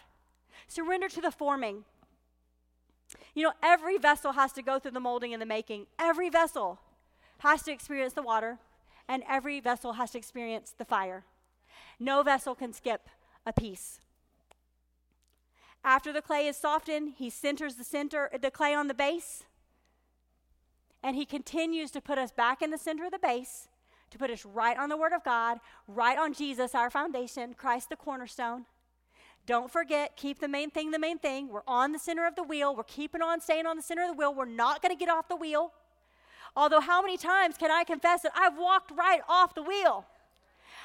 Surrender 0.68 1.08
to 1.08 1.22
the 1.22 1.30
forming. 1.30 1.84
You 3.34 3.44
know 3.44 3.52
every 3.62 3.96
vessel 3.96 4.32
has 4.32 4.52
to 4.52 4.62
go 4.62 4.78
through 4.78 4.90
the 4.90 5.00
molding 5.00 5.32
and 5.32 5.40
the 5.40 5.46
making. 5.46 5.86
Every 5.98 6.28
vessel 6.28 6.80
has 7.40 7.62
to 7.64 7.72
experience 7.72 8.12
the 8.12 8.22
water, 8.22 8.58
and 9.08 9.22
every 9.28 9.60
vessel 9.60 9.94
has 9.94 10.12
to 10.12 10.18
experience 10.18 10.74
the 10.76 10.84
fire. 10.84 11.24
No 11.98 12.22
vessel 12.22 12.54
can 12.54 12.72
skip 12.72 13.08
a 13.44 13.52
piece. 13.52 14.00
After 15.82 16.12
the 16.12 16.22
clay 16.22 16.46
is 16.46 16.56
softened, 16.56 17.14
he 17.16 17.30
centers 17.30 17.76
the 17.76 17.84
center 17.84 18.30
the 18.40 18.50
clay 18.50 18.74
on 18.74 18.88
the 18.88 18.94
base. 18.94 19.44
And 21.02 21.16
he 21.16 21.24
continues 21.24 21.90
to 21.92 22.00
put 22.00 22.18
us 22.18 22.30
back 22.30 22.60
in 22.60 22.70
the 22.70 22.78
center 22.78 23.06
of 23.06 23.12
the 23.12 23.18
base, 23.18 23.68
to 24.10 24.18
put 24.18 24.30
us 24.30 24.44
right 24.44 24.76
on 24.76 24.90
the 24.90 24.98
word 24.98 25.14
of 25.14 25.24
God, 25.24 25.58
right 25.88 26.18
on 26.18 26.34
Jesus, 26.34 26.74
our 26.74 26.90
foundation, 26.90 27.54
Christ 27.54 27.88
the 27.88 27.96
cornerstone. 27.96 28.66
Don't 29.46 29.70
forget, 29.70 30.16
keep 30.16 30.40
the 30.40 30.48
main 30.48 30.70
thing 30.70 30.90
the 30.90 30.98
main 30.98 31.18
thing. 31.18 31.48
We're 31.48 31.62
on 31.66 31.92
the 31.92 31.98
center 31.98 32.26
of 32.26 32.36
the 32.36 32.42
wheel. 32.42 32.76
We're 32.76 32.84
keeping 32.84 33.22
on 33.22 33.40
staying 33.40 33.64
on 33.64 33.76
the 33.76 33.82
center 33.82 34.02
of 34.02 34.08
the 34.08 34.14
wheel. 34.14 34.34
We're 34.34 34.44
not 34.44 34.82
going 34.82 34.94
to 34.94 34.98
get 34.98 35.08
off 35.08 35.28
the 35.28 35.36
wheel. 35.36 35.72
Although, 36.56 36.80
how 36.80 37.00
many 37.00 37.16
times 37.16 37.56
can 37.56 37.70
I 37.70 37.84
confess 37.84 38.22
that 38.22 38.32
I've 38.34 38.58
walked 38.58 38.90
right 38.90 39.20
off 39.28 39.54
the 39.54 39.62
wheel? 39.62 40.04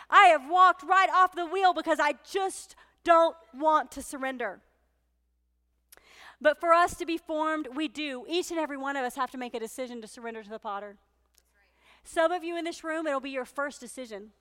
I 0.09 0.27
have 0.27 0.49
walked 0.49 0.83
right 0.83 1.09
off 1.13 1.35
the 1.35 1.45
wheel 1.45 1.73
because 1.73 1.99
I 1.99 2.15
just 2.29 2.75
don't 3.03 3.35
want 3.53 3.91
to 3.91 4.01
surrender. 4.01 4.59
But 6.41 6.59
for 6.59 6.73
us 6.73 6.95
to 6.97 7.05
be 7.05 7.17
formed, 7.17 7.69
we 7.75 7.87
do. 7.87 8.25
Each 8.27 8.51
and 8.51 8.59
every 8.59 8.77
one 8.77 8.95
of 8.95 9.03
us 9.03 9.15
have 9.15 9.31
to 9.31 9.37
make 9.37 9.53
a 9.53 9.59
decision 9.59 10.01
to 10.01 10.07
surrender 10.07 10.43
to 10.43 10.49
the 10.49 10.59
potter. 10.59 10.97
Some 12.03 12.31
of 12.31 12.43
you 12.43 12.57
in 12.57 12.65
this 12.65 12.83
room, 12.83 13.07
it'll 13.07 13.19
be 13.19 13.31
your 13.31 13.45
first 13.45 13.79
decision. 13.79 14.31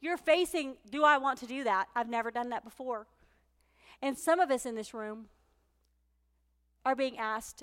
You're 0.00 0.16
facing, 0.16 0.74
do 0.90 1.04
I 1.04 1.18
want 1.18 1.38
to 1.40 1.46
do 1.46 1.62
that? 1.64 1.86
I've 1.94 2.08
never 2.08 2.30
done 2.30 2.48
that 2.50 2.64
before. 2.64 3.06
And 4.00 4.18
some 4.18 4.40
of 4.40 4.50
us 4.50 4.66
in 4.66 4.74
this 4.74 4.92
room 4.92 5.26
are 6.84 6.96
being 6.96 7.18
asked, 7.18 7.62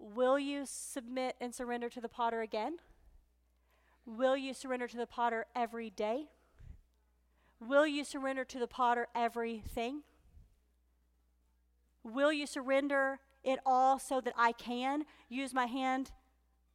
Will 0.00 0.38
you 0.38 0.62
submit 0.64 1.36
and 1.40 1.54
surrender 1.54 1.90
to 1.90 2.00
the 2.00 2.08
potter 2.08 2.40
again? 2.40 2.78
Will 4.06 4.36
you 4.36 4.54
surrender 4.54 4.88
to 4.88 4.96
the 4.96 5.06
potter 5.06 5.44
every 5.54 5.90
day? 5.90 6.30
Will 7.60 7.86
you 7.86 8.02
surrender 8.02 8.44
to 8.46 8.58
the 8.58 8.66
potter 8.66 9.08
everything? 9.14 10.00
Will 12.02 12.32
you 12.32 12.46
surrender 12.46 13.20
it 13.44 13.58
all 13.66 13.98
so 13.98 14.22
that 14.22 14.32
I 14.38 14.52
can 14.52 15.04
use 15.28 15.52
my 15.52 15.66
hand 15.66 16.12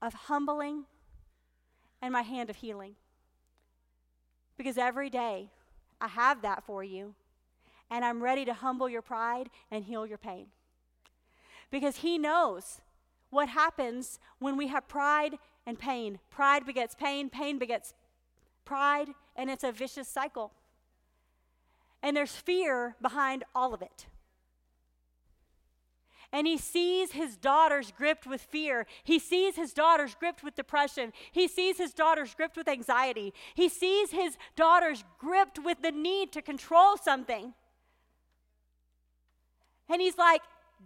of 0.03 0.13
humbling 0.13 0.85
and 2.03 2.13
my 2.13 2.21
hand 2.21 2.51
of 2.51 2.57
healing? 2.57 2.95
Because 4.55 4.77
every 4.77 5.09
day 5.09 5.49
I 5.99 6.09
have 6.09 6.43
that 6.43 6.63
for 6.63 6.83
you, 6.83 7.15
and 7.89 8.05
I'm 8.05 8.21
ready 8.21 8.45
to 8.45 8.53
humble 8.53 8.87
your 8.87 9.01
pride 9.01 9.49
and 9.71 9.83
heal 9.83 10.05
your 10.05 10.19
pain. 10.19 10.47
Because 11.71 11.97
He 11.97 12.19
knows 12.19 12.81
what 13.29 13.49
happens 13.49 14.19
when 14.39 14.57
we 14.57 14.67
have 14.67 14.87
pride 14.87 15.35
and 15.65 15.79
pain. 15.79 16.19
Pride 16.29 16.65
begets 16.65 16.95
pain, 16.95 17.29
pain 17.29 17.57
begets 17.57 17.93
pride, 18.63 19.09
and 19.35 19.49
it's 19.49 19.63
a 19.63 19.71
vicious 19.71 20.07
cycle. 20.07 20.51
And 22.01 22.15
there's 22.15 22.35
fear 22.35 22.95
behind 23.01 23.43
all 23.53 23.73
of 23.73 23.81
it. 23.81 24.07
And 26.31 26.47
he 26.47 26.57
sees 26.57 27.13
his 27.13 27.37
daughters 27.37 27.93
gripped 27.97 28.27
with 28.27 28.41
fear. 28.41 28.85
He 29.03 29.19
sees 29.19 29.55
his 29.55 29.71
daughters 29.71 30.15
gripped 30.19 30.43
with 30.43 30.55
depression. 30.55 31.13
He 31.31 31.47
sees 31.47 31.77
his 31.77 31.93
daughters 31.93 32.33
gripped 32.35 32.57
with 32.57 32.67
anxiety. 32.67 33.33
He 33.53 33.69
sees 33.69 34.11
his 34.11 34.37
daughters 34.55 35.03
gripped 35.17 35.59
with 35.59 35.81
the 35.81 35.91
need 35.91 36.33
to 36.33 36.41
control 36.41 36.97
something. 36.97 37.53
And 39.87 40.01
he's 40.01 40.17
like, 40.17 40.41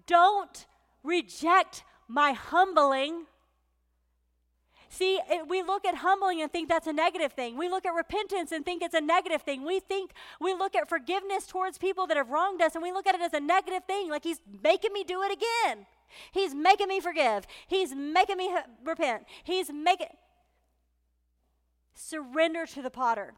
don't 0.06 0.68
reject 1.04 1.84
my 2.10 2.34
humbling. 2.34 3.26
See, 4.90 5.20
it, 5.30 5.48
we 5.48 5.62
look 5.62 5.86
at 5.86 5.96
humbling 5.96 6.42
and 6.42 6.52
think 6.52 6.68
that's 6.68 6.88
a 6.88 6.94
negative 6.94 7.32
thing. 7.34 7.56
We 7.56 7.70
look 7.70 7.86
at 7.86 7.94
repentance 7.94 8.52
and 8.52 8.66
think 8.66 8.82
it's 8.82 8.96
a 8.96 9.02
negative 9.02 9.44
thing. 9.44 9.64
We 9.64 9.80
think, 9.80 10.12
we 10.42 10.54
look 10.54 10.76
at 10.76 10.90
forgiveness 10.90 11.46
towards 11.46 11.78
people 11.78 12.08
that 12.08 12.18
have 12.18 12.32
wronged 12.32 12.62
us 12.62 12.74
and 12.74 12.82
we 12.82 12.92
look 12.92 13.06
at 13.06 13.14
it 13.14 13.22
as 13.22 13.34
a 13.34 13.40
negative 13.40 13.84
thing, 13.86 14.10
like 14.10 14.24
he's 14.24 14.42
making 14.64 14.92
me 14.92 15.04
do 15.04 15.22
it 15.22 15.32
again. 15.32 15.86
He's 16.32 16.56
making 16.56 16.88
me 16.88 17.00
forgive. 17.00 17.46
He's 17.68 17.94
making 17.94 18.38
me 18.38 18.50
ha- 18.50 18.66
repent. 18.84 19.26
He's 19.44 19.72
making. 19.72 20.08
Surrender 21.94 22.66
to 22.66 22.82
the 22.82 22.90
potter. 22.90 23.36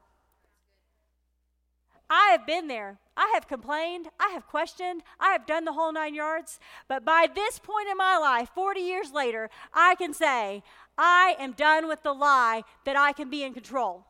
I 2.10 2.30
have 2.32 2.48
been 2.48 2.68
there. 2.68 3.00
I 3.22 3.30
have 3.36 3.48
complained. 3.48 4.08
I 4.20 4.30
have 4.30 4.48
questioned. 4.48 5.04
I 5.20 5.30
have 5.34 5.46
done 5.46 5.64
the 5.64 5.74
whole 5.74 5.94
nine 5.94 6.16
yards. 6.16 6.60
But 6.88 7.06
by 7.06 7.28
this 7.34 7.60
point 7.60 7.88
in 7.88 7.96
my 7.96 8.18
life, 8.18 8.50
40 8.56 8.80
years 8.80 9.12
later, 9.12 9.52
I 9.72 9.94
can 9.94 10.12
say, 10.12 10.64
I 10.98 11.36
am 11.38 11.52
done 11.52 11.88
with 11.88 12.02
the 12.02 12.14
lie 12.14 12.64
that 12.84 12.98
I 12.98 13.12
can 13.12 13.30
be 13.30 13.44
in 13.44 13.54
control. 13.54 14.06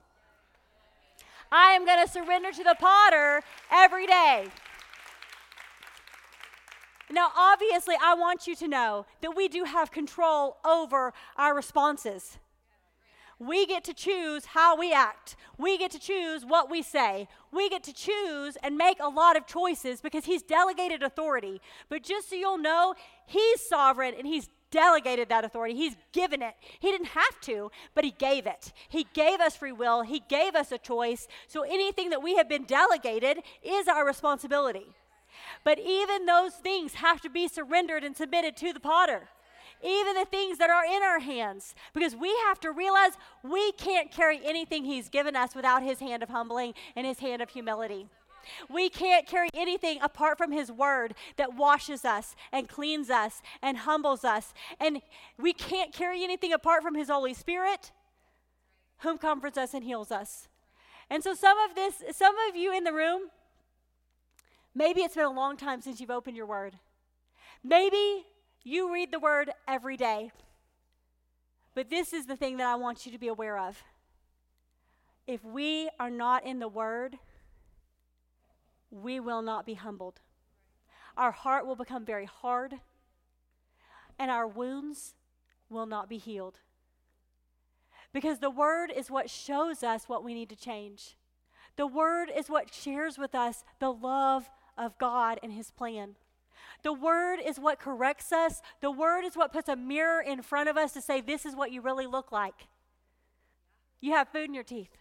I 1.52 1.72
am 1.72 1.86
going 1.86 2.02
to 2.02 2.10
surrender 2.10 2.54
to 2.54 2.64
the 2.64 2.78
potter 2.80 3.42
every 3.70 4.08
day. 4.08 4.48
Now, 7.12 7.32
obviously, 7.36 7.96
I 8.02 8.14
want 8.14 8.48
you 8.48 8.56
to 8.56 8.68
know 8.70 9.06
that 9.20 9.36
we 9.36 9.50
do 9.50 9.66
have 9.66 9.92
control 9.92 10.56
over 10.64 11.12
our 11.36 11.54
responses. 11.54 12.38
We 13.42 13.66
get 13.66 13.84
to 13.86 13.94
choose 13.96 14.46
how 14.46 14.78
we 14.78 14.94
act. 14.94 15.36
We 15.58 15.80
get 15.80 15.90
to 15.92 16.00
choose 16.00 16.46
what 16.46 16.70
we 16.70 16.84
say. 16.84 17.28
We 17.52 17.70
get 17.70 17.82
to 17.86 17.94
choose 17.94 18.56
and 18.62 18.78
make 18.78 18.98
a 19.00 19.10
lot 19.10 19.36
of 19.36 19.48
choices 19.48 20.00
because 20.00 20.26
He's 20.26 20.44
delegated 20.44 21.02
authority. 21.02 21.60
But 21.90 22.04
just 22.04 22.30
so 22.30 22.36
you'll 22.36 22.60
know, 22.60 22.94
He's 23.26 23.60
sovereign 23.60 24.14
and 24.16 24.28
He's 24.28 24.48
delegated 24.70 25.30
that 25.30 25.44
authority. 25.44 25.74
He's 25.74 25.96
given 26.12 26.44
it. 26.44 26.54
He 26.80 26.92
didn't 26.92 27.08
have 27.08 27.42
to, 27.42 27.72
but 27.96 28.04
He 28.04 28.12
gave 28.12 28.46
it. 28.46 28.74
He 28.88 29.08
gave 29.16 29.40
us 29.40 29.56
free 29.56 29.72
will, 29.72 30.04
He 30.04 30.22
gave 30.30 30.54
us 30.54 30.72
a 30.72 30.78
choice. 30.78 31.28
So 31.48 31.64
anything 31.64 32.12
that 32.12 32.22
we 32.22 32.36
have 32.36 32.48
been 32.48 32.66
delegated 32.66 33.40
is 33.64 33.88
our 33.88 34.06
responsibility. 34.06 34.86
But 35.64 35.80
even 35.80 36.28
those 36.28 36.54
things 36.54 36.94
have 36.94 37.22
to 37.22 37.30
be 37.30 37.48
surrendered 37.48 38.04
and 38.04 38.16
submitted 38.16 38.56
to 38.58 38.72
the 38.72 38.80
potter. 38.80 39.30
Even 39.84 40.16
the 40.16 40.26
things 40.26 40.58
that 40.58 40.70
are 40.70 40.86
in 40.86 41.02
our 41.04 41.20
hands, 41.20 41.76
because 41.94 42.16
we 42.16 42.30
have 42.46 42.60
to 42.62 42.72
realize 42.72 43.14
we 43.44 43.72
can't 43.74 44.12
carry 44.12 44.40
anything 44.44 44.86
He's 44.86 45.10
given 45.10 45.36
us 45.36 45.56
without 45.56 45.84
His 45.84 46.00
hand 46.00 46.24
of 46.24 46.30
humbling 46.30 46.74
and 46.96 47.06
His 47.06 47.20
hand 47.20 47.42
of 47.42 47.50
humility. 47.50 48.08
We 48.70 48.90
can't 48.90 49.28
carry 49.28 49.50
anything 49.54 50.00
apart 50.02 50.38
from 50.38 50.52
His 50.52 50.72
Word 50.72 51.14
that 51.38 51.56
washes 51.56 52.06
us 52.06 52.36
and 52.52 52.68
cleans 52.68 53.10
us 53.10 53.42
and 53.62 53.78
humbles 53.78 54.24
us. 54.24 54.54
And 54.80 55.02
we 55.38 55.54
can't 55.54 55.94
carry 55.94 56.24
anything 56.24 56.52
apart 56.54 56.84
from 56.84 56.96
His 56.96 57.10
Holy 57.10 57.34
Spirit, 57.34 57.92
whom 59.00 59.18
comforts 59.18 59.58
us 59.58 59.74
and 59.74 59.84
heals 59.84 60.12
us. 60.12 60.48
And 61.10 61.24
so, 61.24 61.34
some 61.34 61.58
of 61.60 61.76
this, 61.76 62.04
some 62.16 62.36
of 62.50 62.56
you 62.56 62.76
in 62.76 62.84
the 62.84 62.94
room, 62.94 63.24
Maybe 64.74 65.02
it's 65.02 65.16
been 65.16 65.26
a 65.26 65.32
long 65.32 65.58
time 65.58 65.82
since 65.82 66.00
you've 66.00 66.12
opened 66.12 66.38
your 66.38 66.46
word. 66.46 66.78
Maybe 67.64 68.26
you 68.64 68.94
read 68.94 69.12
the 69.12 69.20
word 69.20 69.52
every 69.68 69.98
day. 69.98 70.32
But 71.74 71.90
this 71.90 72.14
is 72.14 72.26
the 72.26 72.36
thing 72.36 72.58
that 72.58 72.68
I 72.68 72.76
want 72.76 73.06
you 73.06 73.12
to 73.12 73.18
be 73.18 73.28
aware 73.28 73.58
of. 73.58 73.84
If 75.28 75.44
we 75.44 75.90
are 76.00 76.10
not 76.10 76.46
in 76.46 76.60
the 76.60 76.68
word, 76.68 77.18
we 78.90 79.20
will 79.20 79.42
not 79.42 79.66
be 79.66 79.76
humbled. 79.76 80.20
Our 81.16 81.32
heart 81.32 81.66
will 81.66 81.76
become 81.76 82.06
very 82.06 82.26
hard, 82.26 82.76
and 84.20 84.30
our 84.30 84.48
wounds 84.48 85.16
will 85.70 85.86
not 85.86 86.10
be 86.10 86.18
healed. 86.18 86.60
Because 88.14 88.40
the 88.40 88.50
word 88.50 88.92
is 88.96 89.10
what 89.10 89.30
shows 89.30 89.84
us 89.84 90.10
what 90.10 90.24
we 90.24 90.34
need 90.34 90.50
to 90.50 90.56
change. 90.56 91.16
The 91.78 91.88
word 91.88 92.30
is 92.36 92.50
what 92.50 92.74
shares 92.74 93.18
with 93.18 93.34
us 93.34 93.64
the 93.80 93.94
love 93.94 94.50
of 94.78 94.98
God 94.98 95.40
and 95.42 95.54
His 95.54 95.72
plan. 95.72 96.16
The 96.84 96.94
Word 96.94 97.40
is 97.46 97.60
what 97.60 97.80
corrects 97.80 98.32
us. 98.32 98.62
The 98.82 98.92
Word 98.92 99.24
is 99.24 99.36
what 99.36 99.54
puts 99.54 99.70
a 99.70 99.76
mirror 99.76 100.22
in 100.22 100.42
front 100.42 100.70
of 100.70 100.78
us 100.78 100.94
to 100.94 101.02
say, 101.02 101.22
This 101.22 101.46
is 101.46 101.56
what 101.56 101.72
you 101.72 101.82
really 101.82 102.08
look 102.08 102.32
like. 102.32 102.68
You 104.00 104.14
have 104.14 104.30
food 104.30 104.46
in 104.46 104.54
your 104.54 104.64
teeth. 104.64 104.98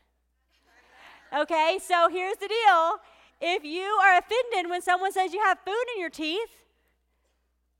Okay, 1.32 1.78
so 1.82 2.08
here's 2.10 2.36
the 2.36 2.48
deal. 2.48 2.96
If 3.40 3.64
you 3.64 3.82
are 3.82 4.18
offended 4.18 4.68
when 4.68 4.82
someone 4.82 5.12
says 5.12 5.32
you 5.32 5.42
have 5.42 5.58
food 5.64 5.84
in 5.94 6.00
your 6.00 6.10
teeth, 6.10 6.64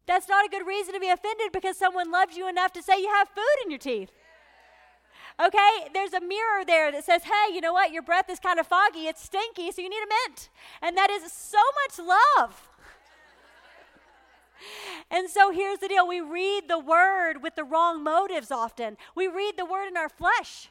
that's 0.07 0.29
not 0.29 0.47
a 0.47 0.49
good 0.49 0.67
reason 0.67 0.95
to 0.95 1.01
be 1.01 1.11
offended 1.11 1.53
because 1.53 1.77
someone 1.77 2.11
loves 2.11 2.37
you 2.37 2.49
enough 2.49 2.73
to 2.73 2.83
say 2.83 2.99
you 2.99 3.09
have 3.09 3.29
food 3.29 3.65
in 3.65 3.71
your 3.71 3.79
teeth. 3.79 4.11
Okay, 5.45 5.89
there's 5.95 6.13
a 6.13 6.21
mirror 6.21 6.65
there 6.67 6.93
that 6.93 7.05
says, 7.05 7.23
hey, 7.25 7.55
you 7.55 7.61
know 7.61 7.73
what? 7.73 7.93
Your 7.93 8.03
breath 8.03 8.29
is 8.29 8.39
kind 8.39 8.59
of 8.59 8.67
foggy, 8.67 9.07
it's 9.07 9.23
stinky, 9.23 9.71
so 9.71 9.81
you 9.81 9.89
need 9.89 10.03
a 10.03 10.29
mint. 10.29 10.49
And 10.83 10.97
that 10.97 11.11
is 11.11 11.33
so 11.33 11.59
much 11.87 12.07
love. 12.07 12.70
And 15.11 15.29
so 15.29 15.51
here's 15.51 15.79
the 15.79 15.89
deal 15.89 16.07
we 16.07 16.21
read 16.21 16.69
the 16.69 16.79
word 16.79 17.43
with 17.43 17.57
the 17.57 17.65
wrong 17.65 18.03
motives 18.03 18.51
often. 18.51 18.97
We 19.15 19.29
read 19.29 19.57
the 19.57 19.65
word 19.65 19.89
in 19.89 19.97
our 19.97 20.09
flesh, 20.09 20.69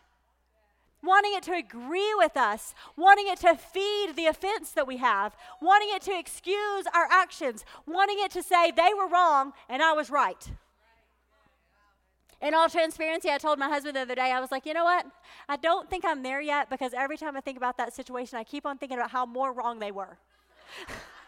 wanting 1.04 1.34
it 1.36 1.44
to 1.44 1.54
agree 1.54 2.14
with 2.16 2.38
us, 2.38 2.74
wanting 2.96 3.28
it 3.28 3.40
to 3.40 3.56
feed 3.56 4.16
the 4.16 4.28
offense 4.28 4.72
that 4.72 4.88
we 4.88 4.98
have, 4.98 5.36
wanting 5.62 5.90
it 5.92 6.02
to 6.04 6.18
excuse 6.18 6.86
our 6.94 7.08
actions, 7.12 7.66
wanting 7.86 8.18
it 8.20 8.32
to 8.32 8.44
say 8.44 8.72
they 8.72 8.94
were 8.96 9.08
wrong 9.08 9.54
and 9.68 9.82
I 9.82 9.94
was 9.94 10.10
right. 10.10 10.50
In 12.42 12.54
all 12.54 12.70
transparency, 12.70 13.30
I 13.30 13.38
told 13.38 13.60
my 13.60 13.68
husband 13.68 13.98
the 13.98 14.02
other 14.02 14.16
day, 14.16 14.32
I 14.32 14.40
was 14.40 14.50
like, 14.50 14.66
you 14.66 14.74
know 14.74 14.86
what? 14.86 15.06
I 15.50 15.58
don't 15.58 15.90
think 15.90 16.06
I'm 16.06 16.24
there 16.24 16.40
yet 16.40 16.70
because 16.70 16.94
every 16.94 17.18
time 17.18 17.36
I 17.36 17.42
think 17.42 17.58
about 17.58 17.78
that 17.78 17.94
situation, 17.94 18.38
I 18.38 18.46
keep 18.46 18.66
on 18.66 18.78
thinking 18.78 18.98
about 18.98 19.12
how 19.12 19.26
more 19.26 19.52
wrong 19.52 19.80
they 19.80 19.92
were. 19.92 20.18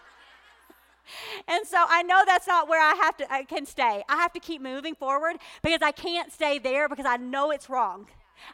and 1.47 1.65
so 1.65 1.77
I 1.87 2.03
know 2.03 2.23
that's 2.25 2.47
not 2.47 2.69
where 2.69 2.81
I 2.81 2.93
have 2.95 3.17
to 3.17 3.31
I 3.31 3.43
can 3.43 3.65
stay. 3.65 4.03
I 4.07 4.15
have 4.17 4.33
to 4.33 4.39
keep 4.39 4.61
moving 4.61 4.95
forward 4.95 5.37
because 5.61 5.81
I 5.81 5.91
can't 5.91 6.31
stay 6.31 6.59
there 6.59 6.87
because 6.87 7.05
I 7.05 7.17
know 7.17 7.51
it's 7.51 7.69
wrong. 7.69 8.07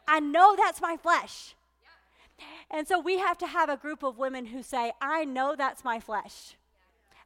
I 0.08 0.20
know 0.20 0.56
that's 0.56 0.82
my 0.82 0.98
flesh. 0.98 1.56
And 2.70 2.88
so 2.88 3.00
we 3.00 3.18
have 3.18 3.38
to 3.40 3.48
have 3.48 3.70
a 3.70 3.78
group 3.78 4.04
of 4.04 4.18
women 4.18 4.48
who 4.48 4.62
say, 4.62 4.92
I 5.02 5.26
know 5.26 5.56
that's 5.58 5.84
my 5.84 6.00
flesh. 6.00 6.56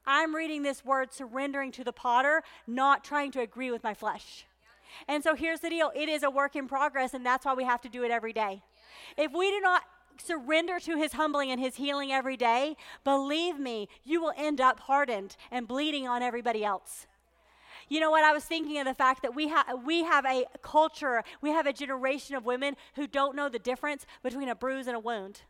I'm 0.05 0.35
reading 0.35 0.63
this 0.63 0.83
word 0.83 1.13
surrendering 1.13 1.71
to 1.73 1.83
the 1.83 1.91
potter, 1.91 2.43
not 2.65 3.03
trying 3.03 3.31
to 3.31 3.41
agree 3.41 3.71
with 3.71 3.83
my 3.83 3.93
flesh. 3.93 4.45
And 5.07 5.23
so 5.23 5.35
here's 5.35 5.59
the 5.59 5.69
deal 5.69 5.91
it 5.95 6.09
is 6.09 6.23
a 6.23 6.29
work 6.29 6.55
in 6.55 6.67
progress, 6.67 7.13
and 7.13 7.25
that's 7.25 7.45
why 7.45 7.53
we 7.53 7.63
have 7.63 7.81
to 7.81 7.89
do 7.89 8.03
it 8.03 8.11
every 8.11 8.33
day. 8.33 8.61
If 9.17 9.31
we 9.31 9.49
do 9.51 9.59
not 9.59 9.83
surrender 10.21 10.79
to 10.79 10.97
his 10.97 11.13
humbling 11.13 11.51
and 11.51 11.59
his 11.59 11.75
healing 11.75 12.11
every 12.11 12.37
day, 12.37 12.75
believe 13.03 13.59
me, 13.59 13.89
you 14.03 14.21
will 14.21 14.33
end 14.37 14.61
up 14.61 14.81
hardened 14.81 15.35
and 15.51 15.67
bleeding 15.67 16.07
on 16.07 16.21
everybody 16.21 16.63
else. 16.63 17.07
You 17.89 17.99
know 17.99 18.11
what? 18.11 18.23
I 18.23 18.31
was 18.31 18.45
thinking 18.45 18.77
of 18.79 18.85
the 18.85 18.93
fact 18.93 19.21
that 19.21 19.35
we, 19.35 19.49
ha- 19.49 19.75
we 19.85 20.03
have 20.03 20.25
a 20.25 20.45
culture, 20.61 21.23
we 21.41 21.49
have 21.49 21.65
a 21.65 21.73
generation 21.73 22.35
of 22.35 22.45
women 22.45 22.77
who 22.95 23.05
don't 23.05 23.35
know 23.35 23.49
the 23.49 23.59
difference 23.59 24.05
between 24.23 24.47
a 24.47 24.55
bruise 24.55 24.87
and 24.87 24.95
a 24.95 24.99
wound. 24.99 25.41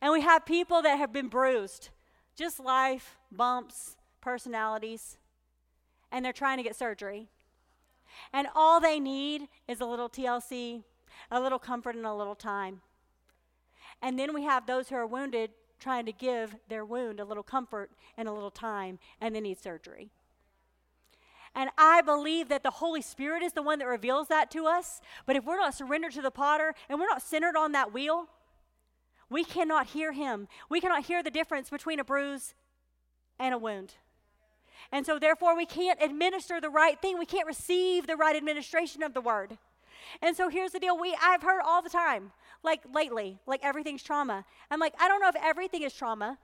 And 0.00 0.12
we 0.12 0.20
have 0.20 0.44
people 0.44 0.82
that 0.82 0.98
have 0.98 1.12
been 1.12 1.28
bruised, 1.28 1.88
just 2.36 2.60
life, 2.60 3.16
bumps, 3.32 3.96
personalities, 4.20 5.16
and 6.12 6.24
they're 6.24 6.32
trying 6.32 6.58
to 6.58 6.62
get 6.62 6.76
surgery. 6.76 7.28
And 8.32 8.46
all 8.54 8.80
they 8.80 9.00
need 9.00 9.48
is 9.66 9.80
a 9.80 9.86
little 9.86 10.08
TLC, 10.08 10.82
a 11.30 11.40
little 11.40 11.58
comfort, 11.58 11.96
and 11.96 12.06
a 12.06 12.14
little 12.14 12.34
time. 12.34 12.82
And 14.02 14.18
then 14.18 14.34
we 14.34 14.44
have 14.44 14.66
those 14.66 14.88
who 14.88 14.96
are 14.96 15.06
wounded 15.06 15.50
trying 15.78 16.06
to 16.06 16.12
give 16.12 16.56
their 16.68 16.84
wound 16.84 17.20
a 17.20 17.24
little 17.24 17.42
comfort 17.42 17.90
and 18.16 18.28
a 18.28 18.32
little 18.32 18.50
time, 18.50 18.98
and 19.20 19.34
they 19.34 19.40
need 19.40 19.58
surgery. 19.58 20.10
And 21.54 21.70
I 21.78 22.00
believe 22.00 22.48
that 22.48 22.62
the 22.62 22.70
Holy 22.70 23.02
Spirit 23.02 23.42
is 23.42 23.52
the 23.52 23.62
one 23.62 23.78
that 23.78 23.86
reveals 23.86 24.28
that 24.28 24.50
to 24.52 24.66
us. 24.66 25.00
But 25.24 25.36
if 25.36 25.44
we're 25.44 25.56
not 25.56 25.74
surrendered 25.74 26.12
to 26.12 26.22
the 26.22 26.30
potter 26.30 26.74
and 26.88 26.98
we're 26.98 27.06
not 27.06 27.22
centered 27.22 27.56
on 27.56 27.72
that 27.72 27.92
wheel, 27.92 28.28
we 29.30 29.44
cannot 29.44 29.88
hear 29.88 30.12
him. 30.12 30.48
We 30.68 30.80
cannot 30.80 31.04
hear 31.04 31.22
the 31.22 31.30
difference 31.30 31.70
between 31.70 32.00
a 32.00 32.04
bruise 32.04 32.54
and 33.38 33.54
a 33.54 33.58
wound. 33.58 33.94
And 34.90 35.06
so, 35.06 35.18
therefore, 35.18 35.56
we 35.56 35.66
can't 35.66 36.02
administer 36.02 36.60
the 36.60 36.70
right 36.70 37.00
thing. 37.00 37.18
We 37.18 37.26
can't 37.26 37.46
receive 37.46 38.06
the 38.06 38.16
right 38.16 38.36
administration 38.36 39.02
of 39.02 39.14
the 39.14 39.20
word. 39.20 39.58
And 40.22 40.36
so, 40.36 40.48
here's 40.48 40.72
the 40.72 40.80
deal 40.80 40.98
we, 40.98 41.16
I've 41.22 41.42
heard 41.42 41.60
all 41.64 41.82
the 41.82 41.90
time, 41.90 42.32
like 42.62 42.82
lately, 42.92 43.38
like 43.46 43.60
everything's 43.62 44.02
trauma. 44.02 44.44
I'm 44.70 44.80
like, 44.80 44.94
I 45.00 45.08
don't 45.08 45.20
know 45.20 45.28
if 45.28 45.36
everything 45.36 45.82
is 45.82 45.92
trauma. 45.92 46.38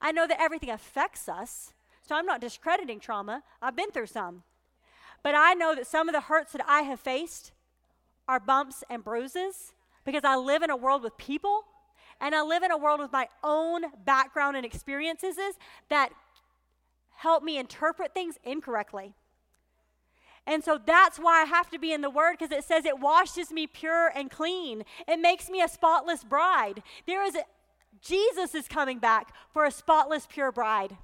I 0.00 0.12
know 0.12 0.26
that 0.26 0.40
everything 0.40 0.70
affects 0.70 1.28
us. 1.28 1.72
So, 2.06 2.14
I'm 2.14 2.26
not 2.26 2.40
discrediting 2.40 3.00
trauma. 3.00 3.42
I've 3.60 3.76
been 3.76 3.90
through 3.90 4.06
some. 4.06 4.42
But 5.22 5.34
I 5.34 5.54
know 5.54 5.74
that 5.74 5.86
some 5.86 6.08
of 6.08 6.14
the 6.14 6.22
hurts 6.22 6.52
that 6.52 6.64
I 6.66 6.82
have 6.82 7.00
faced 7.00 7.52
are 8.28 8.38
bumps 8.38 8.84
and 8.88 9.02
bruises 9.02 9.72
because 10.04 10.24
I 10.24 10.36
live 10.36 10.62
in 10.62 10.70
a 10.70 10.76
world 10.76 11.02
with 11.02 11.16
people 11.16 11.64
and 12.20 12.34
I 12.34 12.42
live 12.42 12.62
in 12.62 12.70
a 12.70 12.76
world 12.76 13.00
with 13.00 13.12
my 13.12 13.28
own 13.42 13.84
background 14.04 14.56
and 14.56 14.66
experiences 14.66 15.36
that 15.88 16.10
help 17.16 17.42
me 17.42 17.58
interpret 17.58 18.14
things 18.14 18.38
incorrectly. 18.44 19.14
And 20.48 20.64
so 20.64 20.80
that's 20.82 21.18
why 21.18 21.42
I 21.42 21.44
have 21.44 21.68
to 21.70 21.78
be 21.78 21.92
in 21.92 22.00
the 22.00 22.08
Word 22.08 22.38
because 22.38 22.56
it 22.56 22.64
says 22.64 22.86
it 22.86 22.98
washes 22.98 23.52
me 23.52 23.66
pure 23.66 24.10
and 24.14 24.30
clean. 24.30 24.82
It 25.06 25.20
makes 25.20 25.50
me 25.50 25.60
a 25.60 25.68
spotless 25.68 26.24
bride. 26.24 26.82
There 27.06 27.22
is 27.22 27.36
a, 27.36 27.42
Jesus 28.00 28.54
is 28.54 28.66
coming 28.66 28.98
back 28.98 29.34
for 29.52 29.66
a 29.66 29.70
spotless, 29.70 30.26
pure 30.26 30.50
bride. 30.50 30.96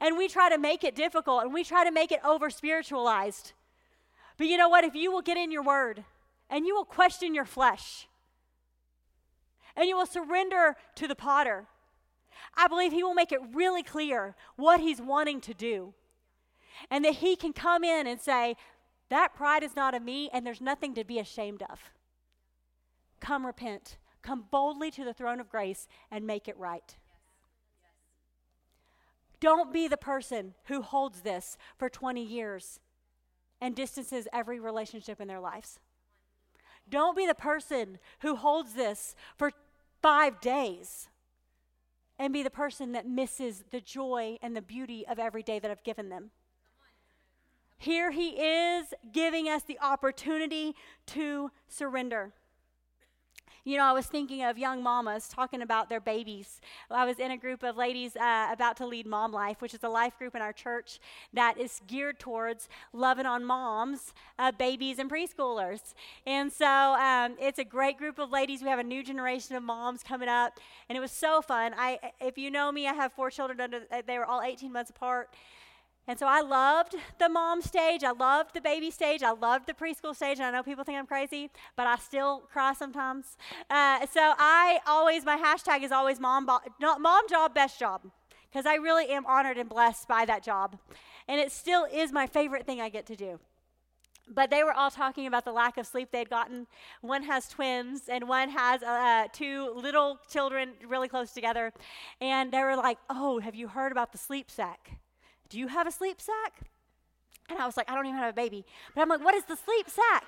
And 0.00 0.16
we 0.16 0.26
try 0.26 0.48
to 0.48 0.56
make 0.56 0.84
it 0.84 0.94
difficult 0.94 1.44
and 1.44 1.52
we 1.52 1.64
try 1.64 1.84
to 1.84 1.92
make 1.92 2.10
it 2.10 2.20
over 2.24 2.48
spiritualized. 2.48 3.52
But 4.38 4.46
you 4.46 4.56
know 4.56 4.70
what? 4.70 4.84
If 4.84 4.94
you 4.94 5.12
will 5.12 5.22
get 5.22 5.36
in 5.36 5.52
your 5.52 5.62
Word 5.62 6.04
and 6.48 6.66
you 6.66 6.74
will 6.74 6.86
question 6.86 7.34
your 7.34 7.44
flesh 7.44 8.08
and 9.76 9.86
you 9.86 9.98
will 9.98 10.06
surrender 10.06 10.76
to 10.94 11.06
the 11.06 11.14
potter, 11.14 11.66
I 12.56 12.68
believe 12.68 12.92
He 12.92 13.02
will 13.02 13.12
make 13.12 13.32
it 13.32 13.40
really 13.52 13.82
clear 13.82 14.34
what 14.56 14.80
He's 14.80 15.00
wanting 15.00 15.42
to 15.42 15.52
do. 15.52 15.92
And 16.90 17.04
that 17.04 17.14
He 17.14 17.36
can 17.36 17.52
come 17.52 17.84
in 17.84 18.06
and 18.06 18.20
say, 18.20 18.56
That 19.08 19.34
pride 19.34 19.62
is 19.62 19.76
not 19.76 19.94
of 19.94 20.02
me, 20.02 20.30
and 20.32 20.46
there's 20.46 20.60
nothing 20.60 20.94
to 20.94 21.04
be 21.04 21.18
ashamed 21.18 21.62
of. 21.62 21.80
Come 23.20 23.46
repent. 23.46 23.98
Come 24.22 24.46
boldly 24.50 24.90
to 24.92 25.04
the 25.04 25.14
throne 25.14 25.40
of 25.40 25.48
grace 25.48 25.86
and 26.10 26.26
make 26.26 26.48
it 26.48 26.58
right. 26.58 26.96
Don't 29.38 29.72
be 29.72 29.86
the 29.86 29.96
person 29.96 30.54
who 30.64 30.82
holds 30.82 31.20
this 31.20 31.56
for 31.78 31.88
20 31.88 32.22
years 32.22 32.80
and 33.60 33.74
distances 33.74 34.26
every 34.32 34.58
relationship 34.58 35.20
in 35.20 35.28
their 35.28 35.40
lives. 35.40 35.78
Don't 36.88 37.16
be 37.16 37.26
the 37.26 37.34
person 37.34 37.98
who 38.20 38.36
holds 38.36 38.74
this 38.74 39.14
for 39.36 39.52
five 40.02 40.40
days 40.40 41.08
and 42.18 42.32
be 42.32 42.42
the 42.42 42.50
person 42.50 42.92
that 42.92 43.06
misses 43.06 43.64
the 43.70 43.80
joy 43.80 44.38
and 44.40 44.56
the 44.56 44.62
beauty 44.62 45.06
of 45.06 45.18
every 45.18 45.42
day 45.42 45.58
that 45.58 45.70
I've 45.70 45.84
given 45.84 46.08
them. 46.08 46.30
Here 47.78 48.10
he 48.10 48.30
is 48.30 48.94
giving 49.12 49.48
us 49.48 49.62
the 49.62 49.78
opportunity 49.80 50.74
to 51.06 51.50
surrender. 51.68 52.32
You 53.66 53.76
know, 53.76 53.84
I 53.84 53.92
was 53.92 54.06
thinking 54.06 54.44
of 54.44 54.56
young 54.56 54.80
mamas 54.80 55.26
talking 55.26 55.60
about 55.60 55.88
their 55.88 55.98
babies. 55.98 56.60
I 56.88 57.04
was 57.04 57.18
in 57.18 57.32
a 57.32 57.36
group 57.36 57.64
of 57.64 57.76
ladies 57.76 58.14
uh, 58.14 58.50
about 58.52 58.76
to 58.76 58.86
lead 58.86 59.06
Mom 59.06 59.32
Life, 59.32 59.60
which 59.60 59.74
is 59.74 59.82
a 59.82 59.88
life 59.88 60.16
group 60.18 60.36
in 60.36 60.40
our 60.40 60.52
church 60.52 61.00
that 61.32 61.58
is 61.58 61.80
geared 61.88 62.20
towards 62.20 62.68
loving 62.92 63.26
on 63.26 63.44
moms, 63.44 64.14
uh, 64.38 64.52
babies, 64.52 65.00
and 65.00 65.10
preschoolers. 65.10 65.94
And 66.24 66.52
so 66.52 66.64
um, 66.64 67.34
it's 67.40 67.58
a 67.58 67.64
great 67.64 67.98
group 67.98 68.20
of 68.20 68.30
ladies. 68.30 68.62
We 68.62 68.68
have 68.68 68.78
a 68.78 68.84
new 68.84 69.02
generation 69.02 69.56
of 69.56 69.64
moms 69.64 70.04
coming 70.04 70.28
up, 70.28 70.60
and 70.88 70.96
it 70.96 71.00
was 71.00 71.10
so 71.10 71.42
fun. 71.42 71.74
I, 71.76 71.98
if 72.20 72.38
you 72.38 72.52
know 72.52 72.70
me, 72.70 72.86
I 72.86 72.92
have 72.92 73.14
four 73.14 73.30
children 73.30 73.60
under. 73.60 73.80
They 74.06 74.16
were 74.16 74.26
all 74.26 74.42
18 74.42 74.72
months 74.72 74.90
apart. 74.90 75.34
And 76.08 76.18
so 76.18 76.26
I 76.26 76.40
loved 76.40 76.94
the 77.18 77.28
mom 77.28 77.62
stage. 77.62 78.04
I 78.04 78.12
loved 78.12 78.54
the 78.54 78.60
baby 78.60 78.90
stage. 78.90 79.22
I 79.22 79.32
loved 79.32 79.66
the 79.66 79.74
preschool 79.74 80.14
stage. 80.14 80.38
And 80.38 80.46
I 80.46 80.50
know 80.50 80.62
people 80.62 80.84
think 80.84 80.98
I'm 80.98 81.06
crazy, 81.06 81.50
but 81.76 81.86
I 81.86 81.96
still 81.96 82.40
cry 82.52 82.74
sometimes. 82.74 83.36
Uh, 83.68 84.06
so 84.06 84.34
I 84.38 84.78
always, 84.86 85.24
my 85.24 85.36
hashtag 85.36 85.82
is 85.82 85.90
always 85.90 86.20
mom, 86.20 86.46
bo- 86.46 86.60
not 86.80 87.00
mom 87.00 87.28
job, 87.28 87.54
best 87.54 87.78
job. 87.80 88.02
Because 88.48 88.66
I 88.66 88.76
really 88.76 89.08
am 89.08 89.26
honored 89.26 89.58
and 89.58 89.68
blessed 89.68 90.06
by 90.06 90.24
that 90.26 90.42
job. 90.44 90.78
And 91.26 91.40
it 91.40 91.50
still 91.50 91.86
is 91.92 92.12
my 92.12 92.26
favorite 92.26 92.66
thing 92.66 92.80
I 92.80 92.88
get 92.88 93.06
to 93.06 93.16
do. 93.16 93.40
But 94.28 94.50
they 94.50 94.62
were 94.62 94.72
all 94.72 94.90
talking 94.90 95.26
about 95.26 95.44
the 95.44 95.52
lack 95.52 95.76
of 95.76 95.86
sleep 95.86 96.10
they'd 96.10 96.30
gotten. 96.30 96.66
One 97.00 97.24
has 97.24 97.48
twins, 97.48 98.08
and 98.08 98.28
one 98.28 98.48
has 98.50 98.82
uh, 98.82 99.26
two 99.32 99.72
little 99.76 100.18
children 100.28 100.72
really 100.86 101.08
close 101.08 101.32
together. 101.32 101.72
And 102.20 102.50
they 102.50 102.62
were 102.62 102.76
like, 102.76 102.98
Oh, 103.08 103.40
have 103.40 103.54
you 103.54 103.68
heard 103.68 103.92
about 103.92 104.12
the 104.12 104.18
sleep 104.18 104.50
sack? 104.50 104.98
Do 105.48 105.58
you 105.58 105.68
have 105.68 105.86
a 105.86 105.92
sleep 105.92 106.20
sack? 106.20 106.60
And 107.48 107.58
I 107.58 107.66
was 107.66 107.76
like, 107.76 107.90
I 107.90 107.94
don't 107.94 108.06
even 108.06 108.18
have 108.18 108.30
a 108.30 108.36
baby. 108.36 108.64
But 108.94 109.02
I'm 109.02 109.08
like, 109.08 109.24
what 109.24 109.34
is 109.34 109.44
the 109.44 109.56
sleep 109.56 109.88
sack? 109.88 110.24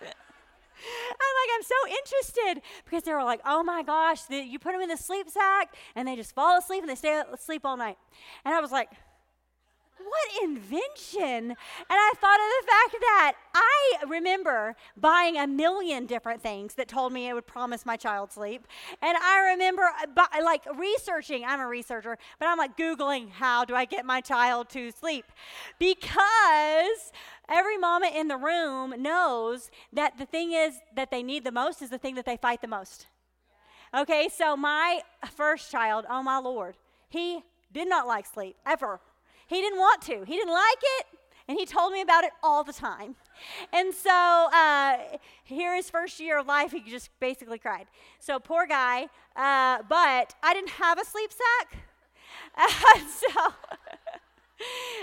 I'm 0.02 1.34
like, 1.40 1.50
I'm 1.54 1.62
so 1.62 1.74
interested 1.88 2.62
because 2.84 3.02
they 3.02 3.12
were 3.12 3.24
like, 3.24 3.40
oh 3.44 3.62
my 3.62 3.82
gosh, 3.82 4.22
the, 4.24 4.36
you 4.36 4.58
put 4.58 4.72
them 4.72 4.80
in 4.80 4.88
the 4.88 4.96
sleep 4.96 5.28
sack 5.28 5.74
and 5.94 6.06
they 6.06 6.14
just 6.14 6.34
fall 6.34 6.58
asleep 6.58 6.82
and 6.82 6.90
they 6.90 6.94
stay 6.94 7.22
asleep 7.32 7.62
all 7.64 7.76
night. 7.76 7.96
And 8.44 8.54
I 8.54 8.60
was 8.60 8.70
like, 8.70 8.90
what 10.08 10.44
invention? 10.44 11.50
And 11.50 11.56
I 11.90 12.12
thought 12.16 12.40
of 12.40 12.50
the 12.60 12.66
fact 12.66 12.96
that 13.00 13.32
I 13.54 14.04
remember 14.08 14.74
buying 14.96 15.36
a 15.36 15.46
million 15.46 16.06
different 16.06 16.42
things 16.42 16.74
that 16.74 16.88
told 16.88 17.12
me 17.12 17.28
it 17.28 17.34
would 17.34 17.46
promise 17.46 17.86
my 17.86 17.96
child 17.96 18.32
sleep. 18.32 18.66
And 19.02 19.16
I 19.16 19.50
remember 19.52 19.82
uh, 19.82 20.26
like 20.42 20.64
researching, 20.76 21.44
I'm 21.44 21.60
a 21.60 21.66
researcher, 21.66 22.18
but 22.38 22.48
I'm 22.48 22.58
like 22.58 22.76
Googling, 22.76 23.30
how 23.30 23.64
do 23.64 23.74
I 23.74 23.84
get 23.84 24.04
my 24.04 24.20
child 24.20 24.68
to 24.70 24.90
sleep? 24.90 25.24
Because 25.78 27.12
every 27.48 27.78
mama 27.78 28.10
in 28.14 28.28
the 28.28 28.36
room 28.36 28.94
knows 29.00 29.70
that 29.92 30.18
the 30.18 30.26
thing 30.26 30.52
is 30.52 30.74
that 30.96 31.10
they 31.10 31.22
need 31.22 31.44
the 31.44 31.52
most 31.52 31.82
is 31.82 31.90
the 31.90 31.98
thing 31.98 32.14
that 32.16 32.26
they 32.26 32.36
fight 32.36 32.60
the 32.60 32.68
most. 32.68 33.06
Okay, 33.94 34.28
so 34.34 34.56
my 34.56 35.00
first 35.34 35.70
child, 35.70 36.04
oh 36.10 36.22
my 36.22 36.38
Lord, 36.38 36.76
he 37.08 37.42
did 37.72 37.88
not 37.88 38.06
like 38.06 38.26
sleep 38.26 38.56
ever. 38.66 39.00
He 39.48 39.60
didn't 39.60 39.78
want 39.78 40.02
to, 40.02 40.24
he 40.24 40.36
didn't 40.36 40.52
like 40.52 40.82
it, 40.98 41.06
and 41.48 41.58
he 41.58 41.64
told 41.64 41.92
me 41.92 42.00
about 42.02 42.24
it 42.24 42.30
all 42.42 42.62
the 42.62 42.72
time. 42.72 43.16
And 43.72 43.94
so 43.94 44.10
uh, 44.10 44.98
here 45.44 45.74
his 45.74 45.88
first 45.90 46.20
year 46.20 46.38
of 46.38 46.46
life, 46.46 46.72
he 46.72 46.80
just 46.80 47.10
basically 47.18 47.58
cried. 47.58 47.86
So 48.18 48.38
poor 48.38 48.66
guy, 48.66 49.04
uh, 49.34 49.78
but 49.88 50.34
I 50.42 50.52
didn't 50.52 50.70
have 50.70 51.00
a 51.00 51.04
sleep 51.04 51.30
sack. 51.32 51.84
So 53.08 53.52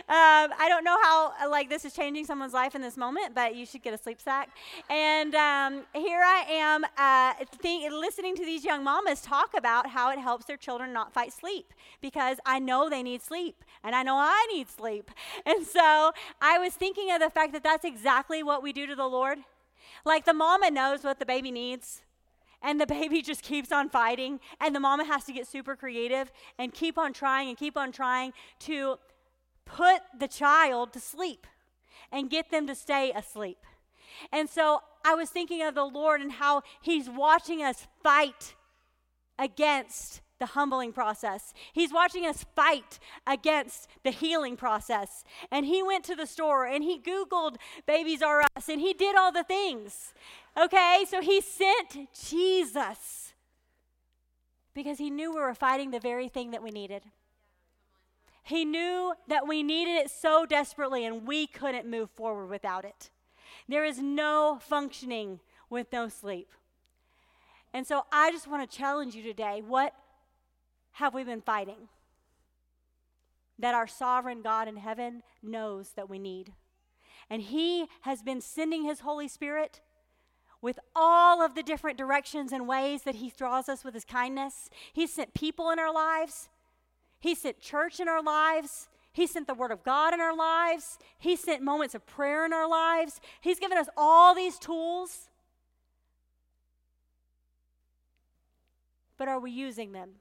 um, 0.07 0.51
I 0.59 0.65
don't 0.67 0.83
know 0.83 0.97
how 1.01 1.33
uh, 1.41 1.49
like 1.49 1.69
this 1.69 1.85
is 1.85 1.93
changing 1.93 2.25
someone's 2.25 2.53
life 2.53 2.75
in 2.75 2.81
this 2.81 2.97
moment, 2.97 3.33
but 3.33 3.55
you 3.55 3.65
should 3.65 3.81
get 3.81 3.93
a 3.93 3.97
sleep 3.97 4.19
sack. 4.19 4.49
And 4.89 5.33
um, 5.33 5.83
here 5.93 6.21
I 6.21 6.45
am 6.49 6.85
uh, 6.97 7.33
listening 7.91 8.35
to 8.35 8.45
these 8.45 8.65
young 8.65 8.83
mamas 8.83 9.21
talk 9.21 9.53
about 9.57 9.89
how 9.89 10.11
it 10.11 10.19
helps 10.19 10.45
their 10.45 10.57
children 10.57 10.91
not 10.93 11.13
fight 11.13 11.31
sleep 11.31 11.73
because 12.01 12.37
I 12.45 12.59
know 12.59 12.89
they 12.89 13.01
need 13.01 13.21
sleep 13.21 13.63
and 13.83 13.95
I 13.95 14.03
know 14.03 14.15
I 14.17 14.45
need 14.51 14.69
sleep. 14.69 15.11
And 15.45 15.65
so 15.65 16.11
I 16.41 16.57
was 16.57 16.73
thinking 16.73 17.11
of 17.11 17.19
the 17.19 17.29
fact 17.29 17.53
that 17.53 17.63
that's 17.63 17.85
exactly 17.85 18.41
what 18.41 18.63
we 18.63 18.73
do 18.73 18.87
to 18.87 18.95
the 18.95 19.05
Lord. 19.05 19.39
Like 20.03 20.25
the 20.25 20.33
mama 20.33 20.71
knows 20.71 21.03
what 21.03 21.19
the 21.19 21.25
baby 21.25 21.51
needs 21.51 22.01
and 22.61 22.81
the 22.81 22.87
baby 22.97 23.21
just 23.21 23.41
keeps 23.43 23.71
on 23.71 23.89
fighting 23.89 24.39
and 24.59 24.75
the 24.75 24.79
mama 24.79 25.05
has 25.05 25.23
to 25.25 25.33
get 25.33 25.47
super 25.47 25.75
creative 25.75 26.31
and 26.57 26.73
keep 26.73 26.97
on 26.97 27.13
trying 27.13 27.49
and 27.49 27.57
keep 27.57 27.77
on 27.77 27.91
trying 27.91 28.33
to 28.59 28.97
put 29.66 30.01
the 30.18 30.28
child 30.28 30.93
to 30.93 30.99
sleep 30.99 31.47
and 32.11 32.30
get 32.30 32.51
them 32.51 32.68
to 32.68 32.76
stay 32.76 33.11
asleep. 33.11 33.57
And 34.32 34.49
so 34.49 34.82
I 35.03 35.16
was 35.16 35.30
thinking 35.30 35.61
of 35.61 35.76
the 35.76 35.86
Lord 35.86 36.22
and 36.22 36.34
how 36.34 36.61
He's 36.82 37.09
watching 37.09 37.61
us 37.63 37.88
fight 38.03 38.55
against 39.38 40.22
the 40.39 40.47
humbling 40.47 40.91
process. 40.91 41.53
He's 41.74 41.93
watching 41.93 42.26
us 42.26 42.45
fight 42.55 42.99
against 43.26 43.88
the 44.03 44.11
healing 44.11 44.57
process. 44.57 45.24
And 45.51 45.66
he 45.66 45.82
went 45.82 46.03
to 46.05 46.16
the 46.16 46.26
store 46.26 46.66
and 46.66 46.84
he 46.84 46.99
Googled 46.99 47.55
Babies 47.86 48.22
R 48.22 48.43
Us 48.55 48.70
and 48.70 48.82
he 48.82 48.93
did 48.93 49.16
all 49.16 49.32
the 49.32 49.43
things. 49.43 50.13
Okay, 50.57 51.05
so 51.09 51.22
he 51.22 51.41
sent 51.41 52.09
Jesus 52.13 53.34
because 54.74 54.97
he 54.97 55.09
knew 55.09 55.34
we 55.34 55.39
were 55.39 55.53
fighting 55.53 55.91
the 55.91 55.99
very 55.99 56.28
thing 56.28 56.51
that 56.51 56.63
we 56.63 56.70
needed. 56.70 57.03
He 58.45 58.63
knew 58.63 59.15
that 59.27 59.47
we 59.47 59.63
needed 59.63 59.95
it 59.95 60.11
so 60.11 60.45
desperately 60.45 61.03
and 61.03 61.27
we 61.27 61.47
couldn't 61.47 61.89
move 61.89 62.11
forward 62.11 62.45
without 62.45 62.85
it. 62.85 63.09
There 63.67 63.83
is 63.83 63.99
no 63.99 64.59
functioning 64.61 65.39
with 65.67 65.91
no 65.91 66.09
sleep. 66.09 66.51
And 67.73 67.87
so 67.87 68.03
I 68.11 68.31
just 68.31 68.47
want 68.47 68.69
to 68.69 68.77
challenge 68.77 69.15
you 69.15 69.23
today 69.23 69.63
what 69.65 69.95
have 70.91 71.15
we 71.15 71.23
been 71.23 71.41
fighting? 71.41 71.89
That 73.57 73.73
our 73.73 73.87
sovereign 73.87 74.43
God 74.43 74.67
in 74.67 74.77
heaven 74.77 75.23
knows 75.41 75.93
that 75.95 76.07
we 76.07 76.19
need. 76.19 76.53
And 77.31 77.41
He 77.41 77.87
has 78.01 78.21
been 78.21 78.41
sending 78.41 78.83
His 78.83 78.99
Holy 78.99 79.27
Spirit 79.27 79.81
with 80.61 80.77
all 80.95 81.43
of 81.43 81.55
the 81.55 81.63
different 81.63 81.97
directions 81.97 82.51
and 82.51 82.67
ways 82.67 83.01
that 83.01 83.15
He 83.15 83.33
draws 83.35 83.67
us 83.67 83.83
with 83.83 83.95
His 83.95 84.05
kindness. 84.05 84.69
He's 84.93 85.11
sent 85.11 85.33
people 85.33 85.71
in 85.71 85.79
our 85.79 85.91
lives. 85.91 86.49
He 87.20 87.36
sent 87.36 87.59
church 87.59 87.99
in 87.99 88.07
our 88.07 88.22
lives. 88.22 88.88
He 89.11 89.28
sent 89.28 89.47
the 89.47 89.53
Word 89.53 89.72
of 89.72 89.84
God 89.84 90.13
in 90.13 90.20
our 90.20 90.36
lives. 90.36 90.99
He 91.18 91.36
sent 91.36 91.63
moments 91.63 91.95
of 91.95 92.05
prayer 92.05 92.45
in 92.45 92.53
our 92.53 92.70
lives. 92.70 93.22
He's 93.41 93.59
given 93.59 93.78
us 93.78 93.88
all 93.95 94.36
these 94.36 94.59
tools. 94.59 95.30
But 99.18 99.28
are 99.28 99.39
we 99.39 99.51
using 99.51 99.93
them? 99.93 100.16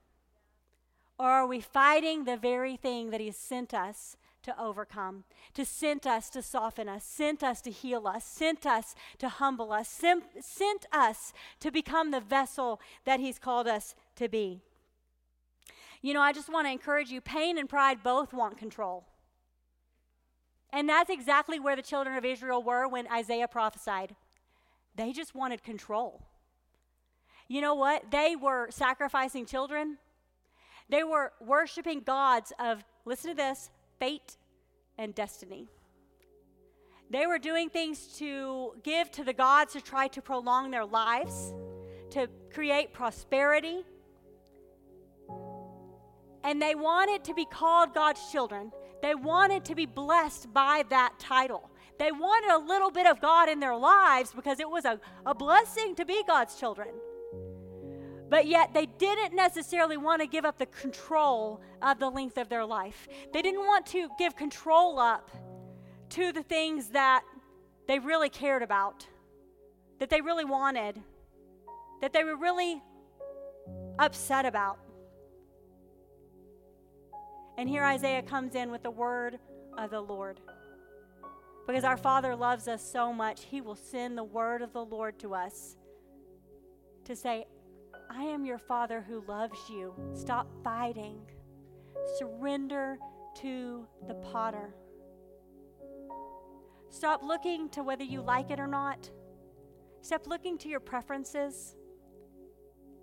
Or 1.18 1.28
are 1.28 1.46
we 1.46 1.60
fighting 1.60 2.24
the 2.24 2.36
very 2.36 2.76
thing 2.76 3.10
that 3.10 3.20
He 3.20 3.30
sent 3.32 3.74
us 3.74 4.16
to 4.42 4.60
overcome, 4.60 5.24
to 5.54 5.64
sent 5.64 6.06
us 6.06 6.28
to 6.30 6.42
soften 6.42 6.88
us, 6.88 7.02
sent 7.02 7.42
us 7.42 7.60
to 7.62 7.70
heal 7.70 8.06
us, 8.06 8.24
sent 8.24 8.66
us 8.66 8.94
to 9.18 9.28
humble 9.28 9.72
us, 9.72 9.88
sent, 9.88 10.24
sent 10.40 10.86
us 10.92 11.32
to 11.60 11.70
become 11.70 12.10
the 12.10 12.20
vessel 12.20 12.80
that 13.04 13.20
He's 13.20 13.38
called 13.38 13.66
us 13.66 13.94
to 14.16 14.28
be? 14.28 14.60
You 16.04 16.12
know, 16.12 16.20
I 16.20 16.34
just 16.34 16.52
want 16.52 16.66
to 16.66 16.70
encourage 16.70 17.08
you 17.08 17.22
pain 17.22 17.56
and 17.56 17.66
pride 17.66 18.02
both 18.02 18.34
want 18.34 18.58
control. 18.58 19.06
And 20.70 20.86
that's 20.86 21.08
exactly 21.08 21.58
where 21.58 21.76
the 21.76 21.80
children 21.80 22.14
of 22.14 22.26
Israel 22.26 22.62
were 22.62 22.86
when 22.86 23.10
Isaiah 23.10 23.48
prophesied. 23.48 24.14
They 24.94 25.12
just 25.12 25.34
wanted 25.34 25.62
control. 25.62 26.20
You 27.48 27.62
know 27.62 27.74
what? 27.74 28.10
They 28.10 28.36
were 28.36 28.68
sacrificing 28.70 29.46
children. 29.46 29.96
They 30.90 31.04
were 31.04 31.32
worshiping 31.40 32.00
gods 32.00 32.52
of, 32.58 32.84
listen 33.06 33.30
to 33.30 33.36
this, 33.36 33.70
fate 33.98 34.36
and 34.98 35.14
destiny. 35.14 35.68
They 37.08 37.26
were 37.26 37.38
doing 37.38 37.70
things 37.70 38.08
to 38.18 38.72
give 38.82 39.10
to 39.12 39.24
the 39.24 39.32
gods 39.32 39.72
to 39.72 39.80
try 39.80 40.08
to 40.08 40.20
prolong 40.20 40.70
their 40.70 40.84
lives, 40.84 41.54
to 42.10 42.28
create 42.52 42.92
prosperity. 42.92 43.84
And 46.44 46.60
they 46.60 46.74
wanted 46.74 47.24
to 47.24 47.34
be 47.34 47.46
called 47.46 47.94
God's 47.94 48.20
children. 48.30 48.70
They 49.02 49.14
wanted 49.14 49.64
to 49.66 49.74
be 49.74 49.86
blessed 49.86 50.52
by 50.52 50.84
that 50.90 51.18
title. 51.18 51.70
They 51.98 52.12
wanted 52.12 52.50
a 52.50 52.58
little 52.58 52.90
bit 52.90 53.06
of 53.06 53.20
God 53.20 53.48
in 53.48 53.60
their 53.60 53.76
lives 53.76 54.32
because 54.32 54.60
it 54.60 54.68
was 54.68 54.84
a, 54.84 55.00
a 55.24 55.34
blessing 55.34 55.94
to 55.96 56.04
be 56.04 56.22
God's 56.26 56.56
children. 56.56 56.88
But 58.28 58.46
yet, 58.46 58.74
they 58.74 58.86
didn't 58.86 59.34
necessarily 59.34 59.96
want 59.96 60.20
to 60.22 60.26
give 60.26 60.44
up 60.44 60.58
the 60.58 60.66
control 60.66 61.60
of 61.82 61.98
the 61.98 62.10
length 62.10 62.38
of 62.38 62.48
their 62.48 62.64
life. 62.64 63.06
They 63.32 63.42
didn't 63.42 63.64
want 63.64 63.86
to 63.86 64.08
give 64.18 64.34
control 64.34 64.98
up 64.98 65.30
to 66.10 66.32
the 66.32 66.42
things 66.42 66.88
that 66.88 67.22
they 67.86 67.98
really 67.98 68.30
cared 68.30 68.62
about, 68.62 69.06
that 69.98 70.10
they 70.10 70.20
really 70.20 70.44
wanted, 70.44 71.00
that 72.00 72.12
they 72.12 72.24
were 72.24 72.36
really 72.36 72.82
upset 73.98 74.46
about. 74.46 74.78
And 77.56 77.68
here 77.68 77.84
Isaiah 77.84 78.22
comes 78.22 78.54
in 78.54 78.70
with 78.70 78.82
the 78.82 78.90
word 78.90 79.38
of 79.78 79.90
the 79.90 80.00
Lord. 80.00 80.40
Because 81.66 81.84
our 81.84 81.96
Father 81.96 82.34
loves 82.34 82.68
us 82.68 82.82
so 82.82 83.12
much, 83.12 83.44
He 83.44 83.60
will 83.60 83.76
send 83.76 84.18
the 84.18 84.24
word 84.24 84.60
of 84.60 84.72
the 84.72 84.84
Lord 84.84 85.18
to 85.20 85.34
us 85.34 85.76
to 87.04 87.14
say, 87.14 87.46
I 88.10 88.24
am 88.24 88.44
your 88.44 88.58
Father 88.58 89.00
who 89.00 89.24
loves 89.26 89.58
you. 89.70 89.94
Stop 90.14 90.48
fighting. 90.62 91.18
Surrender 92.18 92.98
to 93.36 93.86
the 94.06 94.14
potter. 94.14 94.74
Stop 96.90 97.22
looking 97.22 97.68
to 97.70 97.82
whether 97.82 98.04
you 98.04 98.20
like 98.20 98.50
it 98.50 98.60
or 98.60 98.66
not. 98.66 99.10
Stop 100.02 100.26
looking 100.26 100.58
to 100.58 100.68
your 100.68 100.80
preferences. 100.80 101.76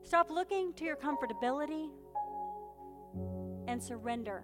Stop 0.04 0.30
looking 0.30 0.74
to 0.74 0.86
your 0.86 0.96
comfortability 0.96 1.90
and 3.72 3.82
surrender 3.82 4.44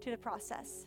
to 0.00 0.10
the 0.10 0.16
process. 0.16 0.86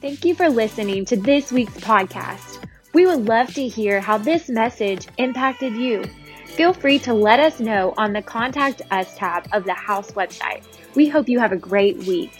Thank 0.00 0.24
you 0.24 0.34
for 0.34 0.48
listening 0.48 1.04
to 1.04 1.16
this 1.16 1.52
week's 1.52 1.76
podcast. 1.78 2.64
We 2.94 3.06
would 3.06 3.26
love 3.26 3.52
to 3.54 3.68
hear 3.68 4.00
how 4.00 4.16
this 4.16 4.48
message 4.48 5.06
impacted 5.18 5.74
you. 5.74 6.04
Feel 6.46 6.72
free 6.72 6.98
to 7.00 7.12
let 7.12 7.38
us 7.38 7.60
know 7.60 7.92
on 7.98 8.12
the 8.12 8.22
Contact 8.22 8.80
Us 8.90 9.14
tab 9.16 9.46
of 9.52 9.64
the 9.64 9.74
House 9.74 10.12
website. 10.12 10.64
We 10.94 11.08
hope 11.08 11.28
you 11.28 11.38
have 11.38 11.52
a 11.52 11.56
great 11.56 11.98
week. 11.98 12.32